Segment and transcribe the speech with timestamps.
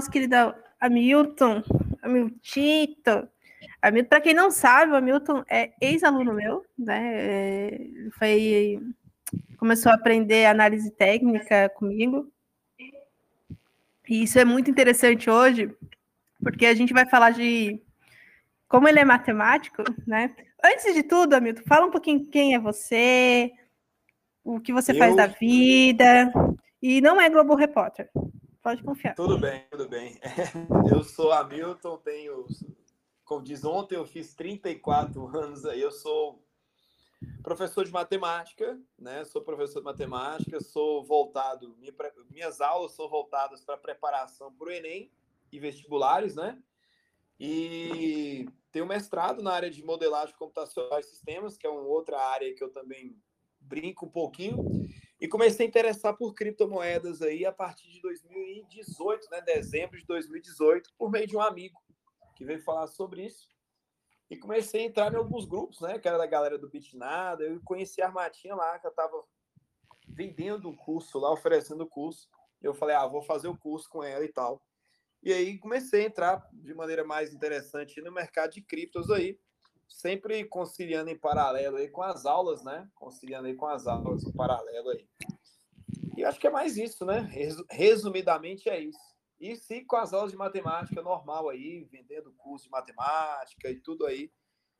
[0.00, 1.62] nosso querido Hamilton,
[2.02, 3.28] Hamiltito.
[3.82, 7.00] Hamilton, para quem não sabe, o Hamilton é ex-aluno meu, né?
[7.14, 7.80] É,
[8.18, 8.80] foi
[9.58, 12.32] começou a aprender análise técnica comigo.
[14.08, 15.70] E isso é muito interessante hoje,
[16.42, 17.78] porque a gente vai falar de
[18.66, 20.34] como ele é matemático, né?
[20.64, 23.52] Antes de tudo, Hamilton, fala um pouquinho quem é você,
[24.42, 24.96] o que você eu...
[24.96, 26.32] faz da vida.
[26.82, 28.08] E não é Globo Repórter.
[28.62, 29.14] Pode confiar.
[29.14, 30.20] Tudo bem, tudo bem.
[30.92, 32.46] Eu sou Hamilton, tenho,
[33.24, 36.44] como diz ontem, eu fiz 34 anos aí, eu sou
[37.42, 39.24] professor de matemática, né?
[39.24, 41.92] Sou professor de matemática, sou voltado, minha,
[42.30, 45.10] minhas aulas são voltadas para preparação para o Enem
[45.52, 46.62] e vestibulares, né?
[47.38, 52.54] E tenho mestrado na área de modelagem computacional e sistemas, que é uma outra área
[52.54, 53.16] que eu também
[53.58, 54.56] brinco um pouquinho.
[55.20, 59.42] E comecei a interessar por criptomoedas aí a partir de 2018, né?
[59.42, 61.78] Dezembro de 2018, por meio de um amigo
[62.34, 63.48] que veio falar sobre isso.
[64.30, 65.98] E comecei a entrar em alguns grupos, né?
[65.98, 67.44] Que era da galera do Bitnada.
[67.44, 69.22] Eu conheci a Armatinha lá, que eu tava
[70.08, 72.28] vendendo um curso lá, oferecendo o curso.
[72.62, 74.62] Eu falei, ah, vou fazer o curso com ela e tal.
[75.22, 79.38] E aí comecei a entrar de maneira mais interessante no mercado de criptos aí,
[79.90, 82.88] sempre conciliando em paralelo aí com as aulas, né?
[82.94, 85.06] Conciliando aí com as aulas em paralelo aí.
[86.16, 87.28] E acho que é mais isso, né?
[87.68, 88.98] Resumidamente é isso.
[89.40, 94.06] E sim com as aulas de matemática normal aí, vendendo curso de matemática e tudo
[94.06, 94.30] aí.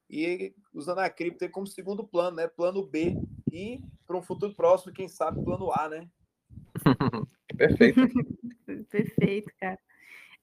[0.09, 2.47] E usando a cripto como segundo plano, né?
[2.47, 3.17] Plano B.
[3.53, 6.09] E para um futuro próximo, quem sabe, plano A, né?
[7.57, 8.01] Perfeito.
[8.91, 9.79] Perfeito, cara.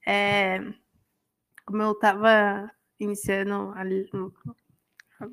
[0.05, 0.59] É,
[1.65, 4.09] como eu estava iniciando ali,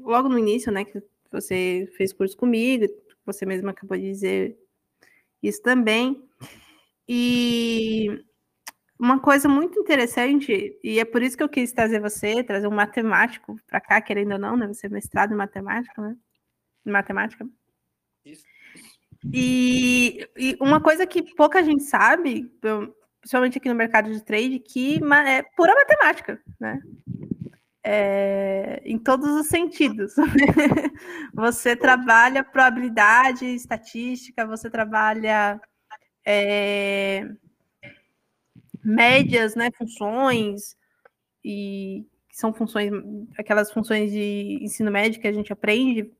[0.01, 2.87] logo no início, né, que você fez curso comigo,
[3.25, 4.59] você mesma acabou de dizer
[5.43, 6.23] isso também.
[7.09, 8.25] E
[8.99, 12.75] uma coisa muito interessante, e é por isso que eu quis trazer você, trazer um
[12.75, 14.67] matemático para cá, querendo ou não, né?
[14.69, 16.17] Você é mestrado em matemática, né?
[16.87, 17.47] Em matemática.
[18.25, 18.45] Isso.
[19.33, 22.51] E, e uma coisa que pouca gente sabe,
[23.21, 26.81] principalmente aqui no mercado de trade, que é pura matemática, né?
[27.87, 30.15] É, em todos os sentidos.
[31.35, 35.61] você trabalha probabilidade, estatística, você trabalha
[36.25, 37.29] é,
[38.83, 40.77] médias, né, funções,
[41.45, 42.91] e são funções,
[43.39, 46.11] aquelas funções de ensino médio que a gente aprende,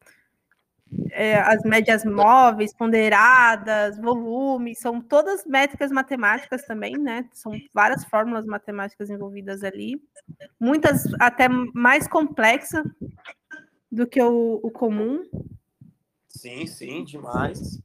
[1.11, 7.29] é, as médias móveis, ponderadas, volume, são todas métricas matemáticas também, né?
[7.33, 10.03] São várias fórmulas matemáticas envolvidas ali,
[10.59, 12.85] muitas até mais complexas
[13.91, 15.23] do que o, o comum.
[16.29, 17.81] Sim, sim, demais.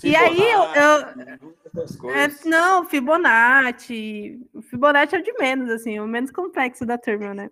[0.00, 0.62] Fibonacci, e aí eu.
[0.62, 4.40] eu é, não, Fibonacci.
[4.52, 7.50] O Fibonacci é o de menos, assim, o menos complexo da turma, né?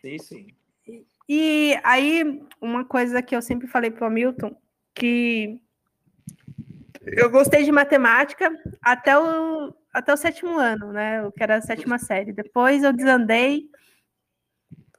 [0.00, 0.46] Sim, sim.
[1.34, 4.54] E aí, uma coisa que eu sempre falei para o Hamilton,
[4.94, 5.58] que
[7.06, 11.26] eu gostei de matemática até o, até o sétimo ano, né?
[11.34, 12.34] Que era a sétima série.
[12.34, 13.62] Depois eu desandei.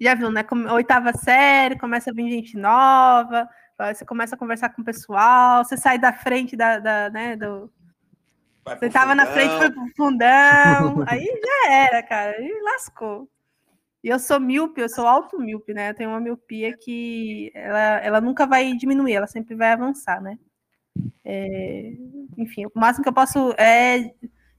[0.02, 0.44] Já viu, né?
[0.72, 3.48] Oitava série, começa a vir gente nova,
[3.94, 7.72] você começa a conversar com o pessoal, você sai da frente da, da né, do.
[8.66, 13.30] você tava na frente, foi pro fundão, aí já era, cara, e lascou.
[14.04, 15.90] E eu sou míope, eu sou alto míope, né?
[15.92, 20.38] Eu tenho uma miopia que ela, ela nunca vai diminuir, ela sempre vai avançar, né?
[21.24, 21.94] É,
[22.38, 24.14] enfim, o máximo que eu posso é,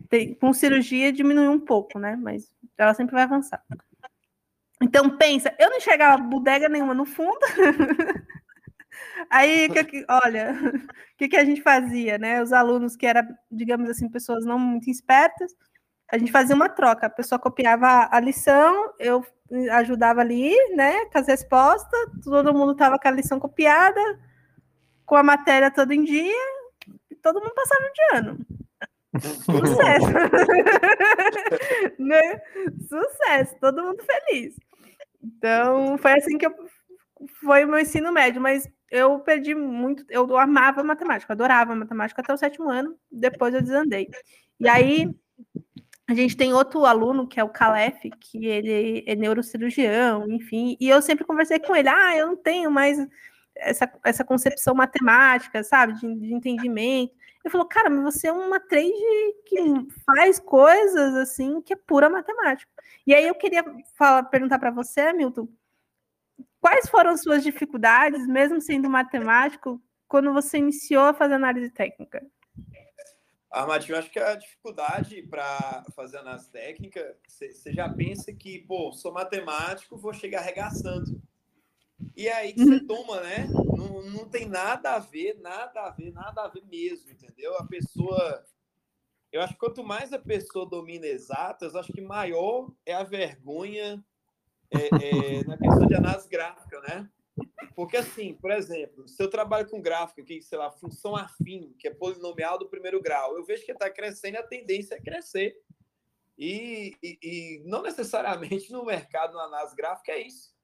[0.08, 2.16] ter, com cirurgia, diminuir um pouco, né?
[2.16, 3.62] Mas ela sempre vai avançar.
[4.82, 7.38] Então, pensa, eu não enxergava bodega nenhuma no fundo.
[9.30, 12.42] Aí, que, olha, o que, que a gente fazia, né?
[12.42, 15.52] Os alunos que eram, digamos assim, pessoas não muito espertas,
[16.10, 17.06] a gente fazia uma troca.
[17.06, 19.24] A pessoa copiava a lição, eu
[19.72, 24.00] ajudava ali, né, com as respostas, todo mundo estava com a lição copiada,
[25.04, 26.32] com a matéria todo em dia,
[27.10, 28.38] e todo mundo passava de ano.
[29.20, 30.06] Sucesso!
[31.98, 32.40] né?
[32.88, 34.54] Sucesso, todo mundo feliz.
[35.22, 36.54] Então, foi assim que eu,
[37.42, 42.32] foi o meu ensino médio, mas eu perdi muito, eu amava matemática, adorava matemática até
[42.32, 44.08] o sétimo ano, depois eu desandei.
[44.58, 45.08] E aí,
[46.06, 50.88] a gente tem outro aluno, que é o Calef, que ele é neurocirurgião, enfim, e
[50.88, 52.98] eu sempre conversei com ele, ah, eu não tenho mais
[53.56, 57.14] essa, essa concepção matemática, sabe, de, de entendimento.
[57.42, 58.92] Ele falou, cara, mas você é uma trade
[59.46, 59.58] que
[60.04, 62.70] faz coisas, assim, que é pura matemática.
[63.06, 63.64] E aí eu queria
[63.96, 65.48] falar, perguntar para você, Milton,
[66.60, 72.24] quais foram suas dificuldades, mesmo sendo matemático, quando você iniciou a fazer análise técnica?
[73.54, 79.12] Armatinho, acho que a dificuldade para fazer análise técnica, você já pensa que, pô, sou
[79.12, 81.22] matemático, vou chegar arregaçando.
[82.16, 83.46] E aí que você toma, né?
[83.76, 87.56] Não, não tem nada a ver, nada a ver, nada a ver mesmo, entendeu?
[87.56, 88.44] A pessoa.
[89.30, 94.04] Eu acho que quanto mais a pessoa domina exatas, acho que maior é a vergonha
[94.70, 97.08] é, é, na questão de análise gráfica, né?
[97.74, 101.88] Porque, assim, por exemplo, se eu trabalho com gráfico, que, sei lá, função afim, que
[101.88, 105.56] é polinomial do primeiro grau, eu vejo que está crescendo a tendência é crescer.
[106.38, 110.54] E, e, e, não necessariamente no mercado, na análise gráfica, é isso.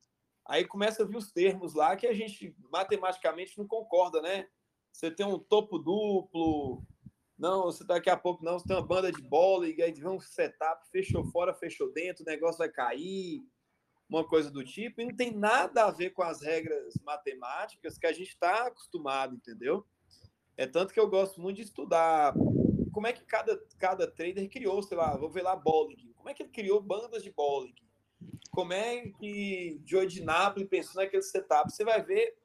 [0.47, 4.49] Aí começa a vir os termos lá que a gente matematicamente não concorda, né?
[4.93, 6.83] Você tem um topo duplo,
[7.39, 10.09] não, você daqui a pouco não, você tem uma banda de bola, e aí vem
[10.09, 13.43] um setup, fechou fora, fechou dentro, o negócio vai cair
[14.11, 18.07] uma coisa do tipo, e não tem nada a ver com as regras matemáticas que
[18.07, 19.87] a gente está acostumado, entendeu?
[20.57, 22.35] É tanto que eu gosto muito de estudar
[22.93, 26.35] como é que cada, cada trader criou, sei lá, vou ver lá bowling, como é
[26.35, 27.75] que ele criou bandas de bowling,
[28.51, 31.71] como é que Joe de Napoli pensou naquele setup.
[31.71, 32.37] Você vai ver,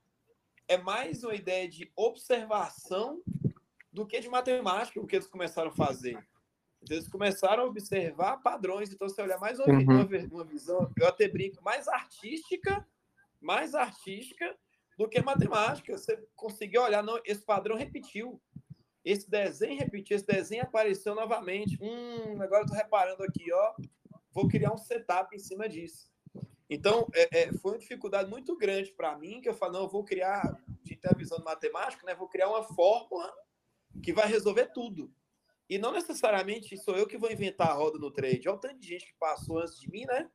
[0.68, 3.24] é mais uma ideia de observação
[3.92, 6.24] do que de matemática o que eles começaram a fazer.
[6.90, 8.92] Eles começaram a observar padrões.
[8.92, 9.84] Então, você olha mais uma, uhum.
[9.84, 12.88] uma, uma visão, eu até brinco, mais artística,
[13.42, 14.56] mais artística
[14.98, 15.98] do que matemática.
[15.98, 18.42] Você conseguiu olhar, não, esse padrão repetiu.
[19.04, 21.78] Esse desenho repetiu, esse desenho apareceu novamente.
[21.82, 23.74] Hum, agora tô reparando aqui, ó.
[24.32, 26.10] Vou criar um setup em cima disso.
[26.70, 29.90] Então, é, é, foi uma dificuldade muito grande para mim, que eu falei, não, eu
[29.90, 32.16] vou criar, de ter a visão de matemática, né?
[32.16, 33.32] Vou criar uma fórmula
[34.02, 35.14] que vai resolver tudo.
[35.70, 38.48] E não necessariamente sou eu que vou inventar a roda no trade.
[38.48, 40.30] Olha o tanto de gente que passou antes de mim, né?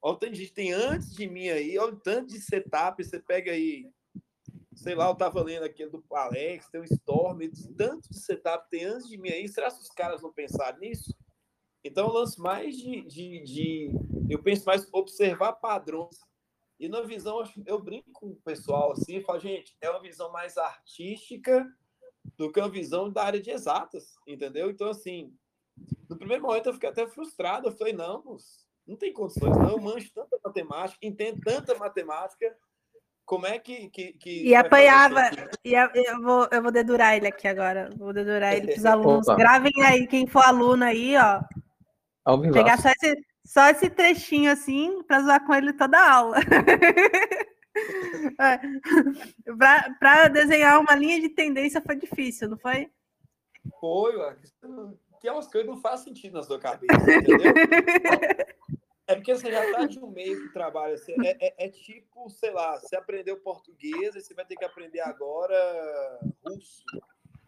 [0.00, 1.78] Olha o tanto de gente que tem antes de mim aí.
[1.78, 3.04] Olha o tanto de setup.
[3.04, 3.90] Você pega aí,
[4.74, 7.38] sei lá, eu tava lendo aquele do Alex, tem o Storm,
[7.76, 9.46] tanto de setup tem antes de mim aí.
[9.46, 11.14] Será que os caras não pensaram nisso?
[11.84, 13.90] Então eu lanço mais de, de, de
[14.30, 16.18] eu penso mais observar padrões.
[16.78, 20.32] E na visão, eu brinco com o pessoal assim, e falo, gente, é uma visão
[20.32, 21.68] mais artística
[22.42, 24.68] do que uma visão da área de exatas, entendeu?
[24.68, 25.32] Então, assim,
[26.08, 27.68] no primeiro momento eu fiquei até frustrado.
[27.68, 28.36] Eu falei, não,
[28.86, 29.70] não tem condições, não.
[29.70, 32.54] Eu manjo tanta matemática, entendo tanta matemática.
[33.24, 33.88] Como é que.
[33.90, 35.20] que, que e apanhava.
[35.64, 37.88] E eu vou, eu vou dedurar ele aqui agora.
[37.96, 39.28] Vou dedurar ele para os alunos.
[39.28, 39.36] Opa.
[39.36, 41.40] Gravem aí, quem for aluno aí, ó.
[42.52, 46.36] Pegar só esse, só esse trechinho assim para zoar com ele toda a aula.
[47.74, 48.60] É.
[49.98, 52.90] Para desenhar uma linha de tendência foi difícil, não foi?
[53.80, 54.36] Foi, ué.
[55.20, 57.52] Tem umas coisas que não faz sentido na sua cabeça, entendeu?
[59.08, 60.94] É porque você já está de um meio que trabalha.
[60.94, 65.00] É, é, é, tipo, sei lá, você aprendeu português e você vai ter que aprender
[65.00, 65.54] agora
[66.42, 66.84] russo.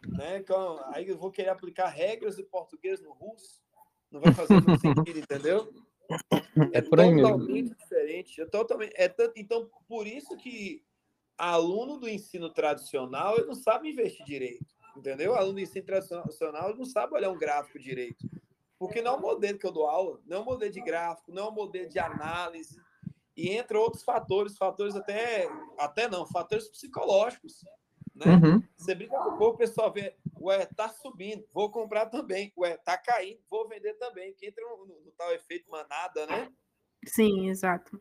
[0.09, 0.38] Né?
[0.38, 3.62] Então, aí eu vou querer aplicar regras de português no russo.
[4.11, 5.73] Não vai fazer sentido, entendeu?
[6.73, 7.77] É, por aí totalmente mesmo.
[7.77, 8.41] diferente.
[8.41, 10.83] É totalmente, é tanto, então, por isso que
[11.37, 14.67] aluno do ensino tradicional ele não sabe investir direito.
[14.97, 15.35] Entendeu?
[15.35, 18.29] Aluno do ensino tradicional ele não sabe olhar um gráfico direito.
[18.79, 21.33] Porque não é o modelo que eu dou aula, não é o modelo de gráfico,
[21.33, 22.81] não é o modelo de análise.
[23.37, 25.49] E entra outros fatores, fatores até,
[25.79, 27.65] até não, fatores psicológicos.
[28.15, 28.27] Né?
[28.27, 28.62] Uhum.
[28.77, 32.76] Você brinca com o povo, o pessoal vê, ué, tá subindo, vou comprar também, ué,
[32.76, 36.49] tá caindo, vou vender também, que entra no, no, tal efeito manada, né?
[37.07, 38.00] Sim, exato.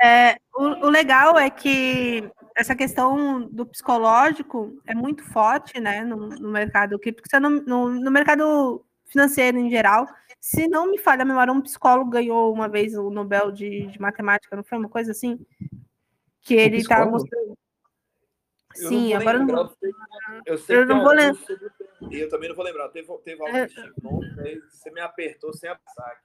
[0.00, 6.28] É, o, o, legal é que essa questão do psicológico é muito forte, né, no,
[6.28, 10.06] no mercado cripto, no, no, no, mercado financeiro em geral.
[10.40, 14.00] Se não me falha a memória, um psicólogo ganhou uma vez o Nobel de, de
[14.00, 15.38] matemática, não foi uma coisa assim?
[16.42, 17.56] Que ele estava mostrando.
[18.74, 19.76] Sim, agora lembrar, não vou.
[20.46, 21.42] Eu, sei eu não vou lembrar.
[22.10, 22.88] Eu também não vou lembrar.
[22.88, 23.68] Teve, teve algo é...
[24.68, 26.22] você me apertou sem avisar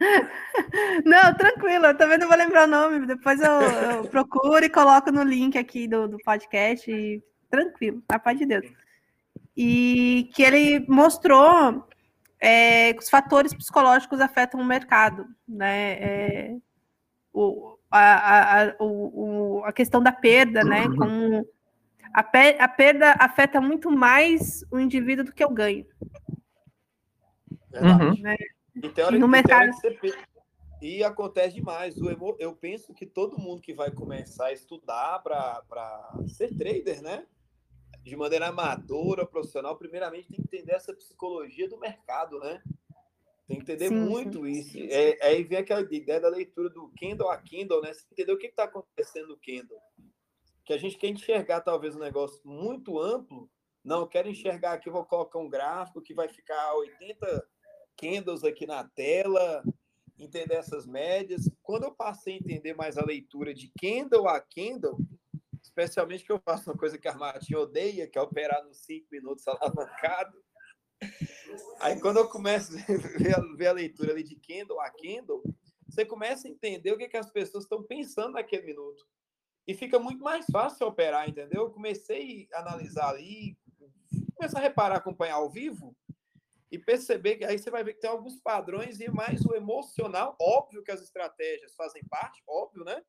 [1.04, 3.06] Não, tranquilo, eu também não vou lembrar o nome.
[3.06, 6.90] Depois eu, eu procuro e coloco no link aqui do, do podcast.
[6.90, 7.22] E...
[7.50, 8.66] Tranquilo, a paz de Deus.
[9.56, 11.86] E que ele mostrou
[12.40, 15.92] é, que os fatores psicológicos afetam o mercado, né?
[15.92, 16.56] É,
[17.32, 20.86] o, a, a, o, a questão da perda, né?
[20.86, 20.96] Uhum.
[20.96, 21.46] Com
[22.12, 25.86] a, per, a perda afeta muito mais o indivíduo do que o ganho.
[27.70, 28.22] Verdade.
[28.22, 28.36] Né?
[28.76, 29.70] Então, e no mercado...
[30.80, 31.96] E acontece demais.
[32.38, 35.60] Eu penso que todo mundo que vai começar a estudar para
[36.28, 37.26] ser trader, né?
[38.04, 42.62] De maneira amadora, profissional, primeiramente tem que entender essa psicologia do mercado, né?
[43.48, 44.50] Tem que entender sim, muito sim.
[44.50, 44.78] isso.
[44.78, 47.94] É, aí vem aquela ideia da leitura do Kindle a Kindle, né?
[47.94, 49.78] Você entendeu o que está acontecendo no Kindle.
[50.66, 53.50] Que a gente quer enxergar talvez um negócio muito amplo
[53.82, 57.48] Não, eu quero enxergar aqui, vou colocar um gráfico que vai ficar 80
[57.96, 59.62] candles aqui na tela,
[60.18, 61.50] entender essas médias.
[61.62, 64.98] Quando eu passei a entender mais a leitura de candle a candle,
[65.62, 69.06] especialmente que eu faço uma coisa que a Martinha odeia, que é operar nos 5
[69.10, 70.36] minutos alavancado.
[71.80, 75.42] Aí quando eu começo a ver a, ver a leitura ali de candle a candle,
[75.88, 79.06] você começa a entender o que, que as pessoas estão pensando naquele minuto.
[79.66, 81.62] E fica muito mais fácil operar, entendeu?
[81.62, 83.56] Eu comecei a analisar ali,
[84.34, 85.94] começar a reparar, acompanhar ao vivo
[86.70, 90.36] e perceber que aí você vai ver que tem alguns padrões e mais o emocional.
[90.40, 93.02] Óbvio que as estratégias fazem parte, óbvio, né?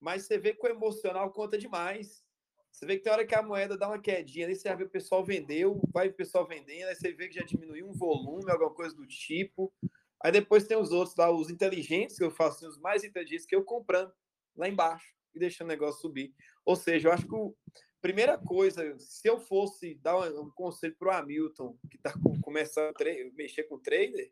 [0.00, 2.24] Mas você vê que o emocional conta demais.
[2.72, 4.90] Você vê que tem hora que a moeda dá uma quedinha, aí você ver o
[4.90, 8.72] pessoal vendeu, vai o pessoal vendendo, aí você vê que já diminuiu um volume, alguma
[8.72, 9.72] coisa do tipo.
[10.20, 13.44] Aí depois tem os outros lá, os inteligentes, que eu faço assim, os mais inteligentes,
[13.44, 14.12] que eu comprando
[14.56, 16.34] lá embaixo e deixando o negócio subir.
[16.64, 21.08] Ou seja, eu acho que a primeira coisa, se eu fosse dar um, conselho para
[21.08, 24.30] o Hamilton, que está começando a mexer com trader,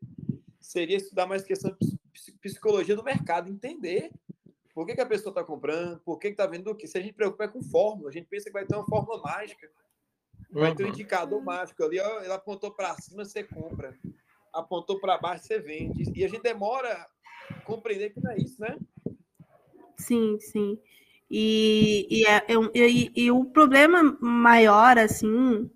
[0.60, 4.10] seria estudar mais questão de psicologia do mercado, entender
[4.74, 6.86] por que, que a pessoa está comprando, por que está vendo o que.
[6.86, 9.20] Se a gente preocupa é com fórmula, a gente pensa que vai ter uma fórmula
[9.22, 9.70] mágica.
[10.50, 10.92] Vai ter um uhum.
[10.92, 13.96] indicador mágico ali, ó, ela apontou para cima, você compra.
[14.52, 16.10] Apontou para baixo, você vende.
[16.14, 17.06] E a gente demora
[17.50, 18.76] a compreender que não é isso, né?
[19.96, 20.78] Sim, sim.
[21.30, 25.70] E, e, é, e, e, o problema maior, assim,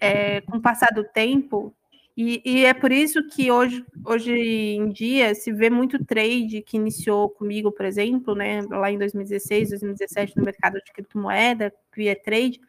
[0.00, 1.72] é, com o passar do tempo,
[2.16, 6.76] e, e, é por isso que hoje, hoje em dia se vê muito trade que
[6.76, 12.60] iniciou comigo, por exemplo, né, lá em 2016, 2017, no mercado de criptomoeda, via trade.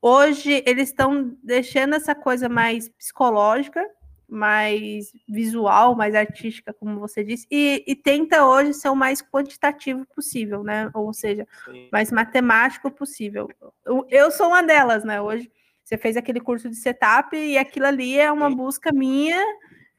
[0.00, 3.84] Hoje eles estão deixando essa coisa mais psicológica
[4.30, 10.06] mais visual, mais artística, como você disse, e, e, tenta hoje ser o mais quantitativo
[10.14, 10.88] possível, né?
[10.94, 11.88] Ou seja, Sim.
[11.90, 13.50] mais matemático possível.
[13.84, 15.20] Eu, eu, sou uma delas, né?
[15.20, 15.50] Hoje
[15.84, 19.42] você fez aquele curso de setup e aquilo ali é uma busca minha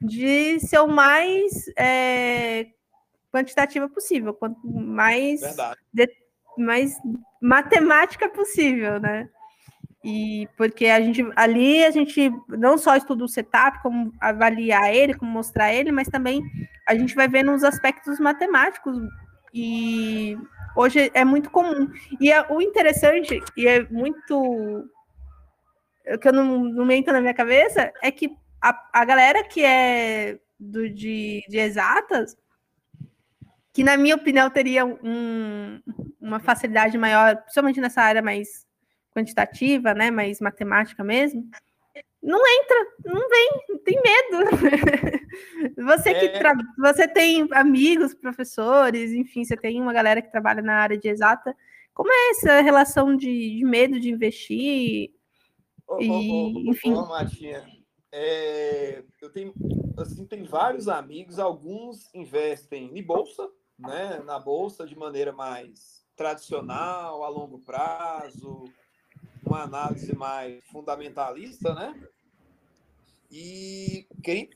[0.00, 2.66] de ser o mais é,
[3.32, 5.40] quantitativa possível, quanto mais,
[5.92, 6.08] de,
[6.58, 6.96] mais
[7.40, 9.28] matemática possível, né?
[10.04, 15.14] E porque a gente ali a gente não só estuda o setup, como avaliar ele,
[15.14, 16.42] como mostrar ele, mas também
[16.88, 18.98] a gente vai vendo os aspectos matemáticos
[19.54, 20.36] e
[20.76, 21.88] hoje é muito comum.
[22.20, 24.90] E é, o interessante e é muito
[26.20, 28.30] que eu não, não entra na minha cabeça é que
[28.60, 32.36] a, a galera que é do, de, de exatas,
[33.72, 35.80] que na minha opinião teria um,
[36.20, 38.66] uma facilidade maior, principalmente nessa área mais
[39.14, 41.48] quantitativa, né, mais matemática mesmo,
[42.22, 44.46] não entra, não vem, tem medo.
[45.84, 46.40] você que é...
[46.78, 51.54] você tem amigos, professores, enfim, você tem uma galera que trabalha na área de exata.
[51.92, 55.10] Como é essa relação de, de medo de investir?
[55.98, 56.94] E, enfim.
[56.94, 57.66] Matinha,
[58.10, 59.54] é, eu tenho,
[59.96, 67.24] assim, tem vários amigos, alguns investem em bolsa, né, na bolsa de maneira mais tradicional,
[67.24, 68.64] a longo prazo,
[69.44, 72.08] uma análise mais fundamentalista, né?
[73.30, 74.06] E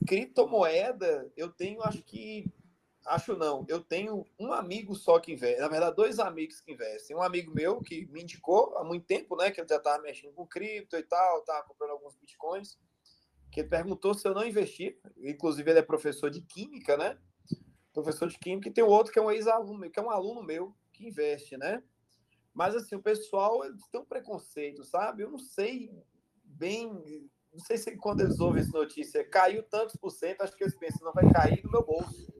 [0.06, 2.45] criptomoeda, eu tenho, acho que.
[3.06, 5.60] Acho não, eu tenho um amigo só que investe.
[5.60, 7.16] Na verdade, dois amigos que investem.
[7.16, 9.50] Um amigo meu que me indicou há muito tempo, né?
[9.50, 12.76] Que ele já estava mexendo com cripto e tal, estava comprando alguns bitcoins.
[13.50, 14.98] Que ele perguntou se eu não investir.
[15.18, 17.16] Inclusive, ele é professor de química, né?
[17.92, 20.75] Professor de química, e tem outro que é um ex-aluno, que é um aluno meu
[20.92, 21.82] que investe, né?
[22.52, 23.60] Mas, assim, o pessoal
[23.90, 25.22] tem um preconceito, sabe?
[25.22, 25.90] Eu não sei
[26.44, 27.30] bem.
[27.52, 30.76] Não sei se quando eles ouvem essa notícia, caiu tantos por cento, acho que eles
[30.76, 32.36] pensam, não vai cair no meu bolso.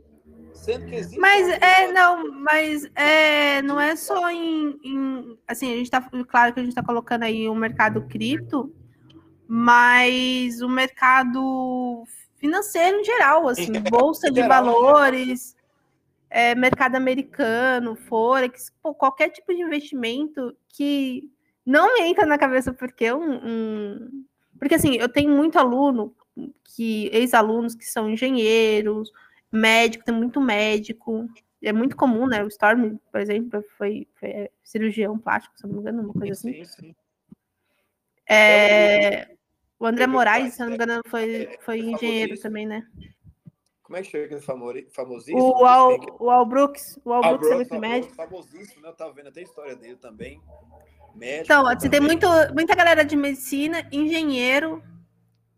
[0.57, 1.19] Sendo que existe.
[1.19, 5.39] Mas é, não, mas é, não é só em, em.
[5.47, 6.01] Assim, a gente tá.
[6.29, 8.75] Claro que a gente está colocando aí o mercado cripto,
[9.47, 12.05] mas o mercado
[12.37, 15.57] financeiro em geral, assim, bolsa de valores
[16.31, 21.31] é, mercado americano, Forex, pô, qualquer tipo de investimento que
[21.65, 24.25] não me entra na cabeça porque um, um...
[24.59, 26.15] porque assim, eu tenho muito aluno
[26.65, 29.11] que ex-alunos que são engenheiros,
[29.53, 31.29] médico, tem muito médico,
[31.63, 32.43] é muito comum, né?
[32.43, 36.33] O Storm, por exemplo, foi, foi é, cirurgião plástico, se não me engano, uma coisa
[36.33, 36.65] assim.
[36.65, 36.97] Sim, sim.
[38.29, 39.37] É,
[39.79, 42.87] o André Moraes, se não me engano, foi, foi engenheiro também, né?
[43.83, 45.39] Como é que chega aquele famosíssimo?
[45.39, 46.99] O Al, o Al Brooks.
[47.05, 48.15] O Al, Al Brooks, é muito médico.
[48.17, 48.89] Famosíssimo, né?
[48.89, 50.41] Eu tava vendo até a história dele também.
[51.15, 51.45] Médico.
[51.45, 54.83] Então, você tem muito, muita galera de medicina, engenheiro,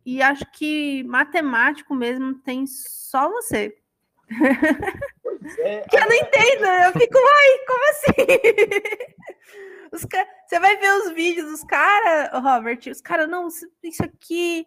[0.08, 3.76] e acho que matemático mesmo tem só você.
[5.58, 8.14] É, que eu não entendo, eu fico, ai, como assim?
[9.92, 13.48] Os Você vai ver os vídeos dos caras, Robert, os caras, não,
[13.82, 14.66] isso aqui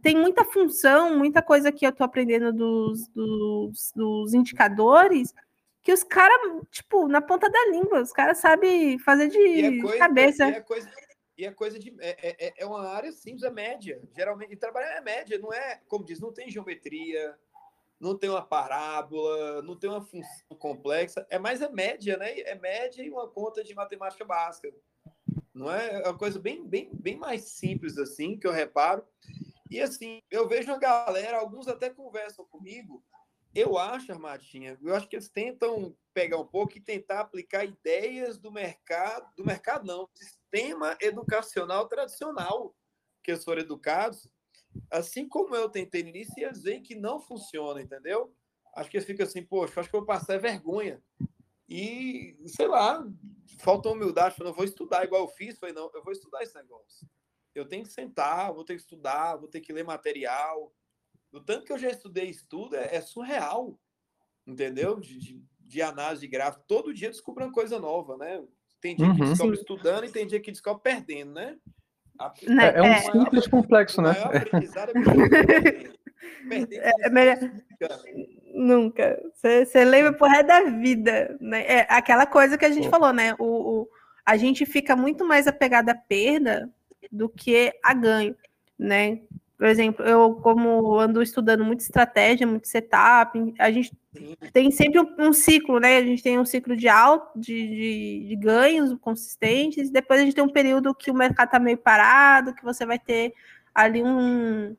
[0.00, 5.34] tem muita função, muita coisa que eu tô aprendendo dos, dos, dos indicadores,
[5.82, 6.38] que os caras,
[6.70, 10.48] tipo, na ponta da língua, os caras sabem fazer de é coisa, cabeça.
[10.48, 10.88] E é coisa,
[11.42, 11.92] e é coisa de.
[11.98, 14.00] É, é, é, é uma área simples, é média.
[14.16, 17.36] Geralmente, trabalhar é média, não é, como diz, não tem geometria,
[17.98, 22.38] não tem uma parábola, não tem uma função complexa, é mais a média, né?
[22.42, 24.72] É média e uma conta de matemática básica.
[25.52, 26.02] Não é?
[26.02, 29.04] É uma coisa bem, bem, bem mais simples assim que eu reparo.
[29.68, 33.02] E assim, eu vejo a galera, alguns até conversam comigo.
[33.54, 38.38] Eu acho, Armatinha, eu acho que eles tentam pegar um pouco e tentar aplicar ideias
[38.38, 42.74] do mercado, do mercado não, sistema educacional tradicional
[43.22, 44.28] que eles foram educados,
[44.90, 48.34] assim como eu tentei no início, e eles veem que não funciona, entendeu?
[48.74, 51.02] Acho que eles ficam assim, poxa, acho que eu vou passar vergonha.
[51.68, 53.06] E, sei lá,
[53.60, 56.54] falta humildade, eu não vou estudar igual eu fiz, foi não, eu vou estudar esse
[56.54, 57.06] negócio
[57.54, 60.72] eu tenho que sentar, vou ter que estudar, vou ter que ler material.
[61.32, 63.78] O tanto que eu já estudei estudo é, é surreal,
[64.46, 65.00] entendeu?
[65.00, 66.64] De, de, de, análise de gráfico.
[66.68, 68.42] Todo dia descubro uma coisa nova, né?
[68.80, 69.14] Tem dia uhum.
[69.14, 71.56] que descobre estudando e tem dia que descobre perdendo, né?
[72.18, 72.32] A...
[72.42, 74.14] É, é, um simples complexo, né?
[76.50, 77.38] é, é melhor...
[78.54, 79.18] Nunca.
[79.34, 81.36] Você, você lembra por resto da vida.
[81.40, 81.64] Né?
[81.66, 82.90] É aquela coisa que a gente Pô.
[82.90, 83.34] falou, né?
[83.38, 83.88] O, o,
[84.24, 86.70] a gente fica muito mais apegado à perda
[87.10, 88.36] do que a ganho,
[88.78, 89.22] né?
[89.62, 93.92] Por exemplo, eu como ando estudando muito estratégia, muito setup, a gente
[94.52, 95.98] tem sempre um, um ciclo, né?
[95.98, 100.34] A gente tem um ciclo de alto, de, de, de, ganhos consistentes, depois a gente
[100.34, 103.34] tem um período que o mercado está meio parado, que você vai ter
[103.72, 104.76] ali um,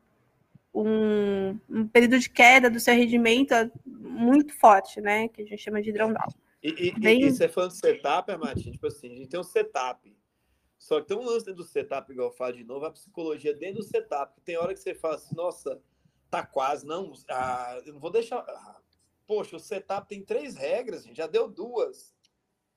[0.76, 3.54] um, um, período de queda do seu rendimento
[3.86, 5.30] muito forte, né?
[5.30, 6.28] Que a gente chama de drawdown.
[6.62, 7.22] E, e, Bem...
[7.22, 10.14] e você falando de setup, Martin, tipo assim, a gente tem um setup
[10.84, 13.56] só que tem um lance dentro do setup, igual eu falo de novo, a psicologia
[13.56, 14.42] dentro do setup.
[14.42, 15.82] Tem hora que você fala assim, nossa,
[16.30, 18.40] tá quase, não, ah, eu não vou deixar.
[18.40, 18.82] Ah,
[19.26, 22.14] poxa, o setup tem três regras, gente, já deu duas.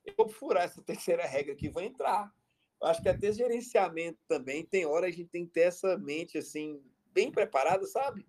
[0.05, 2.33] Eu vou furar essa terceira regra aqui, vou entrar.
[2.81, 6.39] Eu acho que até gerenciamento também, tem hora a gente tem que ter essa mente
[6.39, 6.81] assim,
[7.13, 8.25] bem preparada, sabe?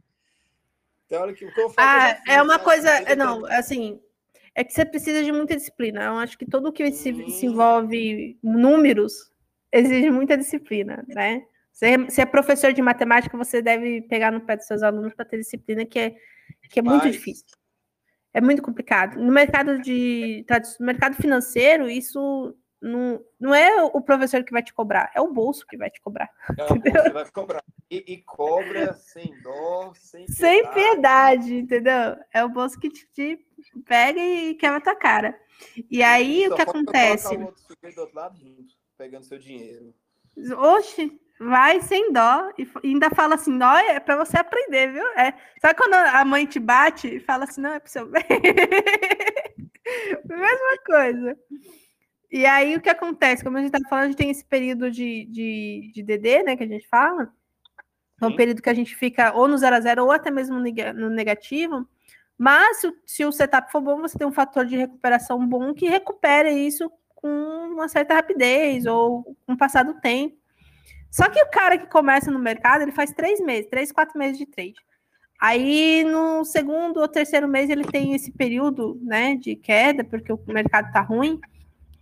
[1.07, 1.87] Tem hora que o que eu falo.
[1.87, 3.15] Ah, é uma coisa.
[3.15, 4.01] Não, assim,
[4.55, 6.03] é que você precisa de muita disciplina.
[6.05, 9.31] Eu acho que tudo que se, se envolve números
[9.71, 11.43] exige muita disciplina, né?
[11.71, 15.37] Se é professor de matemática, você deve pegar no pé dos seus alunos para ter
[15.37, 16.15] disciplina, que é,
[16.71, 17.45] que é muito difícil.
[18.33, 19.19] É muito complicado.
[19.19, 20.43] No mercado de
[20.79, 25.31] no mercado financeiro, isso não, não é o professor que vai te cobrar, é o
[25.31, 26.29] bolso que vai te cobrar.
[26.57, 27.63] É o bolso que vai cobrar.
[27.89, 30.35] E, e cobra sem dó, sem piedade.
[30.35, 32.17] Sem piedade, entendeu?
[32.33, 33.39] É o bolso que te, te
[33.85, 35.39] pega e quebra a tua cara.
[35.89, 37.35] E aí, Só o que acontece?
[37.35, 37.63] O outro
[37.95, 38.39] do outro lado,
[38.97, 39.93] pegando seu dinheiro.
[40.57, 45.05] Oxe, vai sem dó e ainda fala assim, dó é para você aprender, viu?
[45.17, 48.23] É, sabe quando a mãe te bate e fala assim, não, é pro seu bem?
[50.25, 51.37] Mesma coisa.
[52.31, 53.43] E aí o que acontece?
[53.43, 56.57] Como a gente tá falando, a gente tem esse período de, de, de DD, né,
[56.57, 57.31] que a gente fala.
[58.19, 60.59] É um período que a gente fica ou no 0 a 0 ou até mesmo
[60.59, 61.87] no negativo.
[62.35, 65.87] Mas se, se o setup for bom, você tem um fator de recuperação bom que
[65.87, 67.27] recupera isso com
[67.73, 70.37] uma certa rapidez ou com o passar do tempo.
[71.11, 74.37] Só que o cara que começa no mercado, ele faz três meses, três, quatro meses
[74.37, 74.75] de trade.
[75.39, 80.39] Aí no segundo ou terceiro mês ele tem esse período, né, de queda, porque o
[80.47, 81.39] mercado tá ruim.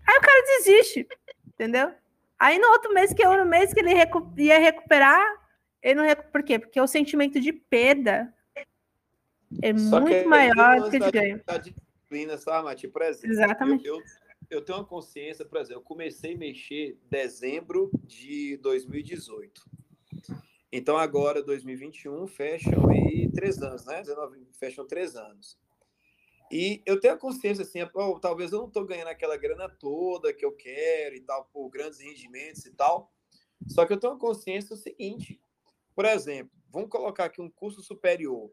[0.08, 1.08] Aí o cara desiste,
[1.48, 1.92] entendeu?
[2.40, 5.24] Aí no outro mês, que é o mês que ele recu ia recuperar,
[5.82, 6.32] ele não recupera.
[6.32, 6.60] Por quê?
[6.60, 8.34] Porque o sentimento de perda
[9.62, 11.42] é Só muito que maior do que de ganho.
[11.62, 12.88] disciplina, sabe, Mati?
[12.88, 13.86] Por exemplo, Exatamente.
[13.86, 14.04] Eu, eu,
[14.50, 19.64] eu tenho uma consciência, por exemplo, eu comecei a mexer em dezembro de 2018.
[20.72, 24.02] Então agora, 2021, fecham aí três anos, né?
[24.02, 25.58] 19, fecham três anos.
[26.52, 30.34] E eu tenho a consciência assim, oh, talvez eu não estou ganhando aquela grana toda
[30.34, 33.12] que eu quero e tal, por grandes rendimentos e tal.
[33.68, 35.42] Só que eu tenho a consciência do seguinte,
[35.96, 38.52] por exemplo, vamos colocar aqui um curso superior.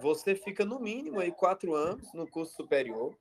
[0.00, 3.16] Você fica no mínimo aí quatro anos no curso superior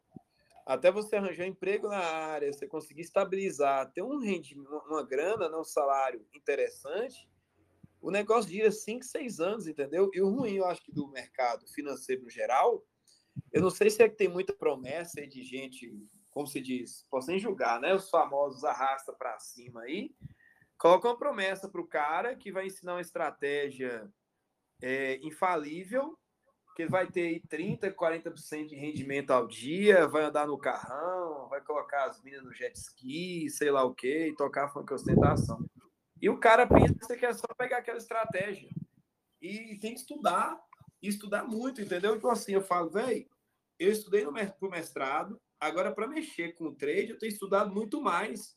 [0.66, 5.58] até você arranjar emprego na área, você conseguir estabilizar, ter um rendimento, uma grana, né,
[5.58, 7.28] um salário interessante,
[8.02, 10.10] o negócio gira 5, 6 anos, entendeu?
[10.14, 12.86] E o ruim, eu acho que do mercado financeiro no geral,
[13.52, 15.92] eu não sei se é que tem muita promessa de gente,
[16.30, 17.94] como se diz, posso nem julgar, né?
[17.94, 20.14] Os famosos arrasta para cima aí,
[20.78, 24.12] coloca uma promessa para o cara que vai ensinar uma estratégia
[24.82, 26.20] é, infalível
[26.76, 32.06] que vai ter 30, 40% de rendimento ao dia, vai andar no carrão, vai colocar
[32.06, 35.64] as minas no jet ski, sei lá o quê, e tocar funk ostentação.
[36.22, 38.70] E o cara pensa que é só pegar aquela estratégia.
[39.42, 40.60] E tem que estudar,
[41.02, 42.16] estudar muito, entendeu?
[42.16, 43.28] Então, assim, eu falo, velho,
[43.78, 44.32] eu estudei no
[44.70, 48.56] mestrado, agora para mexer com o trade, eu tenho estudado muito mais.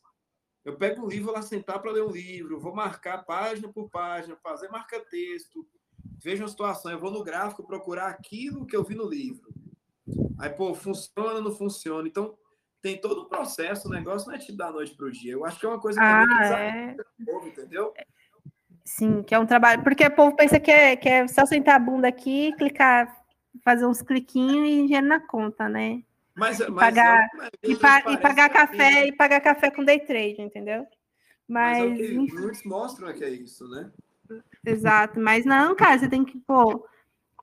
[0.63, 4.35] Eu pego um livro lá sentar para ler um livro, vou marcar página por página,
[4.37, 5.67] fazer marca-texto,
[6.23, 9.47] vejo uma situação, eu vou no gráfico procurar aquilo que eu vi no livro.
[10.39, 12.07] Aí, pô, funciona, não funciona.
[12.07, 12.37] Então,
[12.81, 15.33] tem todo um processo, o negócio não é tipo da noite para o dia.
[15.33, 16.95] Eu acho que é uma coisa que ah, é...
[17.25, 17.93] povo, entendeu?
[18.85, 19.83] Sim, que é um trabalho.
[19.83, 23.21] Porque o povo pensa que é, que é só sentar a bunda aqui, clicar,
[23.63, 26.03] fazer uns cliquinhos e dinheiro na conta, né?
[26.33, 27.27] Mas, e pagar,
[27.63, 29.07] e, pa e pagar café assim.
[29.07, 30.85] e pagar café com day trade, entendeu?
[31.47, 33.91] Mas, mas é o que muitos mostram é que é isso, né?
[34.65, 36.85] Exato, mas não, cara, você tem que, pô,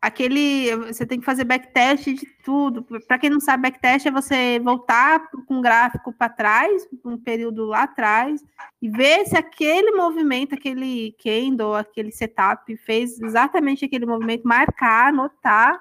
[0.01, 2.85] aquele, você tem que fazer backtest de tudo.
[3.07, 7.65] Para quem não sabe, backtest é você voltar com um gráfico para trás, um período
[7.65, 8.43] lá atrás,
[8.83, 15.81] e ver se aquele movimento, aquele candle, aquele setup fez exatamente aquele movimento, marcar, anotar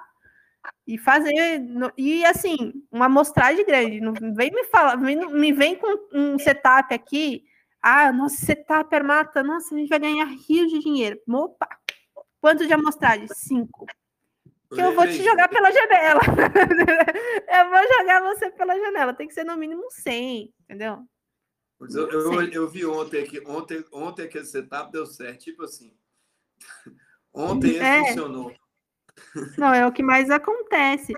[0.86, 1.62] e fazer
[1.96, 7.44] e assim uma amostragem grande não vem me falar me vem com um setup aqui
[7.84, 11.20] ah nossa setup mata nossa a gente vai ganhar rios de dinheiro.
[11.28, 11.68] Opa
[12.40, 13.28] quanto de amostragem?
[13.28, 13.86] Cinco.
[14.74, 16.20] Que eu vou te jogar pela janela.
[17.46, 21.06] Eu vou jogar você pela janela tem que ser no mínimo 100 entendeu?
[21.80, 25.94] Eu, eu, eu, vi ontem que ontem ontem aquele setup deu certo tipo assim.
[27.32, 28.06] Ontem é.
[28.06, 28.54] funcionou.
[29.58, 31.12] Não, é o que mais acontece.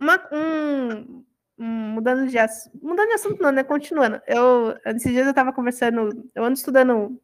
[0.00, 1.25] Uma, um, um,
[1.58, 2.36] mudando, de,
[2.82, 3.64] mudando de assunto, não, né?
[3.64, 4.20] Continuando.
[4.26, 7.20] Eu, esses dias eu estava conversando, eu ando estudando.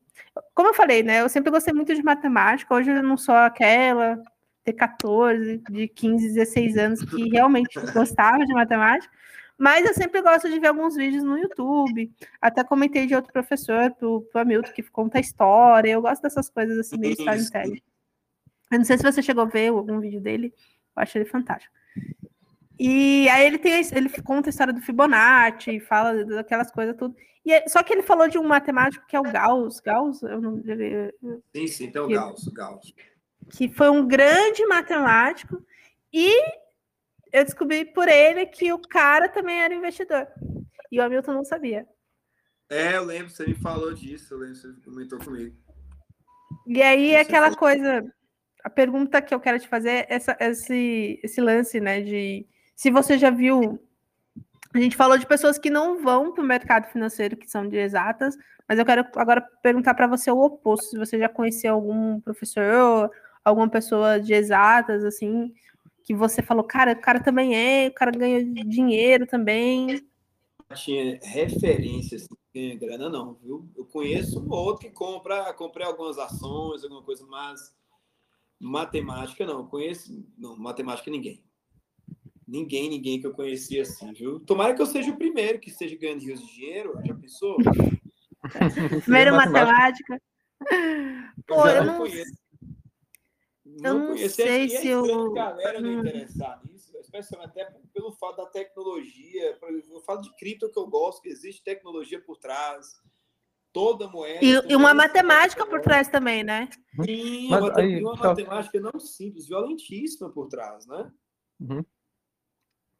[0.54, 1.20] Como eu falei, né?
[1.20, 2.74] Eu sempre gostei muito de matemática.
[2.74, 4.20] Hoje eu não sou aquela
[4.64, 9.12] de 14, de 15, 16 anos que realmente gostava de matemática.
[9.58, 12.10] Mas eu sempre gosto de ver alguns vídeos no YouTube.
[12.40, 15.90] Até comentei de outro professor, pro, pro Hamilton, que conta a história.
[15.90, 17.82] Eu gosto dessas coisas assim, meio storytelling.
[18.70, 20.52] Eu não sei se você chegou a ver algum vídeo dele,
[20.96, 21.72] eu acho ele fantástico.
[22.78, 27.14] E aí ele tem, ele conta a história do Fibonacci, fala daquelas coisas tudo.
[27.44, 30.40] E é, só que ele falou de um matemático que é o Gauss, Gauss, eu
[30.40, 30.62] não.
[31.54, 32.94] Sim, sim, então o Gauss, Gauss.
[33.50, 35.64] Que foi um grande matemático
[36.12, 36.32] e
[37.32, 40.28] eu descobri por ele que o cara também era investidor.
[40.90, 41.86] E o Hamilton não sabia.
[42.70, 45.56] É, eu lembro, você me falou disso, eu lembro, você comentou comigo.
[46.66, 48.04] E aí, aquela coisa,
[48.62, 52.00] a pergunta que eu quero te fazer é essa, esse, esse lance, né?
[52.00, 53.80] De se você já viu.
[54.74, 57.76] A gente falou de pessoas que não vão para o mercado financeiro, que são de
[57.76, 62.20] exatas, mas eu quero agora perguntar para você o oposto: se você já conheceu algum
[62.20, 63.10] professor,
[63.44, 65.52] alguma pessoa de exatas, assim,
[66.04, 70.06] que você falou, cara, o cara também é, o cara ganha dinheiro também.
[70.74, 73.68] Tinha referências, ganha grana, não, viu?
[73.76, 77.74] Eu conheço um outro que compra, comprei algumas ações, alguma coisa, mas
[78.62, 79.66] Matemática, não.
[79.66, 80.24] Conheço.
[80.38, 81.42] Não, matemática, ninguém.
[82.52, 84.38] Ninguém, ninguém que eu conhecia assim, viu?
[84.40, 87.00] Tomara que eu seja o primeiro que esteja ganhando rios de dinheiro.
[87.02, 87.56] Já pensou?
[89.04, 90.20] Primeiro matemática.
[91.46, 92.32] Pô, eu não, conheço.
[93.64, 94.36] Não, não conheço.
[94.36, 95.32] sei é se eu.
[95.32, 96.00] galera não hum.
[96.00, 99.58] interessar nisso, especialmente até pelo fato da tecnologia.
[99.88, 102.86] Eu falo de cripto que eu gosto, que existe tecnologia por trás
[103.72, 104.44] toda moeda.
[104.44, 106.68] E, e uma matemática por trás também, né?
[107.02, 111.10] Sim, Mas, uma, aí, uma matemática não simples, violentíssima por trás, né?
[111.58, 111.82] Uhum.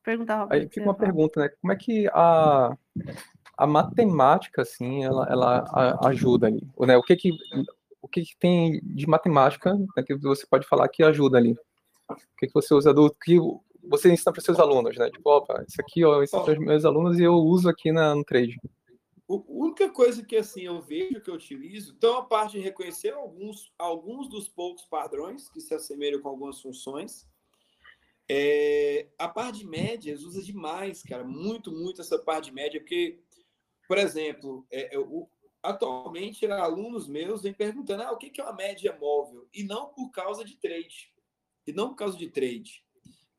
[0.03, 1.49] Perguntar, Aí fica uma pergunta, né?
[1.61, 2.77] Como é que a,
[3.57, 6.61] a matemática, assim, ela, ela ajuda ali?
[6.81, 6.97] Né?
[6.97, 7.31] O que que
[8.03, 11.53] o que, que tem de matemática né, que você pode falar que ajuda ali?
[12.11, 13.39] O que, que você usa do que
[13.83, 15.09] você ensina para seus alunos, né?
[15.11, 17.93] Tipo, opa, isso aqui ó, eu ensino para os meus alunos e eu uso aqui
[17.93, 18.61] na, no trade.
[19.31, 23.11] A única coisa que assim eu vejo que eu utilizo, então a parte de reconhecer
[23.11, 27.27] alguns, alguns dos poucos padrões que se assemelham com algumas funções.
[28.29, 33.21] É, a parte de médias usa demais, cara, muito, muito essa parte de média, porque,
[33.87, 35.29] por exemplo, é, eu,
[35.63, 40.11] atualmente alunos meus vêm perguntando ah, o que é uma média móvel, e não por
[40.11, 41.13] causa de trade,
[41.67, 42.85] e não por causa de trade.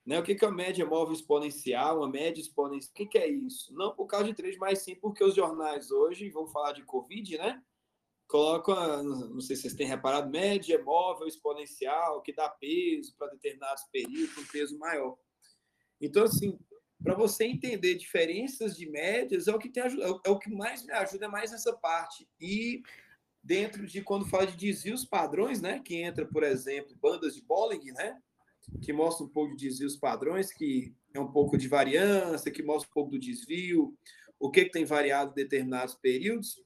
[0.06, 0.20] Né?
[0.20, 2.92] O que é a média móvel exponencial, uma média exponencial?
[2.94, 3.74] O que é isso?
[3.74, 7.38] Não por causa de trade, mas sim porque os jornais hoje, vão falar de Covid,
[7.38, 7.64] né?
[8.28, 13.84] Colocam, não sei se vocês têm reparado, média móvel exponencial, que dá peso para determinados
[13.92, 15.18] períodos, um peso maior.
[16.02, 16.58] Então, assim,
[17.04, 19.88] para você entender diferenças de médias, é o que tem é,
[20.26, 22.28] é o que mais me ajuda, mais nessa parte.
[22.40, 22.82] E
[23.44, 25.82] dentro de quando fala de desvios padrões, né?
[25.84, 28.22] Que entra, por exemplo, bandas de Bollinger, né?
[28.82, 32.90] que mostra um pouco de desvios padrões, que é um pouco de variância, que mostra
[32.90, 33.96] um pouco do desvio,
[34.40, 36.62] o que, que tem variado em determinados períodos,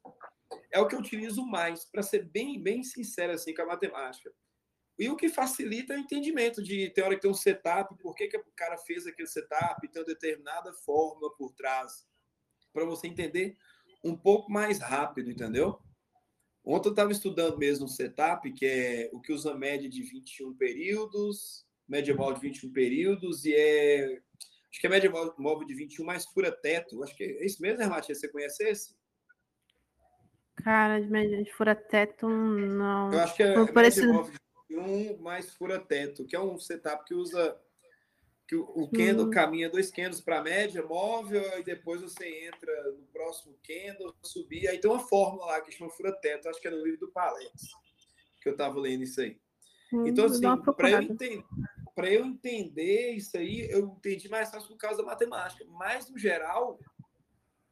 [0.72, 4.32] é o que eu utilizo mais, para ser bem, bem sincero assim com a matemática.
[5.00, 8.16] E o que facilita é o entendimento de tem hora que tem um setup, por
[8.16, 12.08] que, que o cara fez aquele setup, tem uma determinada forma por trás,
[12.74, 13.56] para você entender
[14.04, 15.80] um pouco mais rápido, entendeu?
[16.64, 20.54] Ontem eu estava estudando mesmo um setup, que é o que usa média de 21
[20.56, 24.22] períodos, média móvel de 21 períodos, e é.
[24.70, 27.02] Acho que é média móvel de 21 mais fura teto.
[27.04, 28.14] Acho que é isso mesmo, né, Matia?
[28.14, 28.97] Você conhece esse?
[30.64, 33.14] Cara, de média de fura teto, não.
[33.14, 34.34] Eu acho que é, móvel
[34.70, 37.58] de 21 mais fura teto, que é um setup que usa
[38.48, 43.06] que o candle caminha dois candles para a média móvel e depois você entra no
[43.08, 44.70] próximo candle, subir.
[44.70, 47.52] Aí tem uma fórmula lá que chama fura-teto, acho que é no livro do Palex,
[48.42, 49.38] que eu estava lendo isso aí.
[49.92, 50.42] Hum, então, assim,
[50.78, 51.44] para eu, entender,
[51.98, 55.66] eu entender isso aí, eu entendi mais fácil por causa da matemática.
[55.68, 56.80] Mas, no geral,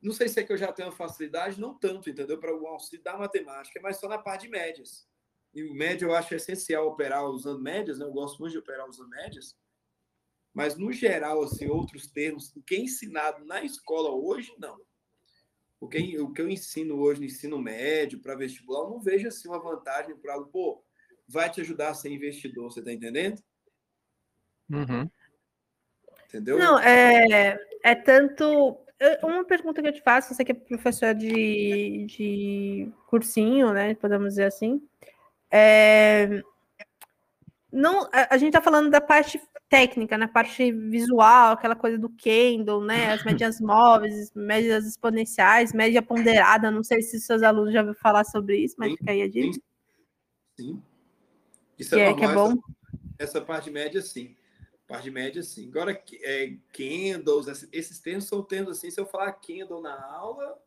[0.01, 2.39] não sei se é que eu já tenho facilidade, não tanto, entendeu?
[2.39, 5.08] Para o auxílio da matemática, mas só na parte de médias.
[5.53, 8.05] E média eu acho essencial operar usando médias, né?
[8.05, 9.55] Eu gosto muito de operar usando médias
[10.55, 14.79] mas, no geral, assim, outros termos, o que é ensinado na escola hoje, não.
[15.81, 19.27] O que, o que eu ensino hoje no ensino médio, para vestibular, eu não vejo
[19.27, 20.81] assim uma vantagem para o pô,
[21.27, 23.43] vai te ajudar a ser investidor, você está entendendo?
[24.69, 25.10] Uhum.
[26.23, 26.58] Entendeu?
[26.58, 28.77] Não, é, é tanto.
[29.21, 33.95] Uma pergunta que eu te faço, você que é professor de, de cursinho, né?
[33.95, 34.81] Podemos dizer assim.
[35.51, 36.41] É,
[37.75, 42.10] não, a, a gente está falando da parte técnica, na parte visual, aquela coisa do
[42.10, 43.12] candle, né?
[43.12, 46.71] As médias móveis, médias exponenciais, média ponderada.
[46.71, 49.60] Não sei se seus alunos já ouviram falar sobre isso, mas fica aí a dica.
[50.58, 50.81] Sim.
[51.77, 52.53] Isso é, que é, que é bom.
[53.19, 54.34] Essa, essa, parte média, sim.
[54.88, 55.67] Parte média, sim.
[55.69, 58.91] Agora, é, candles, esses termos são termos assim.
[58.91, 60.58] Se eu falar candle na aula,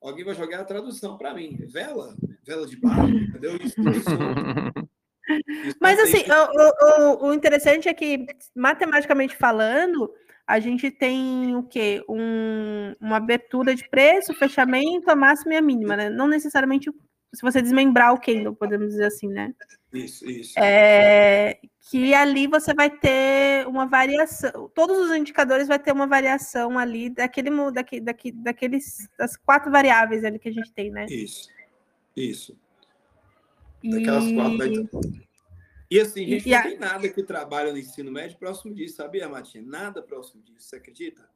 [0.00, 1.56] alguém vai jogar a tradução para mim.
[1.68, 3.56] Vela, vela de barro, entendeu?
[3.56, 4.10] Isso, isso
[5.80, 10.12] Mas assim, o, o, o, interessante é que, matematicamente falando,
[10.46, 12.04] a gente tem o quê?
[12.08, 16.10] Um, uma abertura de preço, fechamento, a máxima e a mínima, né?
[16.10, 16.90] Não necessariamente
[17.34, 19.54] se você desmembrar o candle, podemos dizer assim, né?
[19.92, 20.58] Isso, isso.
[20.58, 21.58] É,
[21.90, 27.10] que ali você vai ter uma variação, todos os indicadores vai ter uma variação ali
[27.10, 31.06] daquele, daquele, daquele, daqueles, das quatro variáveis ali que a gente tem, né?
[31.06, 31.48] Isso,
[32.16, 32.56] isso.
[33.82, 34.34] Daquelas e...
[34.34, 35.22] quatro.
[35.90, 36.62] E assim, a gente e, não a...
[36.62, 39.64] tem nada que trabalha no ensino médio próximo disso, sabia, Matinha?
[39.66, 41.28] Nada próximo disso, você acredita?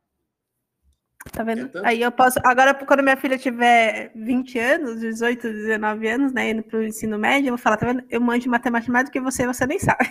[1.32, 1.78] Tá vendo?
[1.78, 2.38] É Aí eu posso.
[2.44, 7.18] Agora, quando minha filha tiver 20 anos, 18, 19 anos, né, indo para o ensino
[7.18, 8.04] médio, eu vou falar, tá vendo?
[8.08, 10.04] Eu manjo matemática mais do que você, você nem sabe.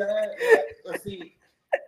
[0.00, 1.32] É, é assim.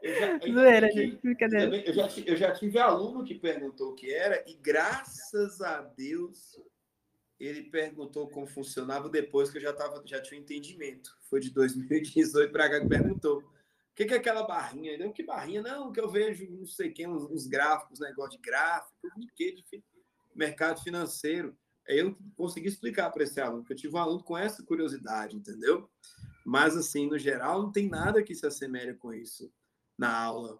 [0.03, 1.77] Eu já, Zoeira, gente, brincadeira.
[1.77, 6.61] Eu já, eu já tive aluno que perguntou o que era, e graças a Deus
[7.41, 11.17] ele perguntou como funcionava depois que eu já, tava, já tinha um entendimento.
[11.31, 13.43] Foi de 2018 para cá que perguntou.
[14.01, 14.97] Que, que é aquela barrinha?
[14.97, 15.61] Não, que barrinha?
[15.61, 19.53] Não, que eu vejo, não sei quem, uns, uns gráficos, negócio de gráfico, de quê?
[19.53, 19.85] De
[20.35, 21.55] mercado financeiro.
[21.87, 25.37] Aí eu consegui explicar para esse aluno, porque eu tive um aluno com essa curiosidade,
[25.37, 25.87] entendeu?
[26.47, 29.53] Mas, assim, no geral, não tem nada que se assemelhe com isso
[29.99, 30.59] na aula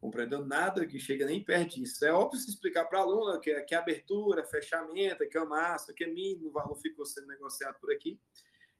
[0.00, 2.04] compreendendo nada que chega nem perto disso.
[2.04, 5.94] É óbvio se explicar para a aluna que, que é abertura, fechamento, que é massa,
[5.94, 8.20] que é mínimo, o valor ficou sendo negociado por aqui,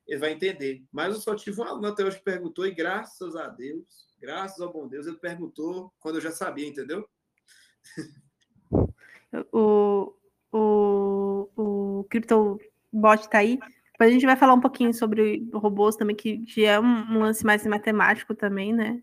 [0.06, 0.84] ele vai entender.
[0.92, 4.60] Mas eu só tive um aluno até hoje que perguntou, e graças a Deus, graças
[4.60, 7.08] ao bom Deus, ele perguntou quando eu já sabia, entendeu?
[9.52, 10.14] O,
[10.52, 13.58] o, o CryptoBot está aí.
[13.92, 17.44] Depois a gente vai falar um pouquinho sobre robôs também, que é um, um lance
[17.44, 19.02] mais matemático também, né?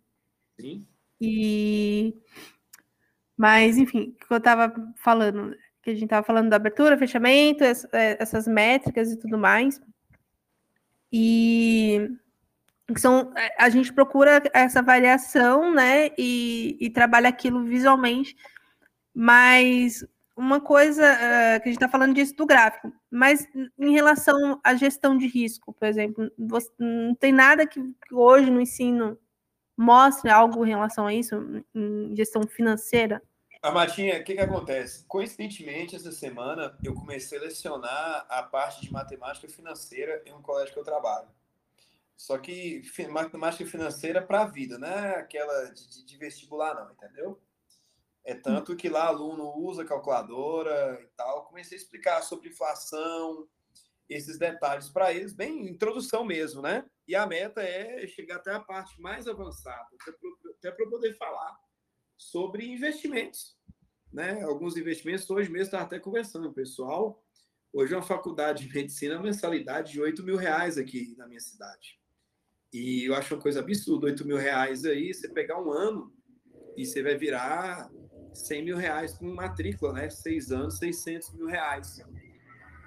[0.60, 0.88] Sim.
[1.20, 2.16] E
[3.38, 7.64] mas enfim, o que eu estava falando, que a gente estava falando da abertura, fechamento,
[7.64, 9.82] é, essas métricas e tudo mais.
[11.12, 12.10] E
[12.98, 16.10] são a gente procura essa variação, né?
[16.18, 18.36] E, e trabalha aquilo visualmente.
[19.14, 23.48] Mas uma coisa uh, que a gente está falando disso do gráfico, mas
[23.78, 28.50] em relação à gestão de risco, por exemplo, você, não tem nada que, que hoje
[28.50, 29.18] no ensino
[29.78, 31.36] mostre algo em relação a isso,
[31.76, 33.22] em gestão financeira?
[33.62, 35.06] A Matinha, o que, que acontece?
[35.06, 40.74] Coincidentemente, essa semana eu comecei a lecionar a parte de matemática financeira em um colégio
[40.74, 41.30] que eu trabalho.
[42.18, 47.40] Só que matemática financeira para a vida, não é aquela de, de, vestibular, não, entendeu?
[48.26, 51.46] É tanto que lá aluno usa calculadora e tal.
[51.46, 53.48] Comecei a explicar sobre inflação,
[54.10, 56.84] esses detalhes para eles, bem introdução mesmo, né?
[57.08, 59.88] E a meta é chegar até a parte mais avançada,
[60.58, 61.60] até para poder falar
[62.22, 63.58] sobre investimentos.
[64.14, 64.44] Né?
[64.44, 67.26] Alguns investimentos, hoje mesmo estava até conversando, pessoal.
[67.74, 72.00] Hoje é uma faculdade de medicina, mensalidade de 8 mil reais aqui na minha cidade.
[72.72, 76.14] E eu acho uma coisa absurda, 8 mil reais aí, você pegar um ano
[76.78, 77.90] e você vai virar
[78.34, 80.10] 100 mil reais com matrícula, né?
[80.10, 82.02] Seis anos, 600 mil reais.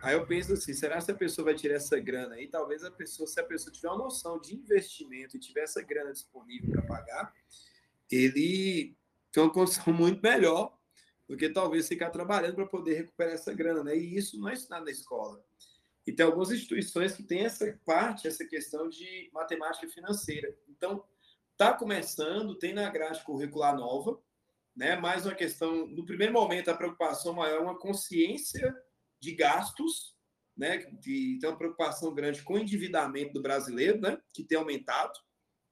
[0.00, 2.46] Aí eu penso assim, será que a pessoa vai tirar essa grana aí?
[2.46, 6.12] Talvez a pessoa, se a pessoa tiver uma noção de investimento e tiver essa grana
[6.12, 7.32] disponível para pagar,
[8.10, 8.96] ele
[9.34, 10.78] tem uma condição muito melhor
[11.28, 13.96] do que talvez ficar trabalhando para poder recuperar essa grana, né?
[13.96, 15.44] E isso não é ensinado na escola.
[16.06, 20.54] E tem algumas instituições que têm essa parte, essa questão de matemática financeira.
[20.68, 21.02] Então,
[21.52, 24.22] está começando, tem na grade curricular nova,
[24.76, 24.96] né?
[24.96, 28.72] Mais uma questão, no primeiro momento, a preocupação maior é uma consciência
[29.18, 30.14] de gastos,
[30.56, 30.78] né?
[30.78, 34.16] Que tem uma preocupação grande com o endividamento do brasileiro, né?
[34.32, 35.18] Que tem aumentado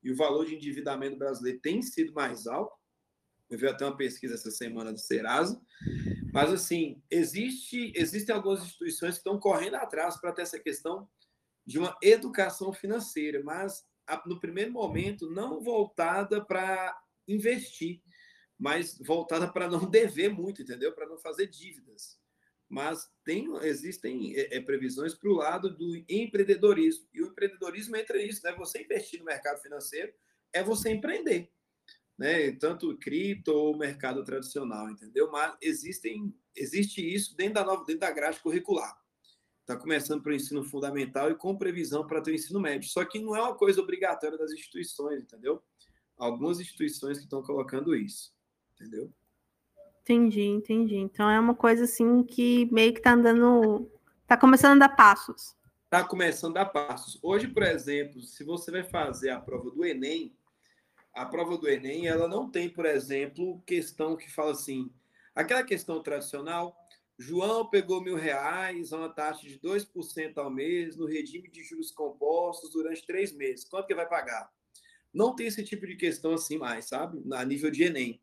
[0.03, 2.82] e o valor de endividamento brasileiro tem sido mais alto.
[3.53, 5.61] Eu vi até uma pesquisa essa semana do Serasa.
[6.33, 11.07] Mas, assim, existe, existem algumas instituições que estão correndo atrás para ter essa questão
[11.67, 13.87] de uma educação financeira, mas
[14.25, 18.01] no primeiro momento não voltada para investir,
[18.59, 20.95] mas voltada para não dever muito, entendeu?
[20.95, 22.19] Para não fazer dívidas.
[22.71, 27.07] Mas tem, existem é, é previsões para o lado do empreendedorismo.
[27.13, 28.55] E o empreendedorismo entra nisso, né?
[28.55, 30.11] Você investir no mercado financeiro
[30.55, 31.53] é você empreender
[32.23, 32.53] né?
[32.53, 35.29] Tanto cripto ou mercado tradicional, entendeu?
[35.33, 38.97] Mas existem, existe isso dentro da nova, dentro da grade curricular.
[39.61, 42.89] Está começando para o ensino fundamental e com previsão para o ensino médio.
[42.89, 45.61] Só que não é uma coisa obrigatória das instituições, entendeu?
[46.17, 48.33] Algumas instituições que estão colocando isso,
[48.75, 49.13] entendeu?
[50.03, 50.97] Entendi, entendi.
[50.97, 53.91] Então é uma coisa assim que meio que está andando,
[54.23, 55.57] está começando a dar passos.
[55.85, 57.19] Está começando a dar passos.
[57.21, 60.33] Hoje, por exemplo, se você vai fazer a prova do Enem,
[61.15, 64.91] a prova do Enem, ela não tem, por exemplo, questão que fala assim,
[65.35, 66.77] aquela questão tradicional,
[67.19, 71.91] João pegou mil reais a uma taxa de 2% ao mês no regime de juros
[71.91, 73.65] compostos durante três meses.
[73.65, 74.51] Quanto que vai pagar?
[75.13, 77.23] Não tem esse tipo de questão assim mais, sabe?
[77.35, 78.21] A nível de Enem.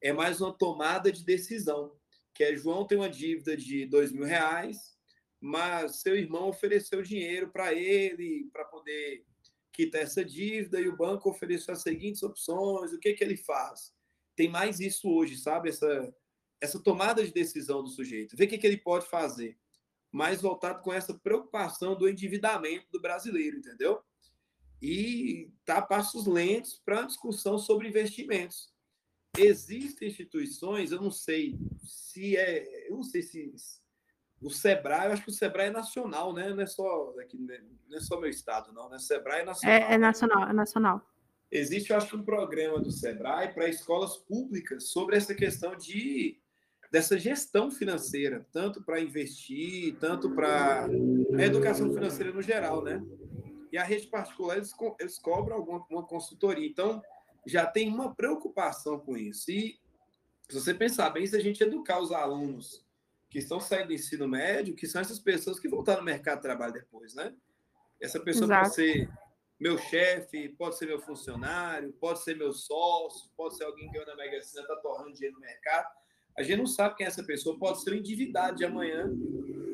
[0.00, 1.92] É mais uma tomada de decisão,
[2.32, 4.96] que é João tem uma dívida de dois mil reais,
[5.40, 9.24] mas seu irmão ofereceu dinheiro para ele para poder
[9.78, 13.94] quitar essa dívida e o banco ofereceu as seguintes opções, o que, que ele faz?
[14.34, 15.68] Tem mais isso hoje, sabe?
[15.68, 16.12] Essa,
[16.60, 18.36] essa tomada de decisão do sujeito.
[18.36, 19.56] Ver o que, que ele pode fazer.
[20.10, 24.02] Mais voltado com essa preocupação do endividamento do brasileiro, entendeu?
[24.82, 28.72] E tá passos lentos para a discussão sobre investimentos.
[29.36, 33.52] Existem instituições, eu não sei se é, eu não sei se
[34.40, 36.50] o Sebrae, eu acho que o Sebrae é nacional, né?
[36.50, 37.60] Não é só aqui, né?
[37.88, 38.98] não é só meu estado, não, né?
[38.98, 39.76] Sebrae é nacional.
[39.76, 41.02] É, é nacional, é nacional.
[41.50, 46.38] Existe, eu acho, um programa do Sebrae para escolas públicas sobre essa questão de
[46.90, 53.02] dessa gestão financeira, tanto para investir, tanto para a educação financeira no geral, né?
[53.70, 56.66] E a rede particular, eles, co eles cobram alguma uma consultoria.
[56.66, 57.02] Então,
[57.46, 59.50] já tem uma preocupação com isso.
[59.50, 59.78] E
[60.48, 62.87] se você pensar bem, se a gente educar os alunos
[63.28, 66.36] que estão saindo do ensino médio, que são essas pessoas que vão estar no mercado
[66.36, 67.34] de trabalho depois, né?
[68.00, 68.64] Essa pessoa Exato.
[68.64, 69.10] pode ser
[69.58, 74.06] meu chefe, pode ser meu funcionário, pode ser meu sócio, pode ser alguém que ganhou
[74.06, 75.88] na Mega Sena, está torrando dinheiro no mercado.
[76.36, 79.10] A gente não sabe quem é essa pessoa, pode ser um endividado de amanhã,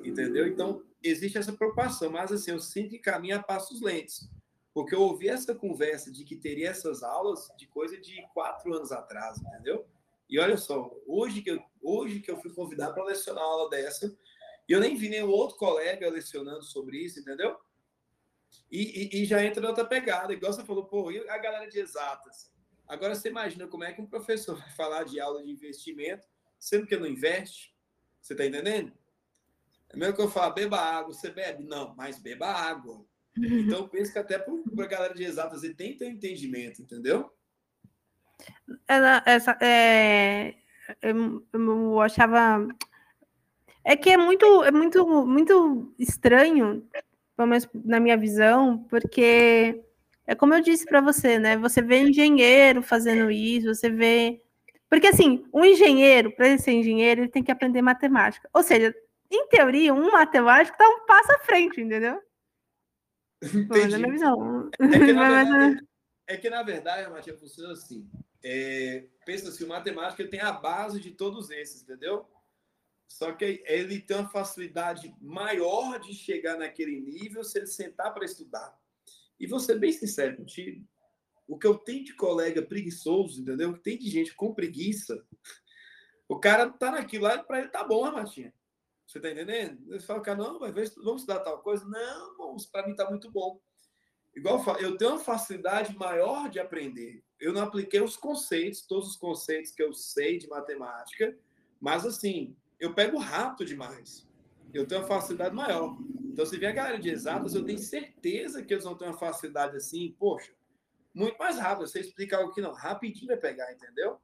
[0.03, 0.49] entendeu?
[0.49, 4.29] Então, existe essa preocupação, mas assim, eu sinto que caminha a passos lentos.
[4.73, 8.91] Porque eu ouvi essa conversa de que teria essas aulas de coisa de quatro anos
[8.91, 9.87] atrás, entendeu?
[10.29, 13.71] E olha só, hoje que eu, hoje que eu fui convidado para lecionar uma aula
[13.71, 14.17] dessa,
[14.69, 17.57] e eu nem vi nenhum outro colega lecionando sobre isso, entendeu?
[18.71, 21.79] E, e, e, já entra outra pegada, igual você falou, pô, e a galera de
[21.79, 22.53] exatas?
[22.87, 26.27] Agora você imagina como é que um professor vai falar de aula de investimento,
[26.59, 27.75] sendo que não investe?
[28.21, 28.93] Você tá entendendo?
[29.91, 31.65] É mesmo que eu falo, beba água, você bebe?
[31.65, 33.05] Não, mas beba água.
[33.37, 36.81] Então, penso que até para a galera de exatas ele tem que ter um entendimento,
[36.81, 37.35] entendeu?
[38.89, 40.55] Ela, essa, é,
[41.03, 42.67] eu, eu achava.
[43.85, 46.87] É que é muito, é muito, muito estranho,
[47.37, 49.83] pelo menos na minha visão, porque
[50.27, 51.57] é como eu disse para você, né?
[51.59, 54.41] Você vê engenheiro fazendo isso, você vê.
[54.89, 58.49] Porque assim, um engenheiro, para ele ser engenheiro, ele tem que aprender matemática.
[58.55, 58.95] Ou seja,
[59.31, 62.19] em teoria, um matemático está um passo à frente, entendeu?
[63.43, 63.95] Entendi.
[63.95, 64.71] É, minha visão.
[64.79, 65.87] É, que, na verdade,
[66.27, 68.09] é que, na verdade, a matemática funciona assim
[68.45, 72.29] é, pensa assim, o matemática tem a base de todos esses, entendeu?
[73.09, 78.27] Só que ele tem uma facilidade maior de chegar naquele nível se ele sentar para
[78.27, 78.79] estudar.
[79.41, 80.87] E vou ser bem sincero contigo,
[81.49, 83.71] o que eu tenho de colega preguiçoso, entendeu?
[83.71, 85.25] O que tem de gente com preguiça,
[86.29, 88.53] o cara tá naquilo lá, para ele tá bom, Matinha.
[89.07, 89.87] Você tá entendendo?
[89.87, 91.85] Você fala, cara, não, mas vamos estudar tal coisa.
[91.87, 93.61] Não, para mim tá muito bom.
[94.37, 97.23] Igual eu, tenho uma facilidade maior de aprender.
[97.39, 101.37] Eu não apliquei os conceitos, todos os conceitos que eu sei de matemática,
[101.81, 104.29] mas assim, eu pego rápido demais.
[104.73, 105.97] Eu tenho uma facilidade maior.
[106.25, 109.17] Então, se vier a galera de exatas, eu tenho certeza que eles vão ter uma
[109.17, 110.53] facilidade assim, poxa,
[111.15, 111.87] muito mais rápido.
[111.87, 114.19] Você explica algo que não, rapidinho vai pegar, entendeu?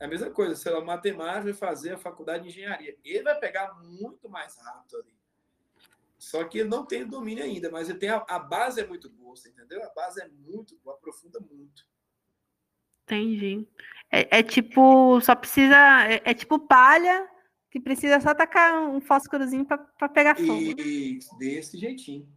[0.00, 2.96] É a mesma coisa, se o matemática vai fazer a faculdade de engenharia.
[3.04, 5.17] Ele vai pegar muito mais rápido ali.
[6.18, 9.08] Só que ele não tem domínio ainda, mas ele tem a, a base é muito
[9.08, 9.82] boa, entendeu?
[9.84, 11.86] A base é muito boa, aprofunda muito.
[13.04, 13.66] Entendi.
[14.10, 15.76] É, é tipo, só precisa.
[16.08, 17.28] É, é, tipo palha,
[17.70, 20.80] que precisa só tacar um fósforozinho para pegar fogo.
[20.80, 22.28] Isso, desse jeitinho.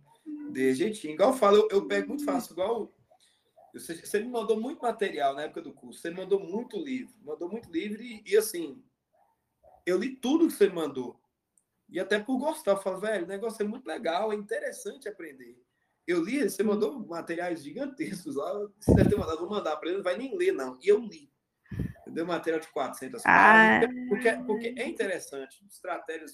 [0.52, 1.14] Desse jeitinho.
[1.14, 2.94] Igual eu falo, eu, eu pego muito fácil, igual
[3.74, 7.14] você, você, me mandou muito material na época do curso, você me mandou muito livro,
[7.24, 8.84] mandou muito livro e, e, assim,
[9.86, 11.21] eu li tudo que você me mandou.
[11.92, 15.62] E até por gostar, eu falo, velho, o negócio é muito legal, é interessante aprender.
[16.08, 19.98] Eu li, você mandou materiais gigantescos lá, você deve ter mandado, vou mandar para ele,
[19.98, 20.80] não vai nem ler, não.
[20.82, 21.30] E eu li.
[22.08, 24.06] Deu material de 400 páginas, ah.
[24.10, 26.32] porque, porque é interessante, estratégias,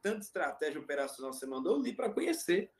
[0.00, 2.70] tanta estratégia operacional você mandou, eu li para conhecer.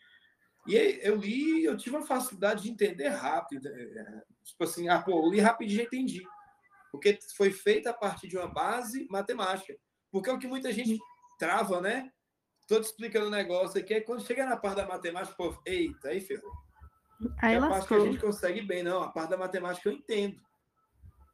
[0.66, 3.68] E eu li, eu tive uma facilidade de entender rápido.
[3.68, 6.22] É, é, tipo assim, ah, pô, eu li rapidinho e entendi.
[6.92, 9.76] Porque foi feita a partir de uma base matemática.
[10.10, 10.98] Porque é o que muita gente
[11.42, 12.08] trava, né?
[12.68, 16.10] Tô te explicando o negócio aqui, aí quando chega na parte da matemática, pô, eita,
[16.10, 16.52] aí ferrou.
[17.38, 19.02] Aí é a parte que a gente consegue bem, não.
[19.02, 20.40] A parte da matemática eu entendo.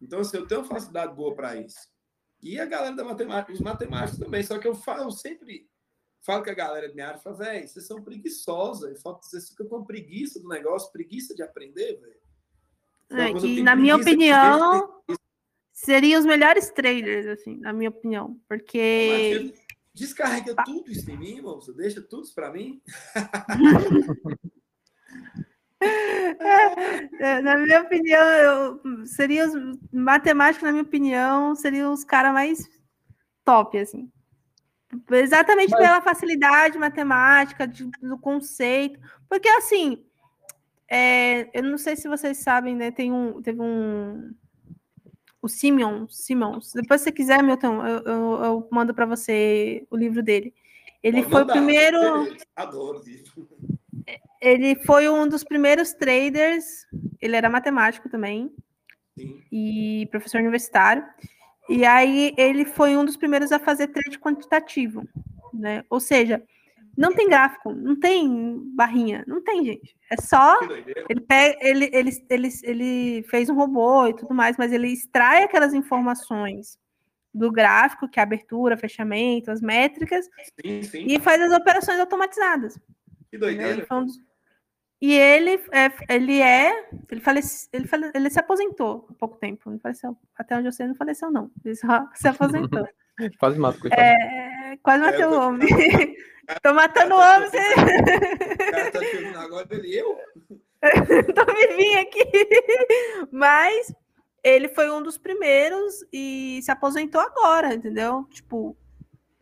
[0.01, 1.79] Então, assim, eu tenho facilidade boa para isso.
[2.43, 4.43] E a galera da matemática, os matemáticos também.
[4.43, 5.69] Só que eu falo, eu sempre
[6.23, 9.85] falo com a galera da minha área, falo, velho, vocês são preguiçosos, vocês ficam com
[9.85, 12.21] preguiça do negócio, preguiça de aprender, velho.
[13.11, 15.03] É, e na minha opinião,
[15.73, 19.53] seriam os melhores traders, assim, na minha opinião, porque...
[19.99, 22.81] Descarrega tudo isso em mim, moça, deixa tudo para mim.
[25.81, 32.69] É, na minha opinião, eu, seriam os matemáticos, na minha opinião, seriam os caras mais
[33.45, 34.11] top, assim.
[35.11, 35.81] Exatamente Mas...
[35.81, 38.99] pela facilidade matemática, de, do conceito.
[39.29, 40.05] Porque, assim,
[40.89, 42.91] é, eu não sei se vocês sabem, né?
[42.91, 44.35] Tem um, teve um.
[45.41, 46.73] O Simeon, Simons.
[46.75, 50.53] Depois, se você quiser, Milton, eu, eu, eu mando para você o livro dele.
[51.03, 51.53] Ele Pode foi mandar.
[51.55, 52.37] o primeiro.
[52.57, 53.49] Adoro livro.
[54.41, 56.87] Ele foi um dos primeiros traders.
[57.21, 58.53] Ele era matemático também.
[59.17, 59.43] Sim.
[59.51, 61.05] E professor universitário.
[61.69, 65.07] E aí ele foi um dos primeiros a fazer trade quantitativo,
[65.53, 65.85] né?
[65.91, 66.43] Ou seja,
[66.99, 69.97] não tem gráfico, não tem barrinha, não tem, gente.
[70.11, 70.59] É só
[71.09, 75.45] ele pega, ele, ele, ele, ele fez um robô e tudo mais, mas ele extrai
[75.45, 76.77] aquelas informações
[77.33, 80.29] do gráfico, que é abertura, fechamento, as métricas,
[80.61, 81.05] sim, sim.
[81.07, 82.77] e faz as operações automatizadas.
[83.31, 83.87] Que doideira.
[83.87, 84.19] Dos,
[85.01, 89.71] e ele é, ele é, ele, falece, ele, fale, ele se aposentou há pouco tempo,
[89.71, 91.49] não faleceu, até onde eu sei, não faleceu, não.
[91.65, 92.89] Ele só se aposentou.
[93.39, 94.03] Quase matou, coitado.
[94.03, 95.69] É, quase matei é, o homem.
[96.63, 97.49] Tô matando o homem.
[97.49, 100.17] O cara tá chegando agora dele, eu?
[101.35, 102.25] Tô vivinho aqui.
[103.31, 103.93] Mas
[104.43, 108.25] ele foi um dos primeiros e se aposentou agora, entendeu?
[108.31, 108.77] Tipo,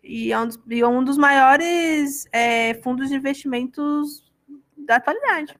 [0.03, 4.24] e é um dos, e é um dos maiores é, fundos de investimentos
[4.77, 5.55] da atualidade.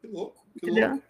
[0.00, 0.90] Que louco, que entendeu?
[0.90, 1.04] louco.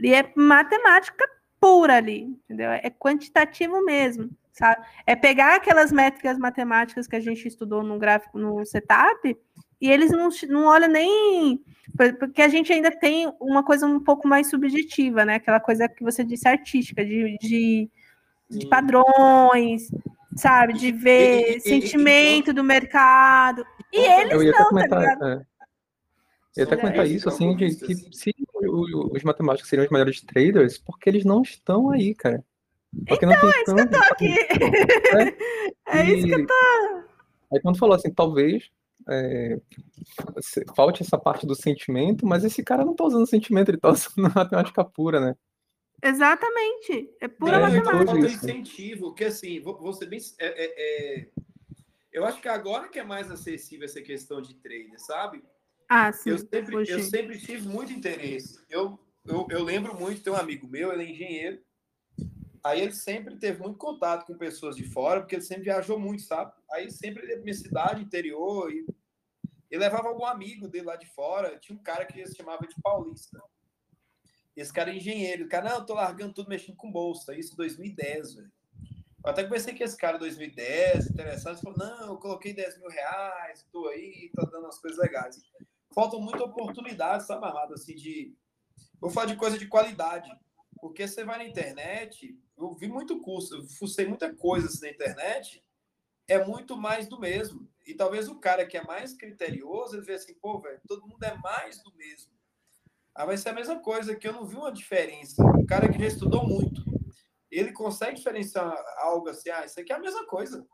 [0.00, 1.24] E é matemática
[1.60, 2.70] pura ali, entendeu?
[2.70, 4.84] É quantitativo mesmo, sabe?
[5.06, 9.36] É pegar aquelas métricas matemáticas que a gente estudou no gráfico, no setup,
[9.80, 11.60] e eles não, não olham nem.
[12.18, 15.34] Porque a gente ainda tem uma coisa um pouco mais subjetiva, né?
[15.34, 17.90] Aquela coisa que você disse artística, de, de,
[18.48, 19.90] de padrões,
[20.36, 20.74] sabe?
[20.74, 23.64] De ver e, e, sentimento e, do mercado.
[23.92, 25.26] E eles não, tá ligado?
[25.26, 25.42] É.
[26.56, 31.08] Eu até comentar isso, assim, de que se os matemáticos seriam os melhores traders, porque
[31.08, 32.44] eles não estão aí, cara.
[33.08, 34.36] Então, é isso que eu tô aqui.
[35.88, 36.54] É, é isso que eu tô.
[37.52, 38.70] Aí quando falou assim, talvez
[39.08, 39.60] é,
[40.74, 44.12] falte essa parte do sentimento, mas esse cara não tá usando sentimento, ele tá usando
[44.34, 45.36] matemática pura, né?
[46.02, 47.10] Exatamente.
[47.20, 48.06] É pura é, matemática.
[48.06, 50.18] Falta incentivo, que assim, vou, vou ser bem.
[50.38, 51.28] É, é, é,
[52.12, 55.42] eu acho que agora que é mais acessível essa questão de trader, sabe?
[55.88, 56.30] Ah, sim.
[56.30, 58.58] Eu sempre, eu sempre tive muito interesse.
[58.68, 61.58] Eu, eu, eu lembro muito, tem um amigo meu, ele é engenheiro.
[62.64, 66.22] Aí ele sempre teve muito contato com pessoas de fora, porque ele sempre viajou muito,
[66.22, 66.52] sabe?
[66.70, 68.86] Aí sempre ele é minha cidade, interior, e
[69.70, 72.74] Ele levava algum amigo dele lá de fora, tinha um cara que se chamava de
[72.80, 73.42] Paulista.
[74.54, 75.46] Esse cara é engenheiro.
[75.46, 77.34] O cara, não, eu tô largando tudo mexendo com bolsa.
[77.34, 78.52] Isso em 2010, velho.
[79.24, 81.62] Eu até conversei com esse cara em 2010, interessante.
[81.62, 85.40] Falou, não, eu coloquei 10 mil reais, tô aí, tá dando umas coisas legais.
[85.94, 88.34] Faltam muita oportunidade, sabe, Amado, assim, de...
[89.00, 90.30] Vou falar de coisa de qualidade.
[90.82, 94.90] Porque você vai na internet, eu vi muito curso, eu fucei muita coisa assim, na
[94.90, 95.64] internet,
[96.26, 97.70] é muito mais do mesmo.
[97.86, 101.22] E talvez o cara que é mais criterioso, ele vê assim, pô, velho, todo mundo
[101.22, 102.32] é mais do mesmo.
[103.14, 105.40] Ah, vai ser a mesma coisa, que eu não vi uma diferença.
[105.56, 106.82] O cara que já estudou muito,
[107.48, 110.66] ele consegue diferenciar algo assim, ah, isso aqui é a mesma coisa.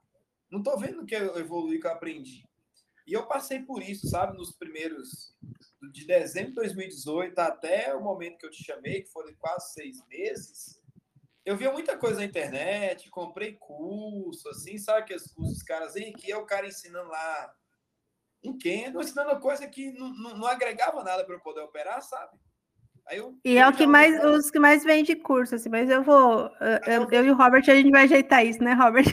[0.50, 2.47] Não estou vendo que eu evolui, que eu aprendi.
[3.09, 5.34] E eu passei por isso, sabe, nos primeiros,
[5.92, 10.06] de dezembro de 2018 até o momento que eu te chamei, que foram quase seis
[10.06, 10.78] meses,
[11.42, 15.94] eu via muita coisa na internet, comprei curso, assim, sabe que os cursos, os caras,
[15.94, 17.54] vêm aqui é o cara ensinando lá
[18.44, 22.36] um Kendo, ensinando coisa que não, não, não agregava nada para eu poder operar, sabe?
[23.11, 26.50] Eu, e é o que mais, os que mais vende curso, assim, mas eu vou.
[26.61, 29.06] Eu, eu, eu, e o Robert, a gente vai ajeitar isso, né, Robert?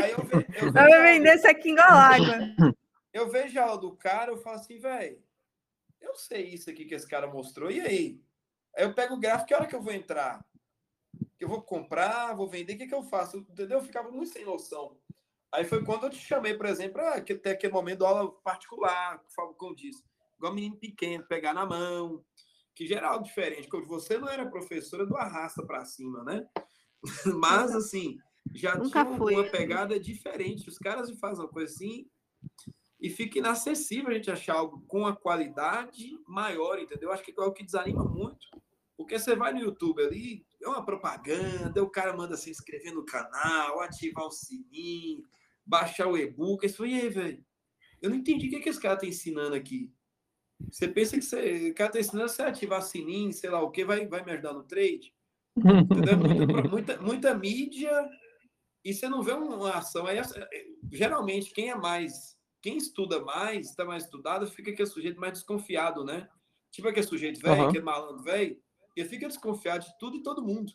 [0.00, 2.74] Aí eu, ve, eu, vou vender isso aqui igual água.
[3.12, 5.22] Eu vejo a aula do cara, eu falo assim, velho,
[6.00, 8.22] eu sei isso aqui que esse cara mostrou, e aí?
[8.76, 10.44] Aí eu pego o gráfico, que hora que eu vou entrar?
[11.38, 13.38] Eu vou comprar, vou vender, o que, que eu faço?
[13.38, 13.78] Entendeu?
[13.78, 14.96] Eu ficava muito sem noção.
[15.52, 19.20] Aí foi quando eu te chamei, por exemplo, ah, que ter aquele momento aula particular,
[19.56, 20.04] como disse,
[20.36, 22.24] igual menino pequeno, pegar na mão,
[22.74, 26.46] que geral diferente, porque você não era professora do arrasta para cima, né?
[27.40, 28.16] Mas, assim,
[28.54, 30.68] já Nunca tinha uma pegada diferente.
[30.68, 32.08] Os caras fazem uma coisa assim
[33.00, 37.10] e fica inacessível a gente achar algo com a qualidade maior, entendeu?
[37.10, 38.46] Acho que é o que desanima muito.
[38.96, 43.04] Porque você vai no YouTube ali, é uma propaganda, o cara manda se inscrever no
[43.04, 45.24] canal, ativar o sininho,
[45.64, 46.66] baixar o e-book.
[46.66, 47.44] E aí, velho?
[48.02, 49.90] Eu não entendi o que, é que esse cara tá ensinando aqui.
[50.70, 53.84] Você pensa que você, o cara está ensinando você ativar sininho, sei lá o que,
[53.84, 55.14] vai, vai me ajudar no trade?
[55.56, 57.90] Muita, muita, muita mídia
[58.84, 60.06] e você não vê uma ação.
[60.06, 60.18] Aí,
[60.92, 66.04] geralmente, quem é mais, quem estuda mais, está mais estudado, fica aquele sujeito mais desconfiado,
[66.04, 66.28] né?
[66.70, 67.68] Tipo aquele sujeito velho, uhum.
[67.68, 68.60] aquele malandro velho,
[68.96, 70.72] ele fica desconfiado de tudo e todo mundo.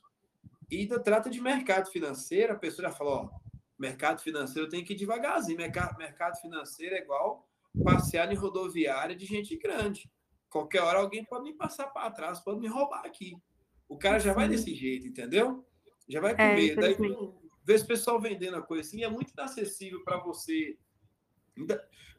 [0.69, 3.29] E ainda trata de mercado financeiro, a pessoa já fala, ó,
[3.77, 7.47] mercado financeiro tem que ir devagarzinho, mercado, mercado financeiro é igual
[7.83, 10.09] passear em rodoviária de gente grande.
[10.49, 13.37] Qualquer hora alguém pode me passar para trás, pode me roubar aqui.
[13.87, 15.65] O cara já vai desse jeito, entendeu?
[16.07, 16.81] Já vai com é, medo.
[16.81, 16.95] Daí
[17.63, 20.77] vê esse pessoal vendendo a coisa assim, é muito inacessível para você.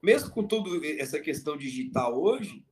[0.03, 2.65] Mesmo com tudo essa questão digital hoje,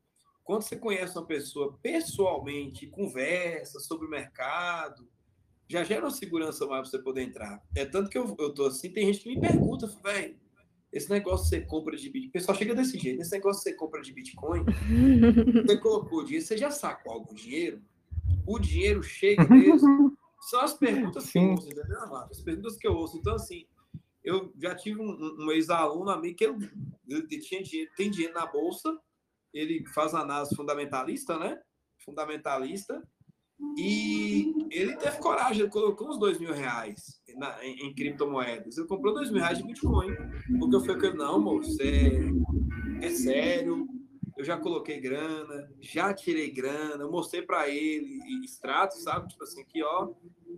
[0.43, 5.09] quando você conhece uma pessoa pessoalmente, conversa sobre o mercado,
[5.69, 7.63] já gera uma segurança mais para você poder entrar.
[7.75, 10.37] É tanto que eu, eu tô assim, tem gente que me pergunta, velho,
[10.93, 12.29] esse negócio você compra de Bitcoin.
[12.29, 13.21] O pessoal chega desse jeito.
[13.21, 14.65] Esse negócio você compra de Bitcoin,
[15.67, 17.83] você colocou o dinheiro, você já sacou algum dinheiro?
[18.47, 20.17] O dinheiro chega mesmo.
[20.51, 22.31] São as perguntas que eu ouço, entendeu, Amado?
[22.31, 23.17] As perguntas que eu ouço.
[23.17, 23.67] Então, assim,
[24.25, 26.71] eu já tive um, um ex-aluno amigo que ele,
[27.07, 28.99] ele tinha dinheiro, tem dinheiro na bolsa,
[29.53, 31.61] ele faz análise fundamentalista, né?
[32.05, 33.07] Fundamentalista.
[33.79, 38.77] E ele teve coragem, ele colocou uns dois mil reais na, em, em, criptomoedas.
[38.77, 40.13] Ele comprou dois mil reais de Bitcoin.
[40.59, 43.87] Porque eu falei, não, moço, é, é sério.
[44.45, 49.29] Eu já coloquei grana, já tirei grana, eu mostrei para ele extrato, sabe?
[49.29, 50.13] Tipo assim, aqui, ó,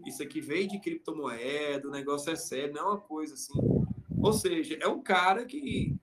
[0.04, 3.52] isso aqui veio de criptomoeda, o negócio é sério, não é uma coisa assim.
[4.20, 5.94] Ou seja, é um cara que,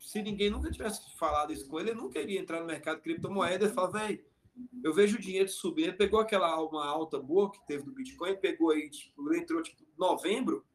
[0.00, 3.02] se ninguém nunca tivesse falado isso com ele, ele nunca iria entrar no mercado de
[3.02, 4.24] criptomoeda e falar, velho,
[4.82, 5.84] eu vejo o dinheiro subir.
[5.84, 9.62] Ele pegou aquela uma alta boa que teve do Bitcoin, pegou aí, tipo, ele entrou
[9.62, 10.66] tipo novembro,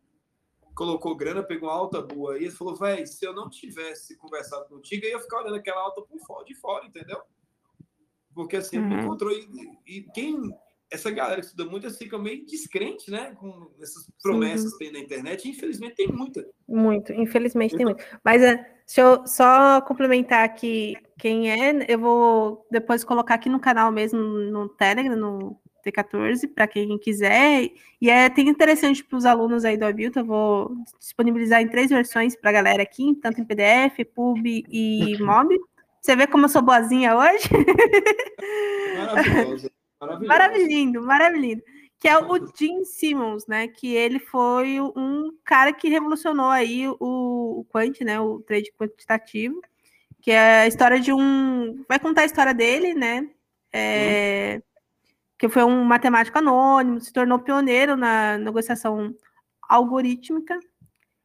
[0.76, 4.68] colocou grana, pegou uma alta boa aí, ele falou, velho, se eu não tivesse conversado
[4.68, 7.20] contigo, eu ia ficar olhando aquela alta por fora, de fora, entendeu?
[8.34, 9.00] Porque assim, uhum.
[9.00, 9.32] encontrou.
[9.32, 9.48] E,
[9.88, 10.54] e, quem.
[10.92, 13.34] Essa galera que estuda muito, fica meio descrente, né?
[13.36, 14.78] Com essas promessas Sim.
[14.78, 15.50] que tem na internet.
[15.50, 16.46] Infelizmente, tem muita.
[16.68, 18.20] Muito, infelizmente então, tem muito.
[18.24, 21.92] Mas é, Deixa eu só complementar aqui quem é.
[21.92, 27.70] Eu vou depois colocar aqui no canal mesmo, no Telegram, no T14, para quem quiser.
[28.02, 30.22] E é tem interessante para os alunos aí do Abilton.
[30.22, 35.18] Eu vou disponibilizar em três versões para a galera aqui, tanto em PDF, Pub e
[35.20, 35.56] MOB.
[36.02, 37.50] Você vê como eu sou boazinha hoje?
[38.98, 39.72] Maravilhoso.
[40.00, 41.08] Maravilhoso.
[41.08, 41.62] Maravilhoso
[42.06, 43.68] que é o Jim Simmons, né?
[43.68, 48.20] Que ele foi um cara que revolucionou aí o, o quant, né?
[48.20, 49.60] O trade quantitativo,
[50.22, 51.84] que é a história de um.
[51.90, 53.28] Vai contar a história dele, né?
[53.74, 54.62] É,
[55.38, 59.14] que foi um matemático anônimo, se tornou pioneiro na negociação
[59.68, 60.60] algorítmica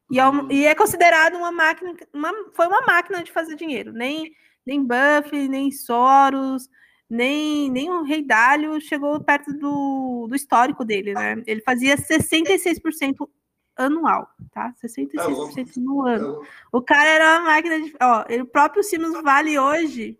[0.09, 3.93] E é, um, e é considerado uma máquina, uma, foi uma máquina de fazer dinheiro.
[3.93, 4.31] Nem,
[4.65, 6.69] nem Buffett, nem Soros,
[7.09, 11.41] nem, nem o Rei Dalio chegou perto do, do histórico dele, né?
[11.45, 13.27] Ele fazia 66%
[13.75, 14.73] anual, tá?
[14.83, 16.41] 66% no ano.
[16.71, 17.93] O cara era uma máquina de.
[18.01, 20.17] Ó, o próprio Siemens vale hoje.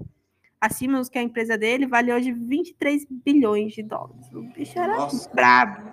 [0.62, 4.32] A Siemens, que é a empresa dele, vale hoje 23 bilhões de dólares.
[4.32, 5.28] O bicho era Nossa.
[5.34, 5.92] brabo.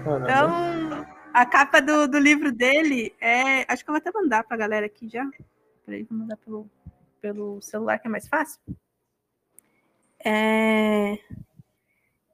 [0.00, 3.64] Então, a capa do, do livro dele é.
[3.72, 5.24] Acho que eu vou até mandar pra galera aqui já.
[5.86, 6.68] Peraí, vou mandar pelo,
[7.20, 8.60] pelo celular, que é mais fácil.
[10.24, 11.16] É...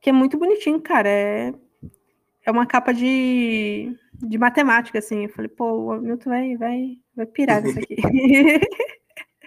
[0.00, 1.08] Que é muito bonitinho, cara.
[1.08, 1.52] É,
[2.46, 5.24] é uma capa de, de matemática, assim.
[5.24, 7.96] Eu falei, pô, o Milton vai, vai, vai pirar nisso aqui.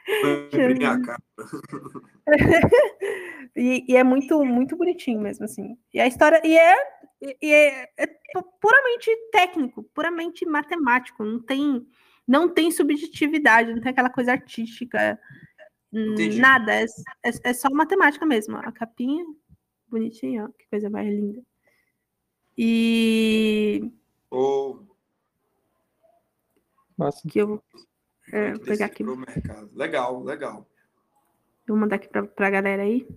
[3.56, 5.78] e, e, é muito, muito bonitinho mesmo, assim.
[5.94, 6.42] E a história.
[6.44, 6.76] E é,
[7.42, 8.08] e é, é
[8.60, 11.24] puramente técnico, puramente matemático.
[11.24, 11.86] Não tem,
[12.28, 15.20] não tem subjetividade, não tem aquela coisa artística.
[15.92, 16.40] Entendi.
[16.40, 16.86] Nada, é,
[17.24, 18.58] é, é, só matemática mesmo.
[18.58, 19.26] A capinha,
[19.88, 21.42] bonitinha, ó, que coisa mais linda.
[22.58, 23.92] E.
[24.30, 24.80] Oh.
[26.98, 27.28] Nossa.
[27.28, 27.64] Que eu
[28.32, 29.04] é, vou pegar aqui.
[29.04, 29.70] Mercado.
[29.74, 30.70] Legal, legal.
[31.68, 33.08] Vou mandar aqui para a galera aí.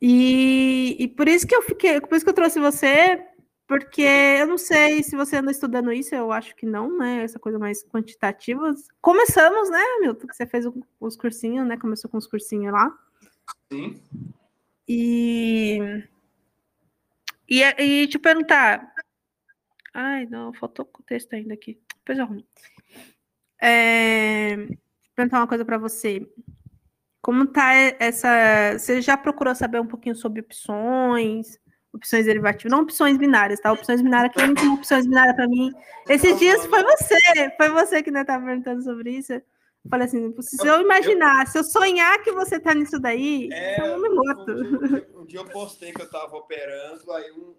[0.00, 3.26] E, e por isso que eu fiquei, por isso que eu trouxe você,
[3.66, 7.24] porque eu não sei se você anda estudando isso, eu acho que não, né?
[7.24, 8.74] Essa coisa mais quantitativa.
[9.00, 10.28] Começamos, né, Milton?
[10.30, 10.64] Você fez
[11.00, 11.76] os cursinhos, né?
[11.76, 12.96] Começou com os cursinhos lá.
[13.72, 14.00] Sim.
[14.88, 15.80] E,
[17.48, 18.94] e, e te perguntar.
[19.92, 21.80] Ai, não, faltou o texto ainda aqui.
[21.98, 22.44] Depois eu arrumo.
[23.68, 24.68] É,
[25.14, 26.24] perguntar uma coisa para você.
[27.20, 28.78] Como tá essa.
[28.78, 31.58] Você já procurou saber um pouquinho sobre opções?
[31.96, 33.72] opções derivativas, não opções binárias, tá?
[33.72, 35.72] Opções binárias, quem tem opções binárias para mim?
[36.08, 39.32] Esses dias foi você, foi você que estava perguntando sobre isso.
[39.32, 39.42] Eu
[39.88, 44.00] falei assim, se eu imaginar, se eu sonhar que você tá nisso daí, é, eu
[44.00, 44.52] me morto.
[45.14, 47.54] Um um dia eu postei que eu estava operando, aí um,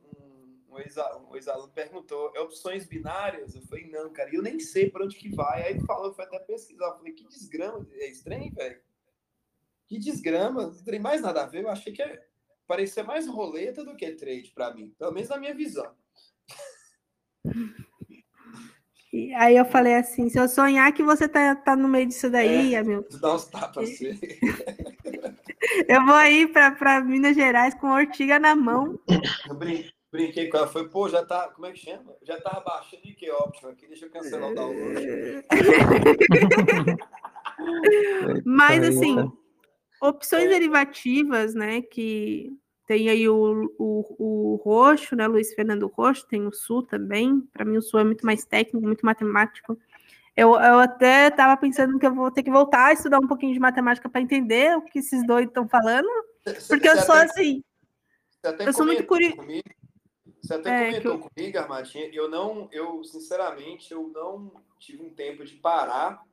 [0.78, 3.56] um, ex-aluno perguntou, é opções binárias?
[3.56, 5.64] Eu falei, não, cara, eu nem sei para onde que vai.
[5.64, 6.86] Aí ele falou, foi até pesquisar.
[6.86, 8.82] Eu falei, que desgrama, é estranho, velho.
[9.88, 11.64] Que desgrama, não tem mais nada a ver.
[11.64, 12.28] Eu achei que é
[12.68, 15.90] parecia mais roleta do que trade para mim, pelo menos na minha visão.
[19.12, 22.30] E aí eu falei assim, se eu sonhar que você tá, tá no meio disso
[22.30, 23.08] daí, é, meu.
[23.22, 24.20] Dá uns tapas assim.
[25.88, 29.00] eu vou aí para Minas Gerais com ortiga na mão.
[30.18, 32.16] Eu brinquei com ela, foi, pô, já tá, como é que chama?
[32.24, 35.46] Já tava baixando de que óptimo aqui, deixa eu cancelar o download.
[38.44, 39.32] Mas assim,
[40.02, 40.50] Opções é.
[40.50, 41.82] derivativas, né?
[41.82, 42.56] Que
[42.86, 45.28] tem aí o, o, o roxo, né?
[45.28, 47.42] Luiz Fernando Roxo, tem o sul também.
[47.52, 49.78] Para mim, o sul é muito mais técnico, muito matemático.
[50.36, 53.54] Eu, eu até estava pensando que eu vou ter que voltar a estudar um pouquinho
[53.54, 56.08] de matemática para entender o que esses dois estão falando,
[56.68, 57.64] porque eu sou até, assim.
[58.60, 59.38] eu sou muito curioso.
[60.48, 65.44] Você até é, comentou comigo, Armadinha, eu não, eu sinceramente, eu não tive um tempo
[65.44, 66.24] de parar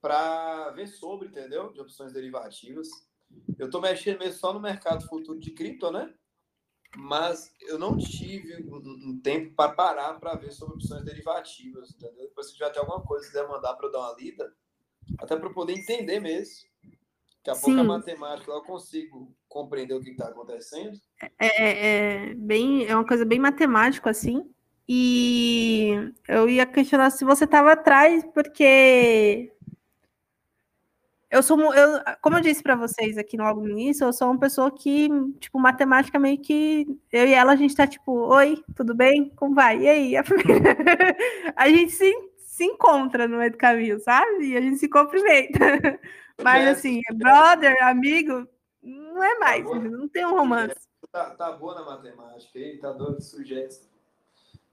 [0.00, 1.72] para ver sobre, entendeu?
[1.72, 2.88] De opções derivativas.
[3.58, 6.14] Eu estou mexendo mesmo só no mercado futuro de cripto, né?
[6.96, 12.28] Mas eu não tive um, um tempo para parar para ver sobre opções derivativas, entendeu?
[12.28, 14.54] Depois, se tiver até alguma coisa quiser mandar para eu dar uma lida,
[15.18, 16.68] até para poder entender mesmo.
[17.38, 17.62] Daqui a Sim.
[17.62, 20.98] pouco a matemática eu consigo compreender o que está acontecendo.
[21.38, 24.50] É, é, é, bem, é uma coisa bem matemática, assim.
[24.88, 25.92] E
[26.26, 29.52] eu ia questionar se você estava atrás, porque
[31.30, 34.28] eu sou, eu, como eu disse para vocês aqui no logo no início, eu sou
[34.30, 38.62] uma pessoa que, tipo, matemática meio que eu e ela a gente tá tipo, oi,
[38.74, 39.30] tudo bem?
[39.36, 39.80] Como vai?
[39.80, 40.16] E aí?
[40.18, 40.24] A,
[41.56, 44.46] a gente se, se encontra no meio do caminho, sabe?
[44.46, 45.58] E a gente se cumprimenta.
[46.42, 48.46] Mas assim, brother, amigo,
[48.82, 50.88] não é mais, tá não tem um romance.
[51.10, 53.90] Tá, tá boa na matemática, aí tá dando sujeito.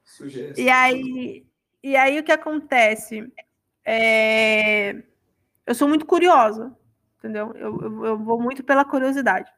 [0.04, 0.60] Sujeito.
[0.60, 1.46] E aí,
[1.84, 3.32] e aí o que acontece?
[3.86, 5.04] É
[5.70, 6.76] eu sou muito curiosa,
[7.20, 7.54] entendeu?
[7.54, 9.52] Eu, eu, eu vou muito pela curiosidade.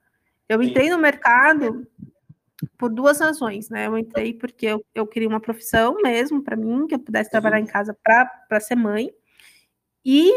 [0.49, 1.87] Eu entrei no mercado
[2.77, 3.87] por duas razões, né?
[3.87, 7.61] Eu entrei porque eu, eu queria uma profissão mesmo para mim, que eu pudesse trabalhar
[7.61, 9.09] em casa para ser mãe.
[10.03, 10.33] E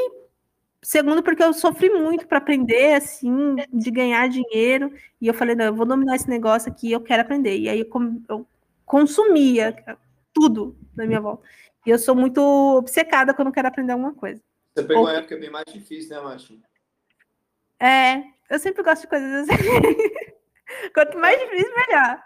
[0.84, 4.92] segundo, porque eu sofri muito para aprender, assim, de ganhar dinheiro.
[5.20, 7.58] E eu falei, não, eu vou dominar esse negócio aqui, eu quero aprender.
[7.58, 7.88] E aí eu,
[8.28, 8.46] eu
[8.84, 9.74] consumia
[10.32, 11.42] tudo na minha volta.
[11.86, 12.40] E eu sou muito
[12.76, 14.42] obcecada quando eu quero aprender alguma coisa.
[14.74, 15.08] Você pegou Ou...
[15.08, 16.62] uma época bem mais difícil, né, Martim?
[17.80, 19.62] É, eu sempre gosto de coisas assim.
[20.94, 22.22] Quanto mais difícil, melhor.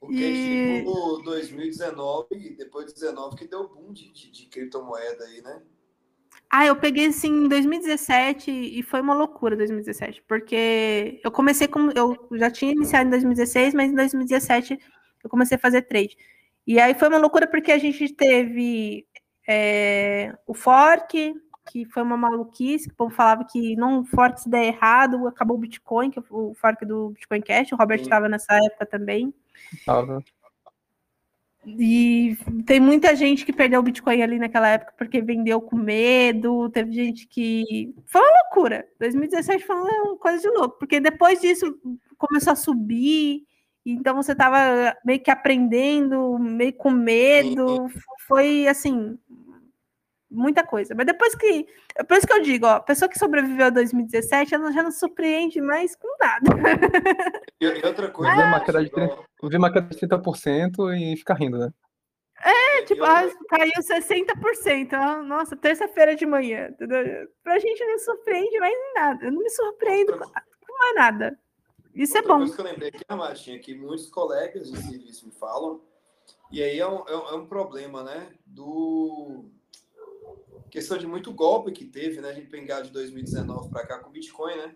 [0.00, 0.78] Porque e...
[0.80, 5.62] tipo 2019 e depois de 19 que deu boom de, de, de criptomoeda aí, né?
[6.50, 11.90] Ah, eu peguei assim em 2017 e foi uma loucura 2017, porque eu comecei com.
[11.90, 14.78] Eu já tinha iniciado em 2016, mas em 2017
[15.22, 16.16] eu comecei a fazer trade.
[16.66, 19.06] E aí foi uma loucura porque a gente teve
[19.48, 21.34] é, o fork,
[21.70, 25.56] que foi uma maluquice, que o povo falava que não fork se der errado, acabou
[25.56, 29.32] o Bitcoin, que é o fork do Bitcoin Cash, o Robert estava nessa época também.
[29.84, 30.22] Tava.
[31.66, 32.36] E
[32.66, 36.68] tem muita gente que perdeu o Bitcoin ali naquela época porque vendeu com medo.
[36.70, 37.94] Teve gente que.
[38.06, 38.86] Foi uma loucura.
[39.00, 41.78] 2017 foi uma coisa de louco, porque depois disso
[42.18, 43.44] começou a subir.
[43.86, 47.86] Então você estava meio que aprendendo, meio com medo.
[48.26, 49.18] Foi assim,
[50.34, 50.94] muita coisa.
[50.94, 51.66] Mas depois que.
[51.96, 54.82] É por isso que eu digo, ó, a pessoa que sobreviveu a 2017, ela já
[54.82, 56.50] não surpreende mais com nada.
[57.60, 58.32] E, outra coisa.
[58.32, 61.72] Ah, uma queda de 30%, vi uma queda de 30% e fica rindo, né?
[62.42, 63.26] É, tipo, outra...
[63.26, 65.22] ah, caiu 60%.
[65.22, 66.68] Nossa, terça-feira de manhã.
[66.68, 67.26] Entendeu?
[67.42, 69.24] Pra gente não surpreende mais em nada.
[69.24, 70.26] Eu não me surpreendo outra...
[70.66, 71.38] com mais nada.
[71.94, 72.38] Isso é outra é bom.
[72.40, 75.80] coisa que eu lembrei aqui, Martinha, que muitos colegas de serviço me falam,
[76.50, 78.32] e aí é um, é um problema, né?
[78.44, 79.44] Do
[80.74, 82.30] questão de muito golpe que teve, né?
[82.30, 84.74] A gente pegar de 2019 para cá com Bitcoin, né?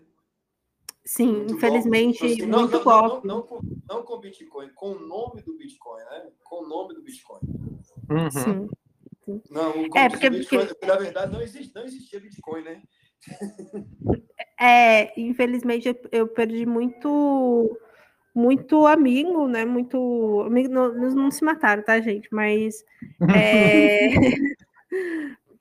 [1.05, 2.35] Sim, muito infelizmente, golpe.
[2.35, 3.27] Assim, não, muito não, golpe.
[3.27, 6.29] Não, não, com, não com Bitcoin, com o nome do Bitcoin, né?
[6.45, 7.41] Com o nome do Bitcoin.
[8.11, 8.31] Uhum.
[8.31, 8.69] Sim.
[9.51, 10.87] Não, é, porque, Bitcoin, porque...
[10.87, 12.81] na verdade, não, existe, não existia Bitcoin, né?
[14.61, 17.77] É, infelizmente, eu, eu perdi muito
[18.33, 19.65] muito amigo, né?
[19.65, 22.29] Muito amigo, não, não se mataram, tá, gente?
[22.31, 22.85] Mas
[23.37, 24.11] é,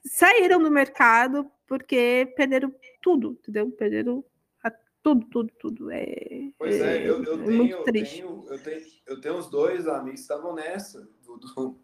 [0.07, 3.69] saíram do mercado porque perderam tudo, entendeu?
[3.71, 4.23] Perderam
[4.63, 4.71] a,
[5.03, 5.91] tudo, tudo, tudo.
[5.91, 8.21] É, pois é, é eu, eu, é tenho, muito triste.
[8.21, 11.79] Eu tenho, eu, tenho, eu tenho uns dois amigos que estavam nessa, do, do,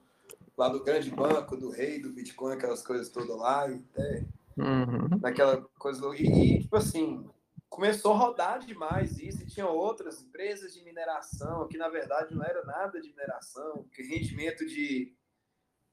[0.57, 4.25] lá do grande banco, do rei, do Bitcoin, aquelas coisas todas lá, e até
[4.57, 5.19] uhum.
[5.21, 6.01] naquela coisa.
[6.15, 7.27] E, e, tipo assim,
[7.69, 12.43] começou a rodar demais isso, e tinha outras empresas de mineração, que na verdade não
[12.43, 15.13] era nada de mineração, que rendimento de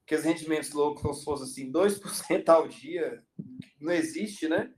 [0.06, 3.22] que os rendimentos loucos fossem assim 2% ao dia,
[3.80, 4.70] não existe, né?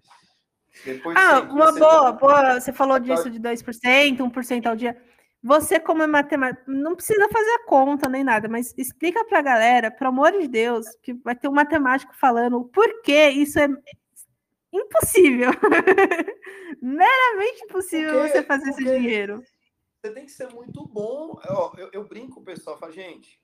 [0.84, 4.96] Depois ah, uma boa, boa, você falou disso de 2%, 1% ao dia.
[5.42, 9.42] Você, como é matemático, não precisa fazer a conta nem nada, mas explica para a
[9.42, 13.68] galera, pelo amor de Deus, que vai ter um matemático falando por que isso é
[14.72, 15.50] impossível.
[16.80, 19.42] Meramente impossível porque, você fazer esse dinheiro.
[20.00, 21.40] Você tem que ser muito bom.
[21.44, 23.41] Eu, eu, eu brinco, o pessoal fala, gente,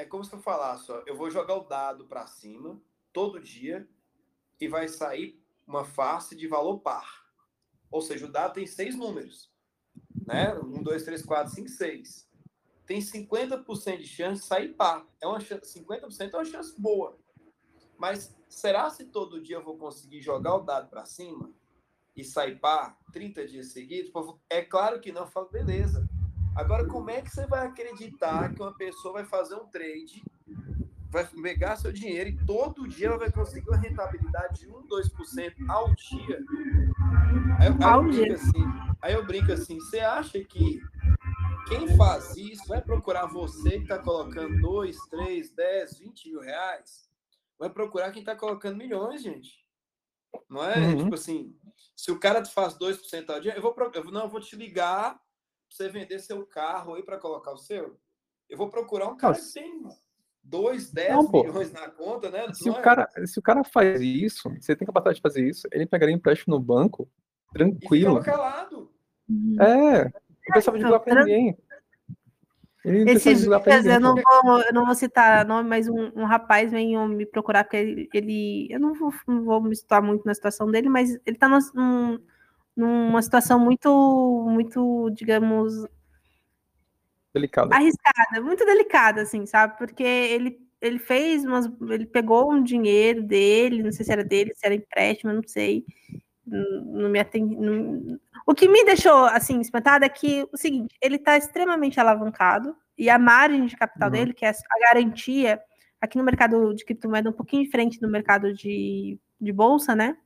[0.00, 2.80] é como se eu falasse, ó, eu vou jogar o dado para cima
[3.12, 3.86] todo dia
[4.58, 7.26] e vai sair uma face de valor par.
[7.90, 9.52] Ou seja, o dado tem seis números.
[10.26, 10.54] Né?
[10.54, 12.28] Um, dois, três, quatro, cinco, seis.
[12.86, 15.06] Tem 50% de chance de sair par.
[15.20, 17.18] É uma chance, 50% é uma chance boa.
[17.98, 21.52] Mas será se todo dia eu vou conseguir jogar o dado para cima
[22.16, 24.10] e sair par 30 dias seguidos?
[24.48, 25.22] É claro que não.
[25.22, 26.08] Eu falo, beleza.
[26.54, 30.22] Agora, como é que você vai acreditar que uma pessoa vai fazer um trade,
[31.08, 35.54] vai pegar seu dinheiro e todo dia ela vai conseguir uma rentabilidade de 1, 2%
[35.68, 36.44] ao dia?
[37.58, 38.34] Aí, aí, ao eu dia.
[38.34, 38.64] Assim,
[39.00, 40.80] aí eu brinco assim: você acha que
[41.68, 47.08] quem faz isso vai procurar você que está colocando 2, 3, 10, 20 mil reais?
[47.58, 49.64] Vai procurar quem está colocando milhões, gente.
[50.48, 50.78] Não é?
[50.78, 51.04] Uhum.
[51.04, 51.54] Tipo assim,
[51.94, 55.20] se o cara faz 2% ao dia, eu vou, eu, não, eu vou te ligar
[55.74, 57.96] você vender seu carro aí para colocar o seu?
[58.48, 59.82] Eu vou procurar um cara que tem
[60.42, 62.52] 2, 10 não, milhões na conta, né?
[62.52, 62.82] Se o, é?
[62.82, 66.56] cara, se o cara faz isso, você tem capacidade de fazer isso, ele pegaria empréstimo
[66.56, 67.08] no banco,
[67.52, 68.18] tranquilo.
[68.18, 68.90] E calado.
[69.60, 70.12] É, não
[70.48, 71.56] precisava de ligar para ninguém.
[72.82, 77.06] Esses dias, eu não, vou, eu não vou citar nome, mas um, um rapaz veio
[77.08, 80.70] me procurar, porque ele, ele eu não vou, não vou me situar muito na situação
[80.70, 82.18] dele, mas ele está num,
[82.76, 85.86] numa situação muito, muito, digamos,
[87.34, 89.76] delicada, arriscada, muito delicada, assim, sabe?
[89.78, 94.54] Porque ele ele fez umas, ele pegou um dinheiro dele, não sei se era dele,
[94.54, 95.84] se era empréstimo, não sei,
[96.46, 97.54] não me atendi.
[97.54, 98.18] Não...
[98.46, 103.10] O que me deixou assim espantada é que o seguinte, ele está extremamente alavancado e
[103.10, 104.12] a margem de capital uhum.
[104.12, 105.60] dele, que é a garantia
[106.00, 110.16] aqui no mercado de criptomoeda um pouquinho diferente do mercado de, de bolsa, né?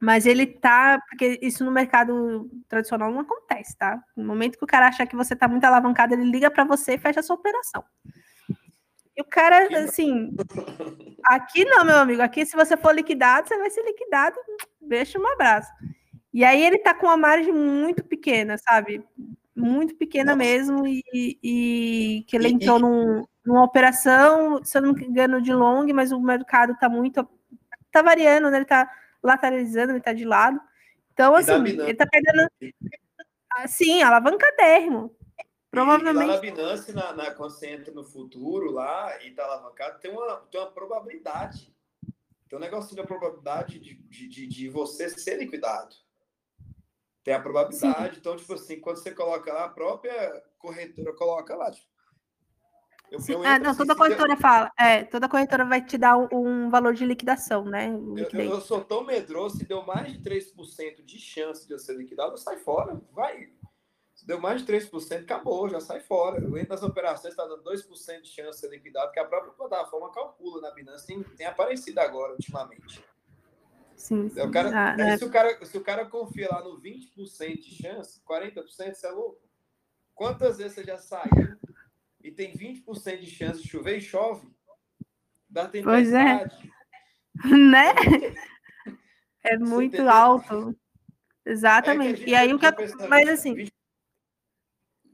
[0.00, 4.02] Mas ele tá, porque isso no mercado tradicional não acontece, tá?
[4.16, 6.94] No momento que o cara achar que você tá muito alavancado, ele liga para você
[6.94, 7.82] e fecha a sua operação.
[9.16, 10.34] E o cara, assim,
[11.24, 14.36] aqui não, meu amigo, aqui se você for liquidado, você vai ser liquidado,
[14.80, 15.70] deixa um abraço.
[16.32, 19.02] E aí ele tá com uma margem muito pequena, sabe?
[19.56, 21.02] muito pequena mesmo, e,
[21.42, 26.10] e que ele entrou num, numa operação, se eu não me engano, de long, mas
[26.10, 27.26] o mercado está muito.
[27.86, 28.56] está variando, né?
[28.56, 28.90] Ele está
[29.24, 30.60] lateralizando, ele está de lado.
[31.12, 32.48] Então, assim, ele está perdendo.
[33.66, 35.16] Sim, alavancadérrimo.
[35.70, 36.24] Provavelmente.
[36.24, 39.98] E lá na Binance, na, na, quando você entra no futuro lá e está alavancado,
[39.98, 41.74] tem uma, tem uma probabilidade.
[42.48, 45.96] Tem um negocinho da probabilidade de, de, de, de você ser liquidado.
[47.24, 48.14] Tem a probabilidade.
[48.14, 48.20] Sim.
[48.20, 51.72] Então, tipo assim, quando você coloca lá, a própria corretora coloca lá.
[51.72, 51.88] Tipo,
[53.10, 54.72] eu, eu ah, não, assim, toda corretora fala.
[54.78, 57.88] É, toda corretora vai te dar um, um valor de liquidação, né?
[57.88, 61.96] Eu, eu, sou tão medroso, se deu mais de 3% de chance de eu ser
[61.96, 63.00] liquidado, eu saio fora.
[63.12, 63.50] Vai.
[64.14, 66.40] Se deu mais de 3%, acabou, já sai fora.
[66.42, 69.52] Eu entro nas operações, está dando 2% de chance de ser liquidado, que a própria
[69.52, 73.04] plataforma calcula na Binance, tem, tem aparecido agora, ultimamente.
[73.96, 74.40] Sim, sim.
[74.40, 75.16] O cara, ah, é.
[75.16, 79.10] se, o cara, se o cara confia lá no 20% de chance, 40%, você é
[79.10, 79.40] louco.
[80.14, 81.58] Quantas vezes você já saiu
[82.24, 84.48] e tem 20% de chance de chover e chove?
[85.48, 85.84] Da tempestade.
[85.84, 86.74] Pois é.
[87.44, 87.92] Né?
[89.42, 90.74] É muito alto.
[91.44, 92.24] Exatamente.
[92.24, 92.66] É e aí o que.
[93.08, 93.54] Mas assim.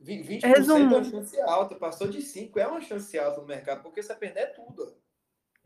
[0.02, 0.94] 20%, 20 resumo.
[0.94, 4.14] é uma chance alta, passou de 5%, é uma chance alta no mercado, porque você
[4.14, 4.94] perder tudo.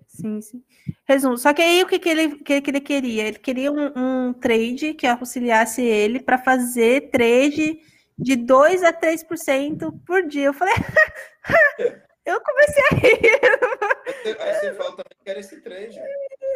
[0.06, 0.64] Sim, sim.
[1.04, 1.36] Resumo.
[1.36, 3.24] Só que aí o que, que, ele, que, que ele queria?
[3.24, 7.80] Ele queria um, um trade que auxiliasse ele para fazer trade
[8.16, 10.46] de 2 a 3% por dia.
[10.46, 10.74] Eu falei,
[12.24, 14.40] eu comecei a rir.
[14.40, 16.00] Aí você fala também quer esse trade.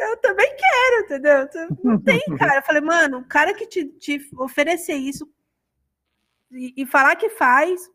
[0.00, 1.48] Eu também quero, entendeu?
[1.84, 2.56] Não tem, cara.
[2.58, 5.28] Eu falei, mano, o cara que te, te oferecer isso
[6.50, 7.90] e, e falar que faz,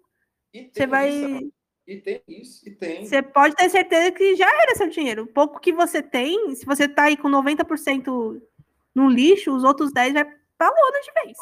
[0.72, 1.10] você vai.
[1.10, 1.54] Isso,
[1.86, 3.06] e tem isso, e tem.
[3.06, 5.24] Você pode ter certeza que já era seu dinheiro.
[5.24, 8.41] O pouco que você tem, se você tá aí com 90%
[8.94, 10.26] no lixo, os outros 10% vai
[10.58, 11.38] pra lona de vez.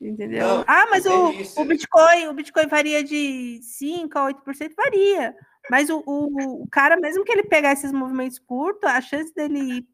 [0.00, 0.46] Entendeu?
[0.46, 5.36] Não, ah, mas o, o Bitcoin, o Bitcoin varia de 5 a 8%, varia.
[5.68, 9.86] Mas o, o, o, cara, mesmo que ele pegar esses movimentos curtos, a chance dele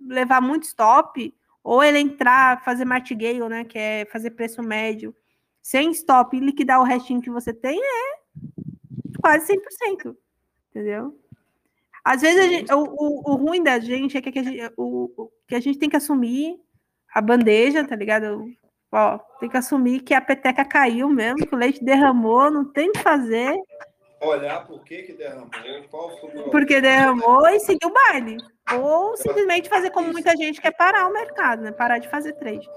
[0.00, 1.34] levar muito stop,
[1.64, 3.64] ou ele entrar, fazer martingale, né?
[3.64, 5.14] Que é fazer preço médio,
[5.62, 8.18] sem stop e liquidar o restinho que você tem, é
[9.20, 10.14] quase 100%,
[10.70, 11.18] entendeu?
[12.04, 15.54] Às vezes gente, o, o, o, ruim da gente é que a gente, o, que
[15.54, 16.58] a gente tem que assumir
[17.12, 18.46] a bandeja, tá ligado?
[18.90, 22.88] Ó, tem que assumir que a peteca caiu mesmo, que o leite derramou, não tem
[22.88, 23.54] o que fazer.
[24.20, 25.48] Olhar por que, que derramou,
[25.90, 28.38] qual foi o Porque derramou e seguir o baile.
[28.74, 31.70] Ou simplesmente fazer como muita gente quer parar o mercado, né?
[31.72, 32.68] Parar de fazer trade.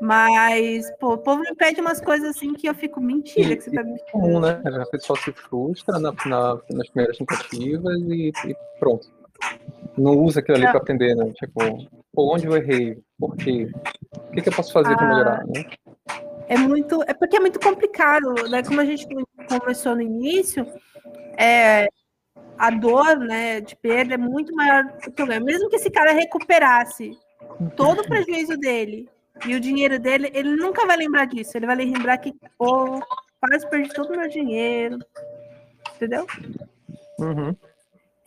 [0.00, 3.70] Mas, pô, o povo me pede umas coisas assim que eu fico, mentira que você
[3.72, 4.62] tá me comum, né?
[4.64, 9.17] A pessoa se frustra na, na, nas primeiras tentativas e, e, pronto.
[9.96, 11.32] Não usa aquilo ali para aprender, né?
[11.34, 11.60] Tipo,
[12.12, 12.98] pô, onde eu errei?
[13.18, 13.70] Por quê?
[14.14, 15.64] O que, que eu posso fazer ah, para melhorar, né?
[16.48, 18.62] É muito, é porque é muito complicado, né?
[18.62, 19.06] Como a gente
[19.48, 20.66] começou no início,
[21.36, 21.88] é,
[22.58, 25.26] a dor, né, de perda é muito maior do que o.
[25.26, 27.16] Mesmo que esse cara recuperasse
[27.76, 29.08] todo o prejuízo dele
[29.46, 31.56] e o dinheiro dele, ele nunca vai lembrar disso.
[31.56, 33.00] Ele vai lembrar que, pô,
[33.40, 34.98] quase perdi todo o meu dinheiro.
[35.94, 36.26] Entendeu?
[37.18, 37.54] Uhum.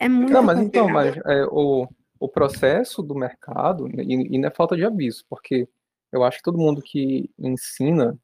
[0.02, 1.88] É muito Não, mas então, mas é, o,
[2.18, 5.68] o processo do mercado, e, e não é falta de aviso, porque
[6.10, 8.18] eu acho que todo mundo que ensina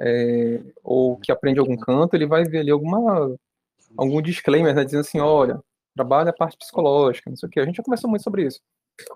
[0.00, 3.36] é, ou que aprende algum canto, ele vai ver ali alguma,
[3.96, 5.60] algum disclaimer, né, dizendo assim, olha,
[5.94, 7.60] trabalha a parte psicológica, não sei o que.
[7.60, 8.60] A gente já conversou muito sobre isso.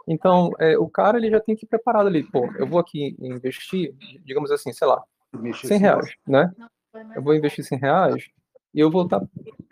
[0.07, 2.23] Então, é, o cara ele já tem que ir preparado ali.
[2.23, 3.93] Pô, eu vou aqui investir,
[4.25, 5.03] digamos assim, sei lá,
[5.55, 6.53] 100 reais, né?
[7.17, 8.31] Eu vou investir 100 reais
[8.75, 8.91] e eu.
[9.09, 9.21] Tá,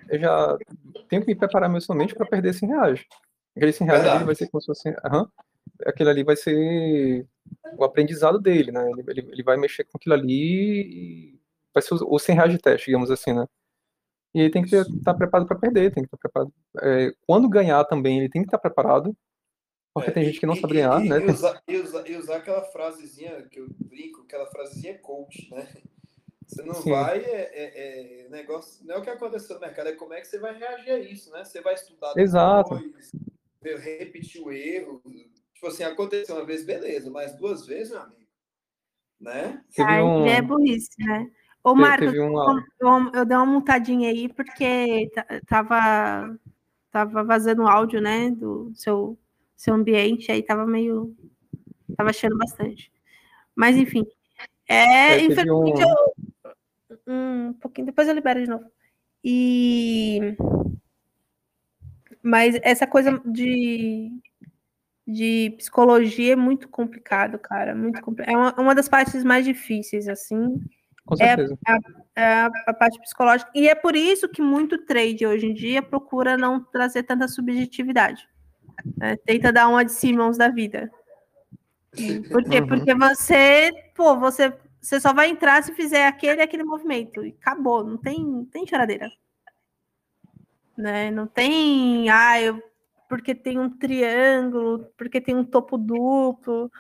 [0.09, 0.59] eu já
[1.09, 3.05] tenho que me preparar mensalmente para perder 100 reais.
[3.57, 4.89] Aquele 100 reais ali vai ser como se fosse.
[4.89, 5.27] Uhum,
[5.87, 7.27] aquele ali vai ser
[7.77, 8.91] o aprendizado dele, né?
[8.91, 11.41] Ele, ele, ele vai mexer com aquilo ali e
[11.75, 13.47] vai ser o 100 reais de teste, digamos assim, né?
[14.35, 16.53] E ele tem que estar tá preparado para perder, tem que estar tá preparado.
[16.83, 19.17] É, quando ganhar também, ele tem que estar tá preparado
[19.99, 21.19] porque é, tem gente que não sabe ganhar, e, né?
[21.21, 25.67] E usar, e, usar, e usar aquela frasezinha que eu brinco, aquela frasezinha coach, né?
[26.49, 26.91] Você não Sim.
[26.91, 30.21] vai, é, é, é, negócio, não é o que aconteceu no mercado, é como é
[30.21, 31.45] que você vai reagir a isso, né?
[31.45, 32.79] Você vai estudar Exato.
[32.79, 33.13] depois,
[33.81, 35.03] repetir o erro.
[35.53, 38.31] Tipo assim, aconteceu uma vez, beleza, mas duas vezes, meu amigo,
[39.21, 39.63] né?
[39.79, 40.27] Aí um...
[40.27, 41.31] é burrice, né?
[41.63, 42.65] Ô, Marcos, uma...
[42.81, 45.11] eu, eu dei uma montadinha aí porque
[45.47, 46.35] tava,
[46.91, 49.19] tava vazando áudio, né, do seu
[49.59, 51.15] seu ambiente, aí tava meio.
[51.97, 52.91] tava achando bastante.
[53.55, 54.07] Mas, enfim.
[54.69, 55.91] É, é infelizmente, um...
[55.91, 56.15] eu.
[57.09, 58.65] Um pouquinho, depois eu libero de novo.
[59.25, 60.37] E.
[62.23, 64.11] Mas essa coisa de,
[65.07, 67.75] de psicologia é muito complicado, cara.
[67.75, 68.23] Muito compl...
[68.23, 70.61] É uma, uma das partes mais difíceis, assim.
[71.07, 71.57] Com certeza.
[71.67, 73.51] É, a, é a, parte psicológica.
[73.55, 78.29] E é por isso que muito trade hoje em dia procura não trazer tanta subjetividade.
[78.99, 79.17] Né?
[79.25, 80.91] Tenta dar uma de Simmons da vida.
[82.31, 82.61] Por quê?
[82.61, 82.67] Uhum.
[82.67, 87.24] Porque você, pô, você, você só vai entrar se fizer aquele aquele movimento.
[87.24, 89.11] E acabou, não tem, tem choradeira.
[90.76, 91.11] Né?
[91.11, 92.62] Não tem, ah, eu,
[93.09, 96.70] porque tem um triângulo, porque tem um topo duplo.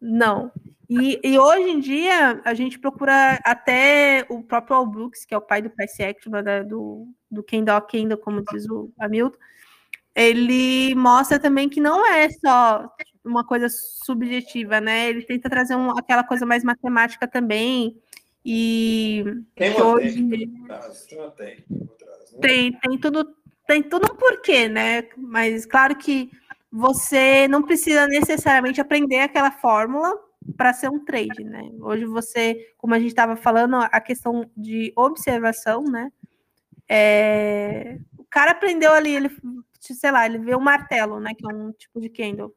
[0.00, 0.50] Não.
[0.88, 5.38] E, e, hoje em dia, a gente procura até o próprio Al Brooks, que é
[5.38, 9.38] o pai do price action, né, do, do Kendall Kendall, como diz o Hamilton,
[10.14, 12.88] ele mostra também que não é só
[13.24, 15.08] uma coisa subjetiva, né?
[15.08, 17.96] Ele tenta trazer um, aquela coisa mais matemática também.
[18.44, 20.22] E tem hoje
[22.40, 23.34] tem, tem tudo
[23.66, 25.08] tem tudo um porquê, né?
[25.16, 26.30] Mas claro que
[26.70, 30.12] você não precisa necessariamente aprender aquela fórmula
[30.56, 31.70] para ser um trade, né?
[31.80, 36.12] Hoje você, como a gente estava falando, a questão de observação, né?
[36.88, 37.98] É...
[38.18, 39.30] O cara aprendeu ali, ele,
[39.80, 41.32] sei lá, ele vê um martelo, né?
[41.34, 42.54] Que é um tipo de candle.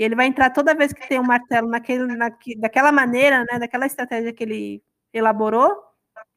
[0.00, 3.58] E ele vai entrar toda vez que tem um martelo naquele, naque, daquela maneira, né?
[3.58, 4.82] Daquela estratégia que ele
[5.12, 5.70] elaborou,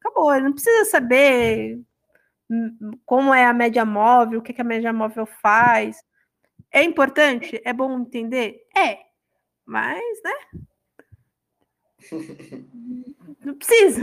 [0.01, 0.36] acabou.
[0.36, 1.80] Ele não precisa saber
[3.05, 5.95] como é a média móvel, o que, que a média móvel faz.
[6.70, 7.61] É importante?
[7.64, 8.68] É bom entender?
[8.76, 8.99] É.
[9.66, 10.34] Mas, né?
[13.45, 14.01] Não precisa.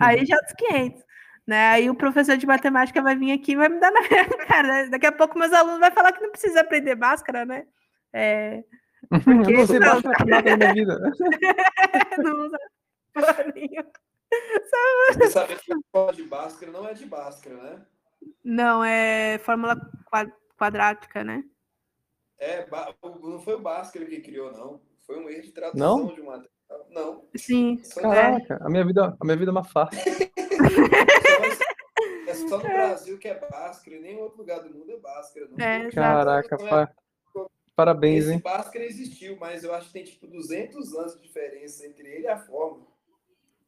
[0.00, 1.04] Aí já dos 500.
[1.46, 1.68] Né?
[1.68, 4.90] Aí o professor de matemática vai vir aqui e vai me dar na minha cara.
[4.90, 7.66] Daqui a pouco meus alunos vão falar que não precisa aprender máscara, né?
[8.12, 8.62] É...
[9.08, 10.98] Porque, eu não sei não, nada na minha vida.
[12.18, 12.58] não usa
[15.12, 17.82] Você sabe que a de Bhaskara não é de Bhaskara, né?
[18.44, 19.76] Não, é fórmula
[20.56, 21.44] quadrática, né?
[22.38, 22.66] É,
[23.22, 24.80] não foi o Bhaskara que criou, não.
[25.06, 26.14] Foi um erro de tradução não?
[26.14, 26.42] de uma.
[26.90, 27.24] Não.
[27.36, 27.82] Sim.
[28.00, 30.00] Caraca, a minha vida, a minha vida é uma farsa.
[32.26, 34.96] é só no Brasil que é Bhaskara, e nem em outro lugar do mundo é
[34.96, 35.48] Bhaskara.
[35.58, 37.01] É, Caraca, é...
[37.74, 38.40] parabéns, Esse hein?
[38.42, 42.28] Bhaskara existiu, mas eu acho que tem tipo 200 anos de diferença entre ele e
[42.28, 42.86] a fórmula.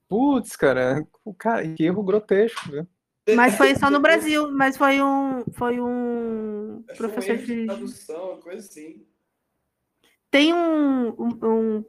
[0.09, 1.07] Putz, cara,
[1.39, 2.87] cara, que erro grotesco, viu?
[3.35, 9.07] Mas foi só no Brasil, mas foi um, foi um professor de tradução, coisa assim.
[10.31, 11.85] Tem um, um, um,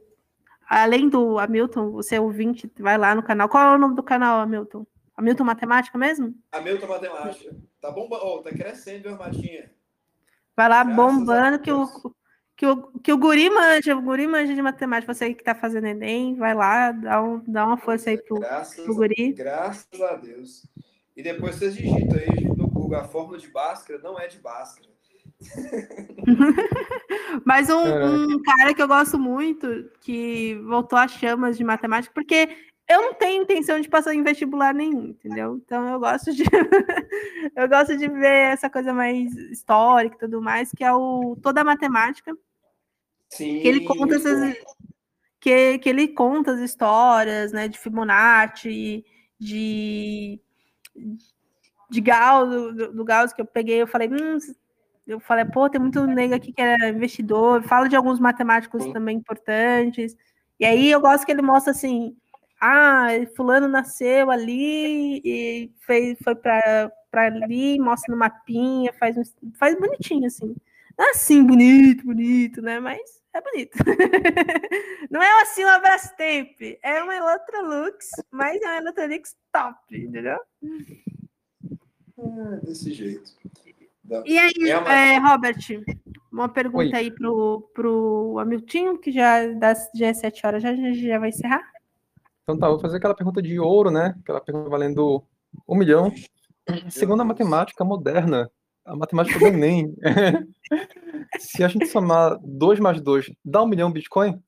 [0.68, 3.48] além do Hamilton, você é ouvinte, vai lá no canal.
[3.48, 4.86] Qual é o nome do canal, Hamilton?
[5.16, 6.34] Hamilton Matemática mesmo?
[6.52, 7.56] Hamilton Matemática.
[7.80, 9.70] Tá bombando, oh, tá crescendo, Armatinha.
[10.56, 11.86] Vai lá Graças bombando que o
[12.56, 15.12] que o, que o guri manja, o guri manja de matemática.
[15.12, 18.82] Você que está fazendo Enem, vai lá, dá, um, dá uma força aí pro, graças,
[18.82, 19.34] pro guri.
[19.34, 20.66] Graças a Deus.
[21.14, 24.88] E depois vocês digitam aí no Google, a fórmula de Bhaskara não é de Bhaskara.
[27.44, 32.48] Mas um, um, cara que eu gosto muito, que voltou às chamas de matemática, porque
[32.88, 35.60] eu não tenho intenção de passar em vestibular nenhum, entendeu?
[35.64, 36.44] Então eu gosto de
[37.56, 41.62] eu gosto de ver essa coisa mais histórica e tudo mais, que é o toda
[41.62, 42.36] a matemática.
[43.28, 43.60] Sim.
[43.60, 44.56] Que ele conta essas
[45.40, 49.04] que, que ele conta as histórias, né, de Fibonacci,
[49.38, 50.40] de
[51.88, 54.38] de Gauss, do, do Gauss que eu peguei, eu falei, hum,
[55.06, 58.92] eu falei, pô, tem muito nego aqui que é investidor, fala de alguns matemáticos Sim.
[58.92, 60.16] também importantes.
[60.58, 62.16] E aí eu gosto que ele mostra assim,
[62.60, 69.16] ah, fulano nasceu ali e fez, foi para ali, mostra no mapinha, faz,
[69.58, 70.54] faz bonitinho assim.
[70.98, 72.80] Não é assim bonito, bonito, né?
[72.80, 73.00] Mas
[73.34, 73.76] é bonito.
[75.10, 80.38] Não é assim uma Brastemp, é uma Electrolux, mas é uma Electrolux top, entendeu?
[82.18, 83.30] Ah, desse jeito.
[84.24, 84.92] E aí, é uma...
[84.92, 85.58] é, Robert,
[86.32, 86.94] uma pergunta Oi.
[86.94, 91.75] aí pro, pro Hamilton, que já, das, já é sete horas, já, já vai encerrar?
[92.46, 94.14] Então tá, vou fazer aquela pergunta de ouro, né?
[94.20, 95.26] Aquela pergunta valendo
[95.68, 96.12] um milhão.
[96.88, 98.48] Segundo a matemática moderna,
[98.84, 99.92] a matemática do Enem,
[101.40, 104.40] se a gente somar 2 mais 2, dá um milhão Bitcoin?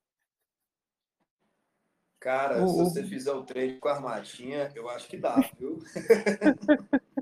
[2.20, 5.80] Cara, o, se você fizer o trade com a armadinha, eu acho que dá, viu?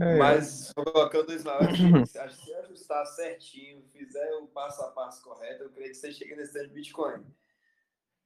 [0.00, 0.16] É.
[0.16, 5.90] Mas colocando na hora, se ajustar certinho, fizer o passo a passo correto, eu creio
[5.90, 7.24] que você chega nesse de Bitcoin.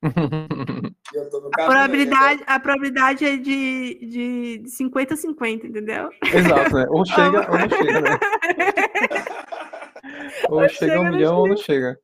[1.58, 6.10] a, probabilidade, a probabilidade é de, de 50 a 50, entendeu?
[6.22, 6.86] Exato, né?
[6.88, 8.10] Ou chega ou não chega, né?
[10.48, 11.98] ou, ou chega, um milhão ou não chega.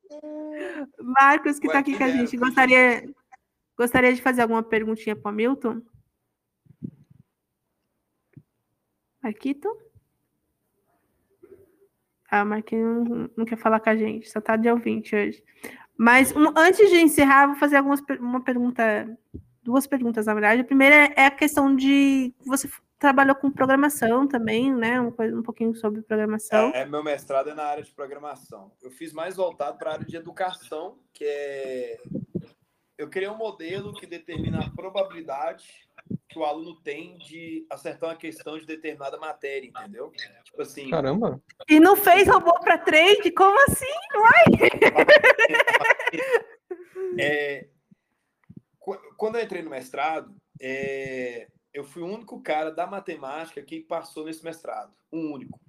[1.01, 3.09] Marcos, que está aqui com a gente, gostaria,
[3.77, 5.81] gostaria de fazer alguma perguntinha para o Milton?
[9.23, 9.69] Marquito?
[12.29, 15.43] Ah, o Marquinhos não, não quer falar com a gente, só tá de ouvinte hoje.
[15.97, 18.83] Mas um, antes de encerrar, vou fazer algumas, uma pergunta
[19.63, 20.61] duas perguntas, na verdade.
[20.61, 22.69] A primeira é a questão de você
[22.99, 25.01] trabalhou com programação também, né?
[25.01, 26.71] Um, um pouquinho sobre programação.
[26.75, 28.73] É, é, meu mestrado é na área de programação.
[28.83, 32.01] Eu fiz mais voltado para a área de educação, que é
[32.97, 35.84] eu criei um modelo que determina a probabilidade
[36.29, 40.11] que o aluno tem de acertar uma questão de determinada matéria, entendeu?
[40.45, 40.91] Tipo assim.
[40.91, 41.41] Caramba!
[41.69, 43.31] E não fez robô para trade?
[43.31, 43.87] Como assim?
[44.17, 44.71] Uai!
[47.17, 47.69] É,
[49.17, 54.25] quando eu entrei no mestrado, é, eu fui o único cara da matemática que passou
[54.25, 54.93] nesse mestrado.
[55.13, 55.61] Um único.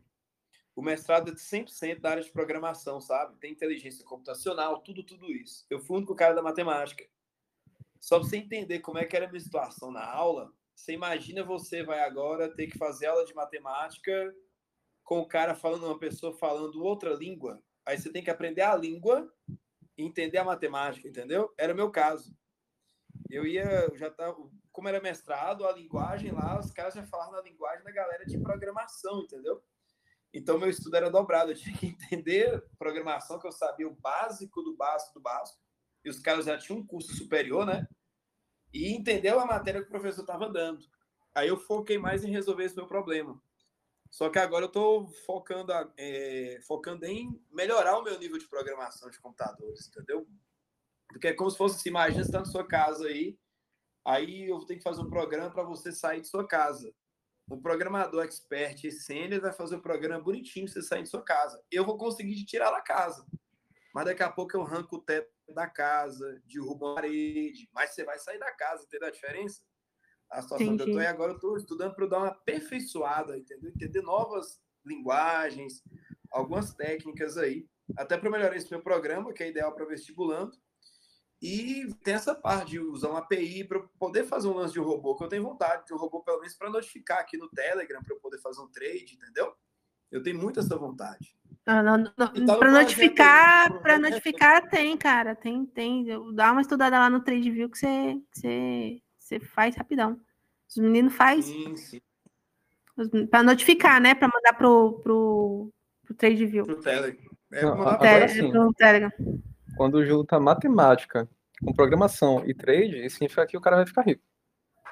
[0.75, 3.37] O mestrado é de 100% da área de programação, sabe?
[3.37, 5.65] Tem inteligência computacional, tudo, tudo isso.
[5.69, 7.05] Eu fui o único cara da matemática.
[8.05, 11.43] Só para você entender como é que era a minha situação na aula, você imagina
[11.43, 14.31] você vai agora ter que fazer aula de matemática
[15.03, 17.59] com o cara falando, uma pessoa falando outra língua.
[17.83, 19.27] Aí você tem que aprender a língua
[19.97, 21.51] e entender a matemática, entendeu?
[21.57, 22.37] Era o meu caso.
[23.27, 24.37] Eu ia, já tava,
[24.71, 28.37] como era mestrado, a linguagem lá, os caras já falavam na linguagem da galera de
[28.37, 29.63] programação, entendeu?
[30.31, 34.61] Então meu estudo era dobrado, eu tinha que entender programação, que eu sabia o básico
[34.61, 35.64] do básico do básico,
[36.05, 37.87] e os caras já tinham um curso superior, né?
[38.71, 40.85] E entendeu a matéria que o professor estava dando.
[41.33, 43.41] Aí eu foquei mais em resolver esse meu problema.
[44.11, 49.09] Só que agora eu estou focando, é, focando em melhorar o meu nível de programação
[49.09, 50.27] de computadores, entendeu?
[51.07, 53.37] Porque é como se fosse assim, imagina você está na sua casa aí,
[54.05, 56.93] aí eu tenho que fazer um programa para você sair de sua casa.
[57.49, 61.23] O programador expert sênior vai fazer o um programa bonitinho para você sair de sua
[61.23, 61.61] casa.
[61.71, 63.25] Eu vou conseguir te tirar da casa.
[63.95, 68.03] Mas daqui a pouco eu arranco o teto da casa, derrubo uma parede, mas você
[68.03, 69.63] vai sair da casa, entendeu a diferença?
[70.29, 70.83] A situação Entendi.
[70.83, 73.69] que eu estou e agora eu estou estudando para dar uma aperfeiçoada, entendeu?
[73.69, 75.81] Entender novas linguagens,
[76.29, 80.51] algumas técnicas aí, até para melhorar esse meu programa, que é ideal para vestibulando.
[81.41, 84.83] E tem essa parte de usar uma API para poder fazer um lance de um
[84.83, 88.03] robô, que eu tenho vontade de um robô, pelo menos, para notificar aqui no Telegram,
[88.03, 89.55] para eu poder fazer um trade, entendeu?
[90.11, 91.37] Eu tenho muito essa vontade.
[91.67, 91.81] Ah,
[92.59, 96.05] para notificar, para notificar tem, cara, tem, tem.
[96.35, 100.19] Dá uma estudada lá no TradeView que você, você, você faz rapidão.
[100.69, 101.45] Os meninos faz.
[101.45, 102.01] Sim, sim.
[103.31, 104.13] Para notificar, né?
[104.13, 106.65] Para mandar pro, pro, pro TradeView.
[106.65, 107.25] Pro Telegram.
[107.51, 109.11] É, não, agora, sim, pro Telegram.
[109.75, 111.27] Quando junta matemática
[111.63, 114.21] com programação e trade, isso significa que o cara vai ficar rico.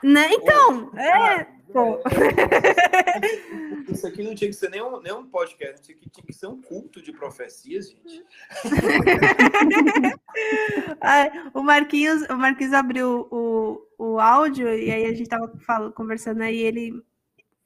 [0.04, 0.34] Né?
[0.34, 1.48] Então, Pô, é.
[1.72, 2.00] Pô.
[3.90, 6.34] Isso aqui não tinha que ser nem um, nem um podcast, isso aqui tinha que
[6.34, 8.24] ser um culto de profecias, gente.
[11.54, 16.42] o, Marquinhos, o Marquinhos abriu o, o áudio e aí a gente tava falando, conversando
[16.42, 17.04] aí e ele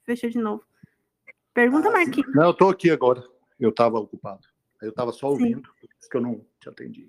[0.04, 0.62] fechou de novo.
[1.54, 2.34] Pergunta, ah, Marquinhos.
[2.34, 3.24] Não, eu tô aqui agora.
[3.58, 4.46] Eu estava ocupado.
[4.82, 7.08] Eu estava só ouvindo, por isso que eu não te atendi.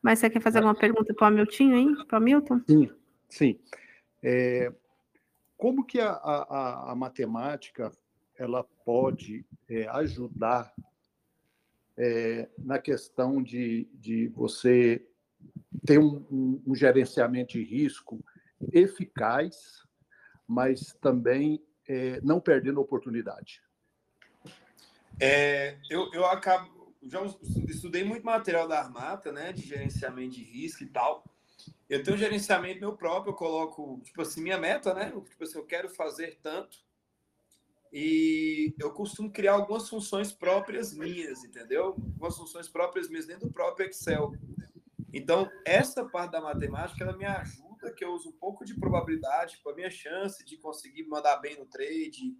[0.00, 1.96] Mas você quer fazer alguma pergunta para o Hamilton, hein?
[2.08, 2.60] Para o Hamilton?
[2.68, 2.90] Sim,
[3.28, 3.58] sim.
[4.22, 4.72] É,
[5.56, 7.92] como que a, a, a, matemática
[8.38, 10.72] ela pode é, ajudar
[11.96, 15.06] é, na questão de, de você
[15.86, 18.24] ter um, um, um, gerenciamento de risco
[18.72, 19.86] eficaz,
[20.46, 23.60] mas também é, não perdendo oportunidade?
[25.20, 27.20] É, eu, eu acabo já
[27.68, 31.24] estudei muito material da Armata, né, de gerenciamento de risco e tal.
[31.88, 35.12] Eu tenho um gerenciamento meu próprio, eu coloco, tipo assim, minha meta, né?
[35.28, 36.78] Tipo assim, eu quero fazer tanto.
[37.92, 41.84] E eu costumo criar algumas funções próprias minhas, entendeu?
[41.84, 44.32] Algumas funções próprias minhas dentro do próprio Excel.
[45.12, 49.60] Então, essa parte da matemática, ela me ajuda, que eu uso um pouco de probabilidade
[49.62, 52.34] para a minha chance de conseguir mandar bem no trade,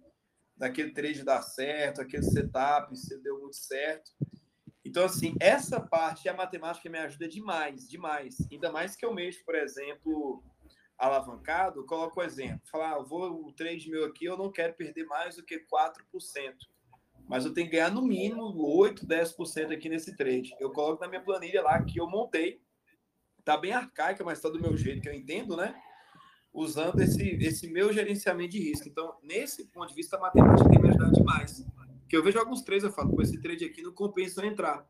[0.57, 4.11] daquele trade dar certo, aquele setup, se deu muito certo.
[4.93, 8.37] Então, assim, essa parte a matemática me ajuda demais, demais.
[8.51, 10.43] Ainda mais que eu mexo, por exemplo,
[10.99, 12.61] alavancado, coloco o exemplo.
[12.71, 15.65] Falar, ah, eu vou o trade meu aqui, eu não quero perder mais do que
[15.65, 15.97] 4%.
[17.27, 20.55] Mas eu tenho que ganhar no mínimo 8, 10% aqui nesse trade.
[20.59, 22.61] Eu coloco na minha planilha lá que eu montei.
[23.43, 25.73] Tá bem arcaica, mas tá do meu jeito que eu entendo, né?
[26.53, 28.87] Usando esse, esse meu gerenciamento de risco.
[28.87, 31.65] Então, nesse ponto de vista, a matemática tem me ajudado demais.
[32.07, 34.87] Que eu vejo alguns trades, eu falo, pô, esse trade aqui não compensa entrar.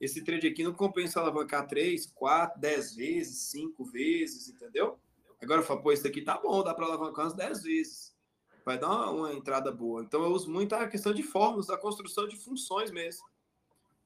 [0.00, 4.98] Esse trade aqui não compensa alavancar 3, 4, 10 vezes, 5 vezes, entendeu?
[5.42, 8.16] Agora eu falo, pô, esse aqui tá bom, dá para alavancar umas 10 vezes.
[8.64, 10.02] Vai dar uma, uma, entrada boa.
[10.02, 13.24] Então eu uso muito a questão de fórmulas, da construção de funções mesmo.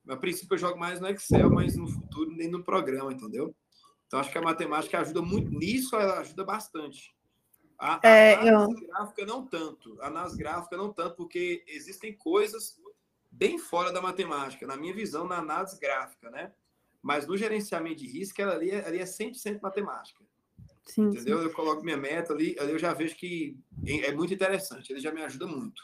[0.09, 3.55] A princípio eu jogo mais no Excel, mas no futuro nem no programa, entendeu?
[4.07, 7.15] Então acho que a matemática ajuda muito nisso, ela ajuda bastante.
[7.83, 8.89] A, é, a análise eu...
[8.89, 10.01] gráfica não tanto.
[10.01, 12.81] A análise gráfica não tanto, porque existem coisas
[13.29, 16.53] bem fora da matemática, na minha visão, na análise gráfica, né?
[17.03, 20.23] Mas no gerenciamento de risco, ela ali, é, ali é 100% matemática.
[20.85, 21.39] Sim, entendeu?
[21.39, 21.45] Sim.
[21.45, 25.11] Eu coloco minha meta ali, ali eu já vejo que é muito interessante, ele já
[25.11, 25.83] me ajuda muito.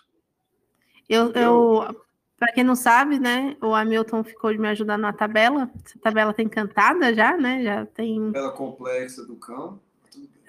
[1.09, 2.01] Eu, eu
[2.39, 5.69] para quem não sabe, né, o Hamilton ficou de me ajudar na tabela.
[5.85, 7.65] Essa tabela tem cantada já, né?
[7.65, 8.31] Já tem.
[8.31, 9.88] Tabela complexa do campo.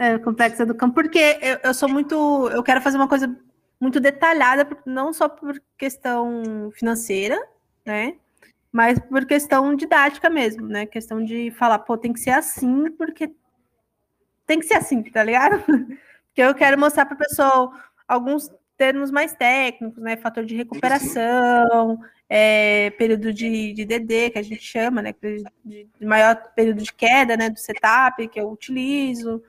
[0.01, 2.15] É, complexa do campo, porque eu, eu sou muito.
[2.53, 3.37] Eu quero fazer uma coisa
[3.77, 7.37] muito detalhada, não só por questão financeira,
[7.85, 8.15] né?
[8.71, 10.85] Mas por questão didática mesmo, né?
[10.85, 13.29] Questão de falar, pô, tem que ser assim, porque
[14.47, 15.63] tem que ser assim, tá ligado?
[16.29, 17.73] Porque eu quero mostrar para o pessoal
[18.07, 20.15] alguns termos mais técnicos, né?
[20.15, 21.99] Fator de recuperação,
[22.29, 25.13] é, período de, de DD, que a gente chama, né?
[25.21, 27.49] De, de, maior período de queda, né?
[27.49, 29.43] Do setup que eu utilizo.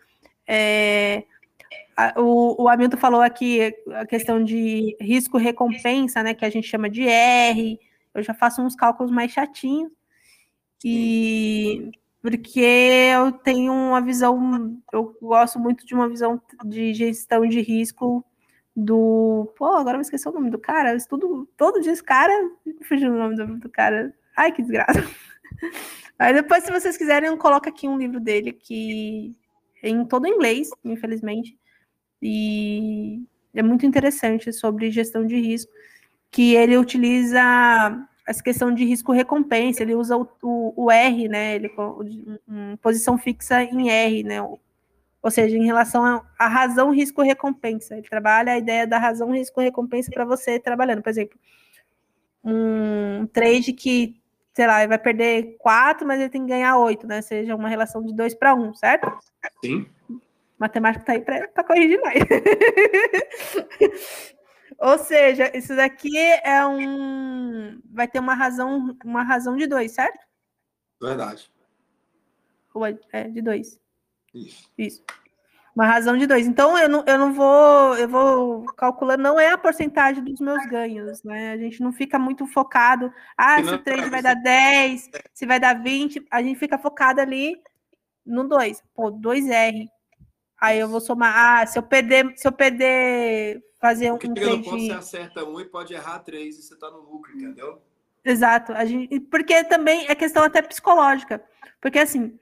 [0.53, 1.23] É,
[2.17, 6.35] o, o Hamilton falou aqui a questão de risco-recompensa, né?
[6.35, 7.79] Que a gente chama de R.
[8.13, 9.93] Eu já faço uns cálculos mais chatinhos.
[10.85, 17.61] E porque eu tenho uma visão, eu gosto muito de uma visão de gestão de
[17.61, 18.25] risco
[18.75, 19.53] do.
[19.57, 20.91] Pô, agora eu esqueci o nome do cara.
[20.91, 22.33] Eu estudo todo dia esse cara.
[22.89, 24.13] Fugiu o nome do, do, cara.
[24.37, 25.01] Ai, que desgraça.
[26.19, 29.35] Aí depois, se vocês quiserem, eu coloco aqui um livro dele que
[29.83, 31.59] em todo inglês, infelizmente.
[32.23, 33.23] E
[33.55, 35.73] é muito interessante sobre gestão de risco,
[36.31, 37.41] que ele utiliza
[38.27, 41.57] essa questão de risco-recompensa, ele usa o, o, o, R, né?
[41.57, 41.73] Ele,
[42.47, 44.41] um, posição fixa em R, né?
[45.23, 47.95] ou seja, em relação à razão risco-recompensa.
[47.97, 51.03] Ele trabalha a ideia da razão risco-recompensa para você trabalhando.
[51.03, 51.39] Por exemplo,
[52.43, 54.17] um trade que,
[54.55, 57.23] sei lá, vai perder 4, mas ele tem que ganhar 8, né?
[57.23, 59.19] Seja uma relação de 2 para 1, certo?
[59.65, 59.87] Sim.
[60.59, 62.21] Matemática está aí para corrigir mais.
[64.79, 67.81] Ou seja, isso daqui é um.
[67.93, 70.27] Vai ter uma razão, uma razão de 2, certo?
[71.01, 71.51] Verdade.
[73.13, 73.79] É, de 2.
[74.35, 74.71] Isso.
[74.79, 75.05] Isso.
[75.81, 76.47] Uma razão de dois.
[76.47, 80.63] Então eu não, eu não vou, eu vou calculando, não é a porcentagem dos meus
[80.67, 81.53] ganhos, né?
[81.53, 85.59] A gente não fica muito focado, ah, se o trade vai dar 10, se vai
[85.59, 87.59] dar 20, a gente fica focado ali
[88.27, 88.83] no 2.
[88.95, 89.87] Pô, 2R.
[90.61, 94.63] Aí eu vou somar, ah, se eu perder, se eu perder fazer Porque um trade...
[94.63, 97.81] ponto você acerta um e pode errar três e você tá no lucro, entendeu?
[98.23, 98.75] Exato.
[98.75, 101.43] A gente, porque também é questão até psicológica.
[101.81, 102.39] Porque assim,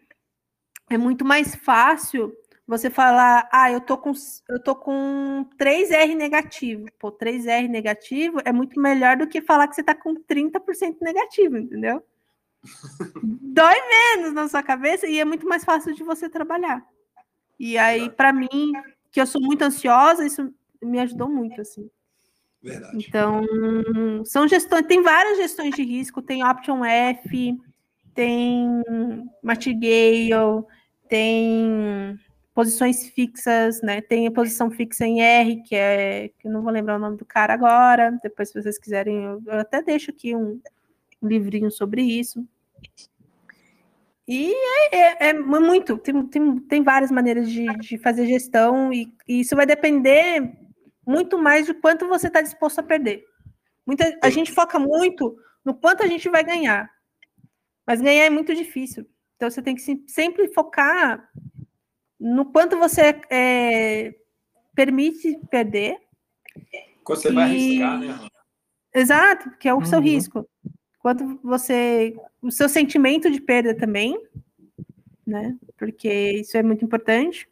[0.90, 2.36] é muito mais fácil
[2.68, 4.12] você falar, ah, eu tô com
[4.46, 6.84] eu tô com 3R negativo.
[6.98, 11.56] Pô, 3R negativo é muito melhor do que falar que você tá com 30% negativo,
[11.56, 12.04] entendeu?
[13.24, 16.86] Dói menos na sua cabeça e é muito mais fácil de você trabalhar.
[17.58, 18.72] E aí, para mim,
[19.10, 21.90] que eu sou muito ansiosa, isso me ajudou muito, assim.
[22.62, 22.96] Verdade.
[22.98, 23.44] Então,
[24.26, 27.58] são gestões, tem várias gestões de risco, tem Option F,
[28.14, 28.82] tem
[29.42, 30.64] Martingale,
[31.08, 32.18] tem
[32.58, 34.00] posições fixas, né?
[34.00, 37.16] Tem a posição fixa em R, que é que eu não vou lembrar o nome
[37.16, 38.18] do cara agora.
[38.20, 40.60] Depois, se vocês quiserem, eu, eu até deixo aqui um,
[41.22, 42.44] um, livrinho sobre isso.
[44.26, 44.52] E
[44.90, 49.38] é, é, é muito, tem, tem, tem várias maneiras de, de fazer gestão, e, e,
[49.38, 50.52] isso vai depender
[51.06, 53.24] muito mais de quanto você está disposto a perder.
[53.86, 56.90] Muita, a gente foca muito no quanto a gente vai ganhar,
[57.86, 59.06] mas ganhar é muito difícil.
[59.36, 61.24] Então você tem que sempre focar
[62.18, 64.14] no quanto você é,
[64.74, 65.98] permite perder.
[67.06, 67.32] Você e...
[67.32, 68.28] vai arriscar, né?
[68.94, 69.84] Exato, que é o uhum.
[69.84, 70.48] seu risco.
[70.98, 72.16] Quanto você.
[72.42, 74.20] O seu sentimento de perda também,
[75.26, 75.56] né?
[75.76, 77.48] Porque isso é muito importante.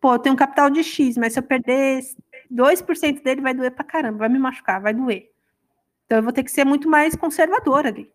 [0.00, 2.02] Pô, eu tenho um capital de X, mas se eu perder
[2.50, 5.30] 2% dele, vai doer pra caramba, vai me machucar, vai doer.
[6.06, 8.10] Então eu vou ter que ser muito mais conservador ali.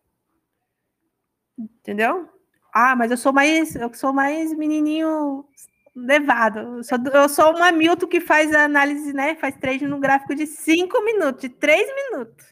[1.58, 2.28] Entendeu?
[2.74, 5.46] Ah, mas eu sou mais, eu sou mais menininho
[5.96, 6.60] levado.
[6.60, 9.36] Eu sou, eu sou uma Milton que faz análise, né?
[9.36, 12.46] Faz trade no gráfico de cinco minutos, de três minutos.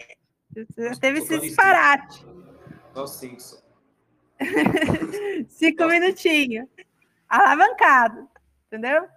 [0.77, 2.25] Já teve esse disparate.
[2.93, 3.57] Só Simpson.
[5.49, 6.67] cinco minutinhos.
[7.27, 8.29] Alavancado,
[8.67, 9.07] entendeu?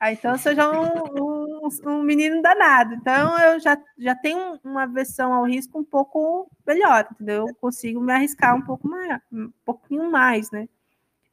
[0.00, 2.94] Ah, então eu sou já um, um, um, menino danado.
[2.94, 7.46] Então eu já, já tenho uma versão ao risco um pouco melhor, entendeu?
[7.46, 10.68] Eu consigo me arriscar um pouco mais, um pouquinho mais, né?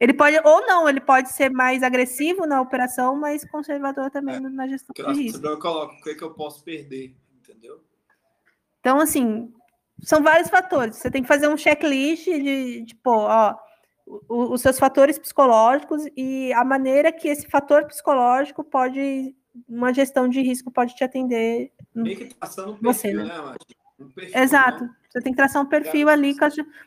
[0.00, 4.40] Ele pode, ou não, ele pode ser mais agressivo na operação, mas conservador também é,
[4.40, 5.46] na gestão de risco.
[5.46, 7.84] Eu coloco o que, é que eu posso perder, entendeu?
[8.80, 9.52] Então, assim,
[10.02, 10.96] são vários fatores.
[10.96, 13.54] Você tem que fazer um checklist de, tipo, ó,
[14.26, 19.36] os seus fatores psicológicos e a maneira que esse fator psicológico pode,
[19.68, 21.72] uma gestão de risco pode te atender.
[21.94, 23.54] Meio que traçando um você, perfil, né,
[24.04, 24.84] um perfil, Exato.
[24.84, 24.90] Né?
[25.08, 26.36] Você tem que traçar um perfil é, ali,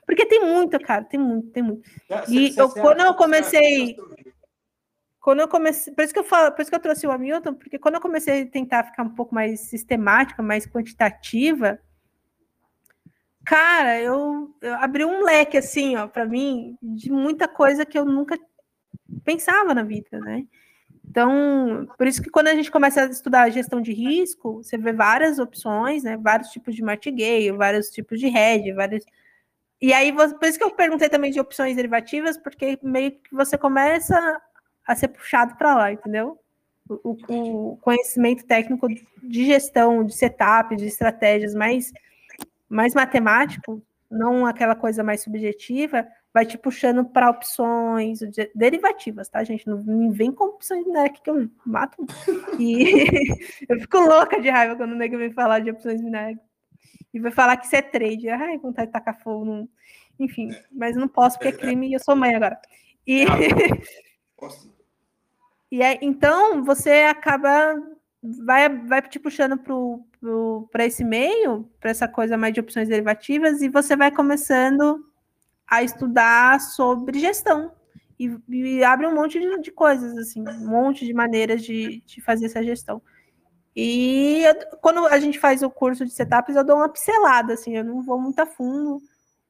[0.06, 1.90] porque tem muito, cara, tem muito, tem muito.
[2.10, 3.98] É, e eu, quando eu comecei,
[5.19, 7.53] quando eu comecei, por isso que eu falo, por isso que eu trouxe o Hamilton,
[7.56, 11.77] porque quando eu comecei a tentar ficar um pouco mais sistemática, mais quantitativa,
[13.44, 18.06] cara, eu, eu abri um leque assim, ó, para mim, de muita coisa que eu
[18.06, 18.40] nunca
[19.26, 20.45] pensava na vida, né?
[21.07, 24.77] Então, por isso que quando a gente começa a estudar a gestão de risco, você
[24.77, 26.17] vê várias opções, né?
[26.17, 29.05] Vários tipos de martingale, vários tipos de hedge, vários
[29.84, 33.57] e aí, por isso que eu perguntei também de opções derivativas, porque meio que você
[33.57, 34.41] começa
[34.88, 36.39] a ser puxado para lá, entendeu?
[36.88, 41.91] O, o, conhecimento técnico de gestão, de setup, de estratégias mais,
[42.69, 48.19] mais matemático, não aquela coisa mais subjetiva, vai te puxando para opções
[48.55, 49.68] derivativas, tá, gente?
[49.68, 52.03] Não me vem com opções binárias que eu mato.
[52.60, 53.05] E
[53.69, 56.39] eu fico louca de raiva quando o nego vem falar de opções binárias.
[57.14, 58.27] E vai falar que isso é trade.
[58.30, 59.45] Ai, vontade de tacar fogo.
[59.45, 59.69] No...
[60.19, 62.60] Enfim, mas não posso porque é crime e eu sou mãe agora.
[63.05, 63.26] E.
[64.35, 64.73] Posso.
[65.72, 67.76] E é, então você acaba
[68.22, 69.60] vai, vai te puxando
[70.72, 75.05] para esse meio, para essa coisa mais de opções derivativas, e você vai começando
[75.73, 77.71] a estudar sobre gestão.
[78.19, 82.21] E, e abre um monte de, de, coisas, assim, um monte de maneiras de, de
[82.21, 83.01] fazer essa gestão.
[83.75, 87.75] E eu, quando a gente faz o curso de setups, eu dou uma pincelada, assim,
[87.75, 89.01] eu não vou muito a fundo.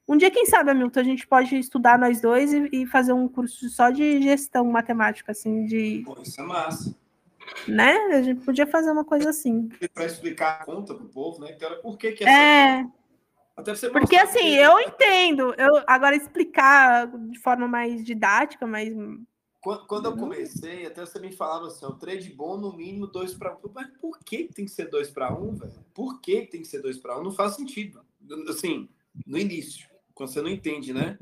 [0.07, 3.27] Um dia, quem sabe, Hamilton, a gente pode estudar nós dois e, e fazer um
[3.27, 6.03] curso só de gestão matemática, assim, de.
[6.05, 6.95] Pô, isso é massa.
[7.67, 7.93] Né?
[8.13, 9.69] A gente podia fazer uma coisa assim.
[9.93, 11.51] Para explicar a conta para o povo, né?
[11.55, 12.85] Então, por que, que é.
[13.57, 13.89] É...
[13.89, 15.53] Porque assim, eu entendo.
[15.57, 18.93] Eu agora explicar de forma mais didática, mais.
[19.61, 23.35] Quando, quando eu comecei, até você me falava assim, o trade bom no mínimo 2
[23.35, 23.55] para 1.
[23.55, 23.71] Um.
[23.73, 25.85] Mas por que tem que ser 2 para 1, um, velho?
[25.93, 27.21] Por que tem que ser 2 para 1?
[27.21, 27.23] Um?
[27.23, 28.03] Não faz sentido.
[28.49, 28.89] Assim,
[29.25, 31.17] no início quando você não entende, né?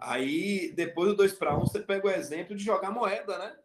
[0.00, 3.56] Aí, depois do 2 para 1, um, você pega o exemplo de jogar moeda, né?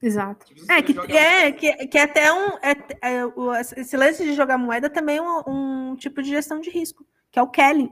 [0.00, 0.46] Exato.
[0.68, 2.50] É que, é, que, que até um.
[2.58, 5.42] É, é, o, esse lance de jogar moeda também é um,
[5.90, 7.90] um, tipo de gestão de risco, que é o Kelly.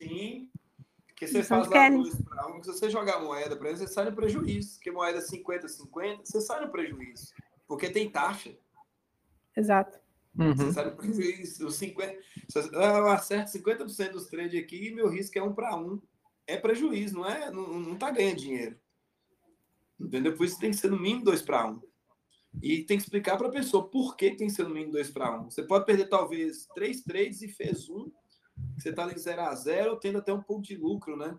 [0.00, 0.50] Sim.
[1.06, 3.94] Porque você faz lá 2 para 1, um, se você jogar moeda, por exemplo, você
[3.94, 4.74] sai no prejuízo.
[4.74, 7.32] Porque moeda 50-50, você sai no prejuízo.
[7.68, 8.50] Porque tem taxa.
[9.56, 9.98] Exato.
[10.36, 10.54] Uhum.
[10.56, 12.18] Você sabe isso, os 50,
[12.72, 16.00] eu acerto 50% dos trades aqui e meu risco é um para um.
[16.46, 17.50] É prejuízo, não é?
[17.50, 18.76] Não, não tá ganhando dinheiro.
[20.00, 20.36] Entendeu?
[20.36, 21.70] Por isso tem que ser no mínimo 2 para 1.
[21.70, 21.80] Um.
[22.62, 25.10] E tem que explicar para a pessoa por que tem que ser no mínimo 2
[25.10, 25.40] para 1.
[25.40, 25.50] Um.
[25.50, 28.10] Você pode perder talvez três trades e fez um.
[28.78, 31.38] Você está em 0 a 0 tendo até um pouco de lucro, né?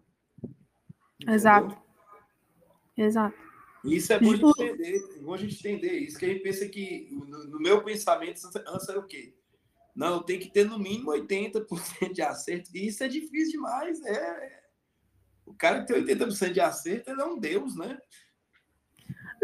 [1.20, 1.36] Entendeu?
[1.36, 1.78] Exato.
[2.98, 3.46] Exato.
[3.86, 6.42] Isso é bom a gente entender, é bom a gente entender isso, que a gente
[6.42, 9.36] pensa que, no, no meu pensamento, antes era o quê?
[9.96, 14.64] Não, tem que ter no mínimo 80% de acerto, e isso é difícil demais, é...
[15.46, 18.00] O cara que tem 80% de acerto, ele é um deus, né?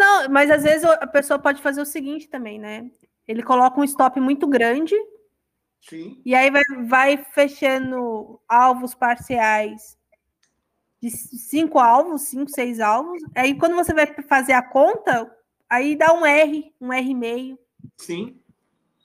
[0.02, 2.90] Não, mas às vezes a pessoa pode fazer o seguinte também, né?
[3.28, 4.96] Ele coloca um stop muito grande,
[5.80, 6.20] Sim.
[6.26, 9.96] e aí vai, vai fechando alvos parciais
[11.00, 13.22] de cinco alvos, cinco, seis alvos.
[13.36, 15.32] Aí quando você vai fazer a conta,
[15.70, 17.60] aí dá um R, um R meio.
[17.96, 18.42] Sim.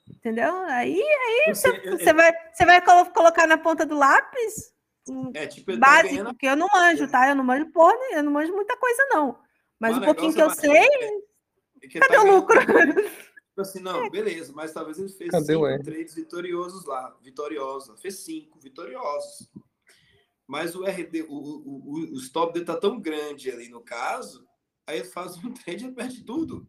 [0.08, 0.56] Entendeu?
[0.62, 2.80] Aí, aí você, você, vai, você vai
[3.12, 4.74] colocar na ponta do lápis.
[5.34, 6.30] É, tipo, básico, ganhando...
[6.30, 7.28] porque eu não manjo, tá?
[7.28, 9.45] Eu não manjo porra, eu não manjo muita coisa, não.
[9.80, 10.88] Mas o um pouquinho que eu sei.
[11.82, 12.58] É que cadê tá o lucro?
[13.56, 17.98] Tipo assim, não, beleza, mas talvez ele fez cadê cinco trades vitoriosos lá, vitoriosos.
[18.02, 19.48] Fez cinco vitoriosos
[20.46, 24.46] mas o RD, o, o, o, stop dele tá tão grande ali no caso,
[24.86, 26.68] aí ele faz um trade e perde tudo.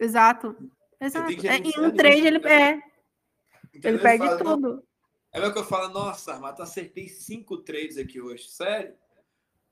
[0.00, 0.56] Exato.
[1.00, 1.30] Exato.
[1.46, 2.82] É, em um trade ele, é.
[3.72, 4.84] Então, ele, ele perde fala, tudo.
[5.32, 8.96] É o que eu falo, nossa, Armata, acertei cinco trades aqui hoje, sério?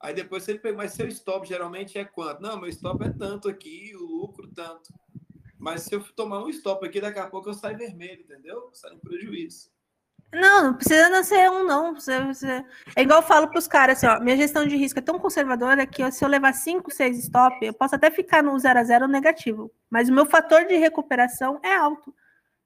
[0.00, 2.40] Aí depois você pega, mas seu stop geralmente é quanto?
[2.40, 4.92] Não, meu stop é tanto aqui, o lucro tanto.
[5.58, 8.70] Mas se eu tomar um stop aqui, daqui a pouco eu saio vermelho, entendeu?
[8.72, 9.70] Sai no prejuízo.
[10.32, 11.94] Não, não precisa não ser um, não.
[12.96, 15.18] É igual eu falo para os caras, assim, ó, minha gestão de risco é tão
[15.18, 18.78] conservadora que ó, se eu levar 5, 6 stop, eu posso até ficar no 0
[18.78, 22.14] a 0 negativo, mas o meu fator de recuperação é alto.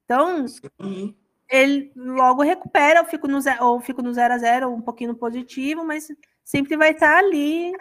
[0.04, 1.16] Então, Sim.
[1.50, 5.12] ele logo recupera, eu fico no zero, ou fico no 0 a 0 um pouquinho
[5.12, 6.08] no positivo, mas
[6.44, 7.72] sempre vai estar ali.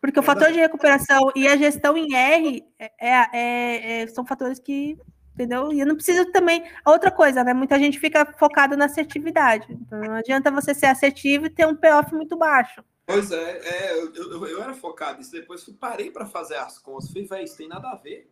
[0.00, 4.58] Porque o fator de recuperação e a gestão em R é, é, é, são fatores
[4.58, 4.98] que
[5.34, 5.72] entendeu?
[5.72, 6.64] E eu não preciso também.
[6.86, 7.52] Outra coisa, né?
[7.52, 9.66] Muita gente fica focada na assertividade.
[9.70, 12.84] Então não adianta você ser assertivo e ter um payoff muito baixo.
[13.06, 17.08] Pois é, é eu, eu, eu, era focado nisso, depois parei para fazer as contas.
[17.08, 18.30] Falei, velho, isso tem nada a ver.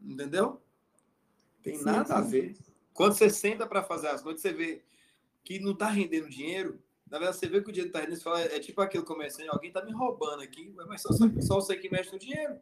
[0.00, 0.60] Entendeu?
[1.62, 2.12] Tem sim, nada sim.
[2.12, 2.56] a ver.
[2.92, 4.82] Quando você senta para fazer as contas, você vê
[5.44, 6.80] que não está rendendo dinheiro,
[7.10, 9.48] Na verdade, você vê que o dinheiro tá indo, você fala, é tipo aquilo começando,
[9.48, 11.08] alguém tá me roubando aqui, mas só,
[11.40, 12.56] só você que mexe no dinheiro.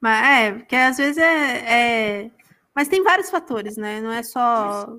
[0.00, 2.30] Mas é, porque às vezes é, é,
[2.74, 4.00] Mas tem vários fatores, né?
[4.00, 4.96] Não é só.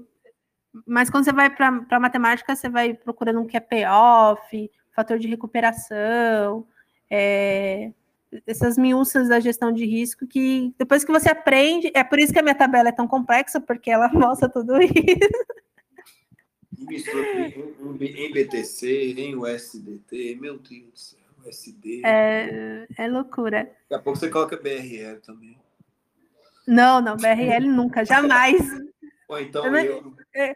[0.86, 5.28] Mas quando você vai para matemática, você vai procurando um que é payoff, fator de
[5.28, 6.68] recuperação,
[7.10, 7.92] é...
[8.46, 12.40] essas miúças da gestão de risco que depois que você aprende, é por isso que
[12.40, 15.46] a minha tabela é tão complexa, porque ela mostra tudo isso.
[16.80, 22.02] Em BTC, em USDT, meu Deus do céu, USD.
[22.06, 23.72] É, é loucura.
[23.90, 25.58] Daqui a pouco você coloca BRL também.
[26.68, 28.62] Não, não, BRL nunca, jamais.
[29.28, 30.14] Ou então eu, eu...
[30.36, 30.56] É,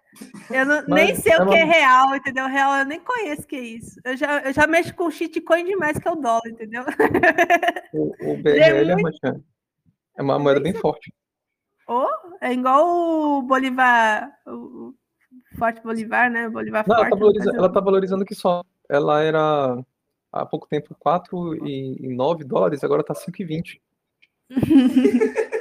[0.49, 2.47] eu não, nem sei o que é real, entendeu?
[2.47, 3.99] Real eu nem conheço o que é isso.
[4.03, 6.83] Eu já, eu já mexo com shitcoin demais que é o dólar, entendeu?
[7.93, 9.43] O, o BRL é, é, muito...
[10.17, 11.13] é uma moeda bem forte.
[11.87, 12.07] Oh,
[12.39, 14.93] é igual o Bolivar, o
[15.57, 16.49] Forte Bolivar, né?
[16.49, 17.07] Bolivar Não, forte.
[17.07, 18.63] Ela tá, valorizando, ela tá valorizando que só.
[18.89, 19.83] Ela era
[20.31, 23.79] há pouco tempo 4,9 dólares, agora tá 5,20.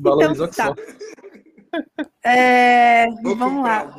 [0.00, 0.74] Valorizou então, tá.
[0.74, 1.04] que só.
[2.24, 3.94] É, vamos lá.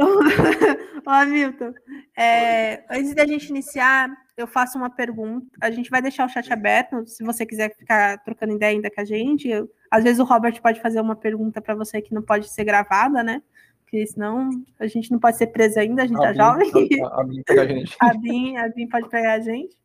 [1.06, 1.72] Ô, Hamilton,
[2.16, 5.46] é, antes da gente iniciar, eu faço uma pergunta.
[5.60, 9.00] A gente vai deixar o chat aberto, se você quiser ficar trocando ideia ainda com
[9.00, 9.48] a gente.
[9.48, 12.64] Eu, às vezes o Robert pode fazer uma pergunta para você que não pode ser
[12.64, 13.42] gravada, né?
[13.82, 16.70] Porque senão a gente não pode ser preso ainda, a gente tá jovem.
[17.04, 17.96] A, a, Bin pega a gente.
[18.00, 19.76] A Bin, a Bin pode pegar a gente.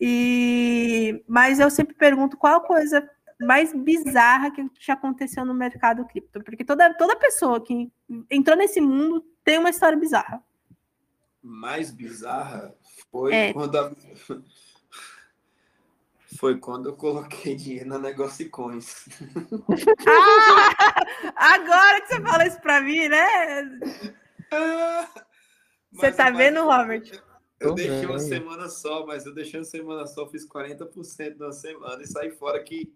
[0.00, 3.08] E, mas eu sempre pergunto qual coisa
[3.42, 6.42] mais bizarra que já aconteceu no mercado cripto.
[6.42, 7.90] Porque toda, toda pessoa que
[8.30, 10.42] entrou nesse mundo tem uma história bizarra.
[11.42, 12.74] Mais bizarra
[13.10, 13.52] foi é.
[13.52, 13.92] quando a...
[16.38, 19.08] foi quando eu coloquei dinheiro na Negócio Coins.
[20.06, 21.04] Ah,
[21.54, 23.80] agora que você fala isso para mim, né?
[25.92, 27.20] você tá vendo, Robert?
[27.60, 32.02] Eu deixei uma semana só, mas eu deixei uma semana só, fiz 40% na semana
[32.02, 32.92] e saí fora que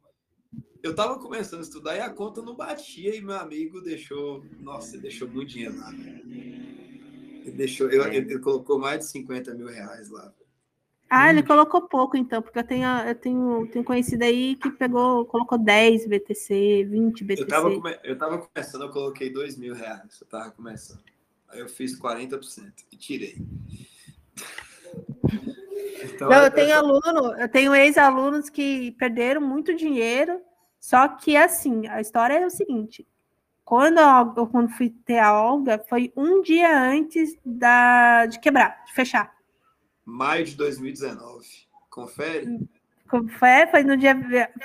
[0.86, 4.94] eu tava começando a estudar e a conta não batia e meu amigo deixou, nossa,
[4.94, 5.92] ele deixou muito dinheiro lá.
[5.92, 10.32] Ele deixou, eu, ele, ele colocou mais de 50 mil reais lá.
[11.08, 15.24] Ah, ele colocou pouco, então, porque eu tenho, eu tenho, tenho conhecido aí que pegou,
[15.26, 17.42] colocou 10 BTC, 20 BTC.
[17.42, 20.20] Eu tava, come, eu tava começando, eu coloquei 2 mil reais.
[20.20, 21.02] Eu tava começando.
[21.48, 23.36] Aí eu fiz 40% e tirei.
[26.02, 30.40] Então, Não, eu tenho aluno, eu tenho ex-alunos que perderam muito dinheiro,
[30.86, 33.04] só que assim, a história é o seguinte:
[33.64, 38.92] quando eu, quando fui ter a Olga, foi um dia antes da, de quebrar, de
[38.92, 39.34] fechar.
[40.04, 41.44] Maio de 2019.
[41.90, 42.68] Confere?
[43.10, 44.14] Confere, foi no dia,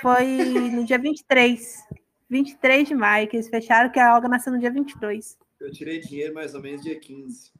[0.00, 0.36] foi
[0.70, 1.88] no dia 23.
[2.30, 5.36] 23 de maio que eles fecharam, que a Olga nasceu no dia 22.
[5.58, 7.50] Eu tirei dinheiro mais ou menos dia 15.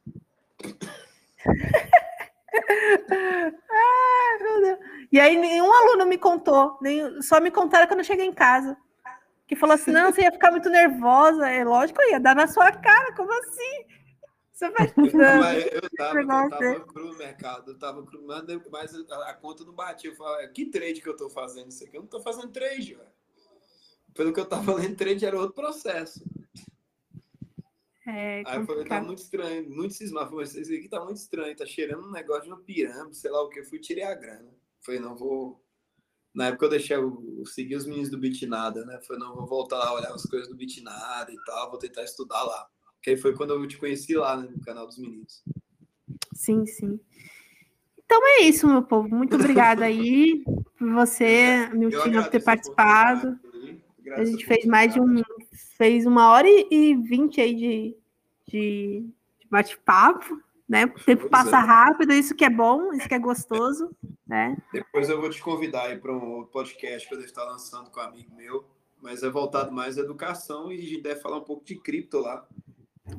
[3.71, 4.79] ah, meu Deus.
[5.11, 8.77] E aí nenhum aluno me contou, nem, só me contaram quando eu cheguei em casa.
[9.47, 11.49] Que falou assim: não, você ia ficar muito nervosa.
[11.49, 13.85] É lógico, eu ia dar na sua cara, como assim?
[14.51, 14.93] Você vai.
[14.95, 18.25] Eu, eu, tava, eu tava cru no mercado, eu tava cru,
[18.71, 20.11] mas a conta não batia.
[20.11, 21.97] Eu falei, que trade que eu tô fazendo isso aqui?
[21.97, 23.09] Eu não tô fazendo trade, velho.
[24.13, 26.23] Pelo que eu tava lendo, trade era outro processo.
[28.05, 30.29] É, Aí eu falei, tá muito estranho, muito cismado.
[30.29, 33.41] Falei, isso aqui tá muito estranho, tá cheirando um negócio de uma pirâmide, sei lá
[33.41, 33.59] o que.
[33.59, 34.53] Eu fui tirei a grana.
[34.85, 35.63] Falei, não vou.
[36.33, 38.99] Na época eu deixei, eu segui os meninos do Bitnada, né?
[39.07, 42.43] Falei, não, vou voltar lá, olhar as coisas do Bitnada e tal, vou tentar estudar
[42.43, 42.67] lá.
[43.01, 45.43] Que aí foi quando eu te conheci lá né, no canal dos meninos.
[46.33, 46.99] Sim, sim.
[48.03, 49.09] Então é isso, meu povo.
[49.09, 50.43] Muito obrigada aí
[50.77, 53.39] por você, meu time, por ter participado.
[54.15, 55.21] A gente fez mais de um.
[55.77, 57.97] Fez uma hora e vinte aí de,
[58.47, 59.05] de,
[59.39, 60.85] de bate-papo, né?
[60.85, 61.59] O tempo pois passa é.
[61.59, 64.57] rápido, isso que é bom, isso que é gostoso, né?
[64.71, 67.99] Depois eu vou te convidar aí para um podcast que eu devo estar lançando com
[67.99, 68.65] um amigo meu,
[69.01, 72.19] mas é voltado mais à educação e a gente deve falar um pouco de cripto
[72.19, 72.47] lá.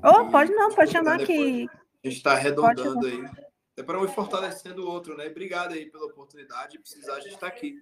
[0.03, 1.69] Oh, pode não, pode chamar que.
[2.03, 3.25] A gente está arredondando aí.
[3.77, 5.27] É para um fortalecendo o outro, né?
[5.27, 6.79] Obrigado aí pela oportunidade.
[6.79, 7.77] Precisar, a gente está aqui.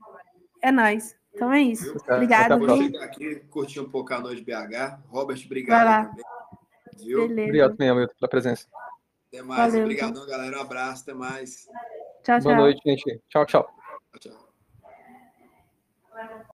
[0.63, 1.17] É nós.
[1.35, 1.97] Então é isso.
[2.09, 2.55] Obrigada.
[2.55, 5.01] Acabou de chegar aqui, curtir um pouco a noite BH.
[5.09, 6.25] Robert, obrigado também.
[6.99, 7.29] Viu?
[7.29, 7.43] Beleza.
[7.43, 8.69] Obrigado também, Hamilton, pela presença.
[9.29, 9.73] Até mais.
[9.73, 10.59] Valeu, Obrigadão, galera.
[10.59, 11.03] Um abraço.
[11.03, 11.67] Até mais.
[12.23, 12.43] Tchau, Boa tchau.
[12.43, 13.21] Boa noite, gente.
[13.29, 13.69] Tchau, tchau.
[14.21, 14.53] Tchau, tchau.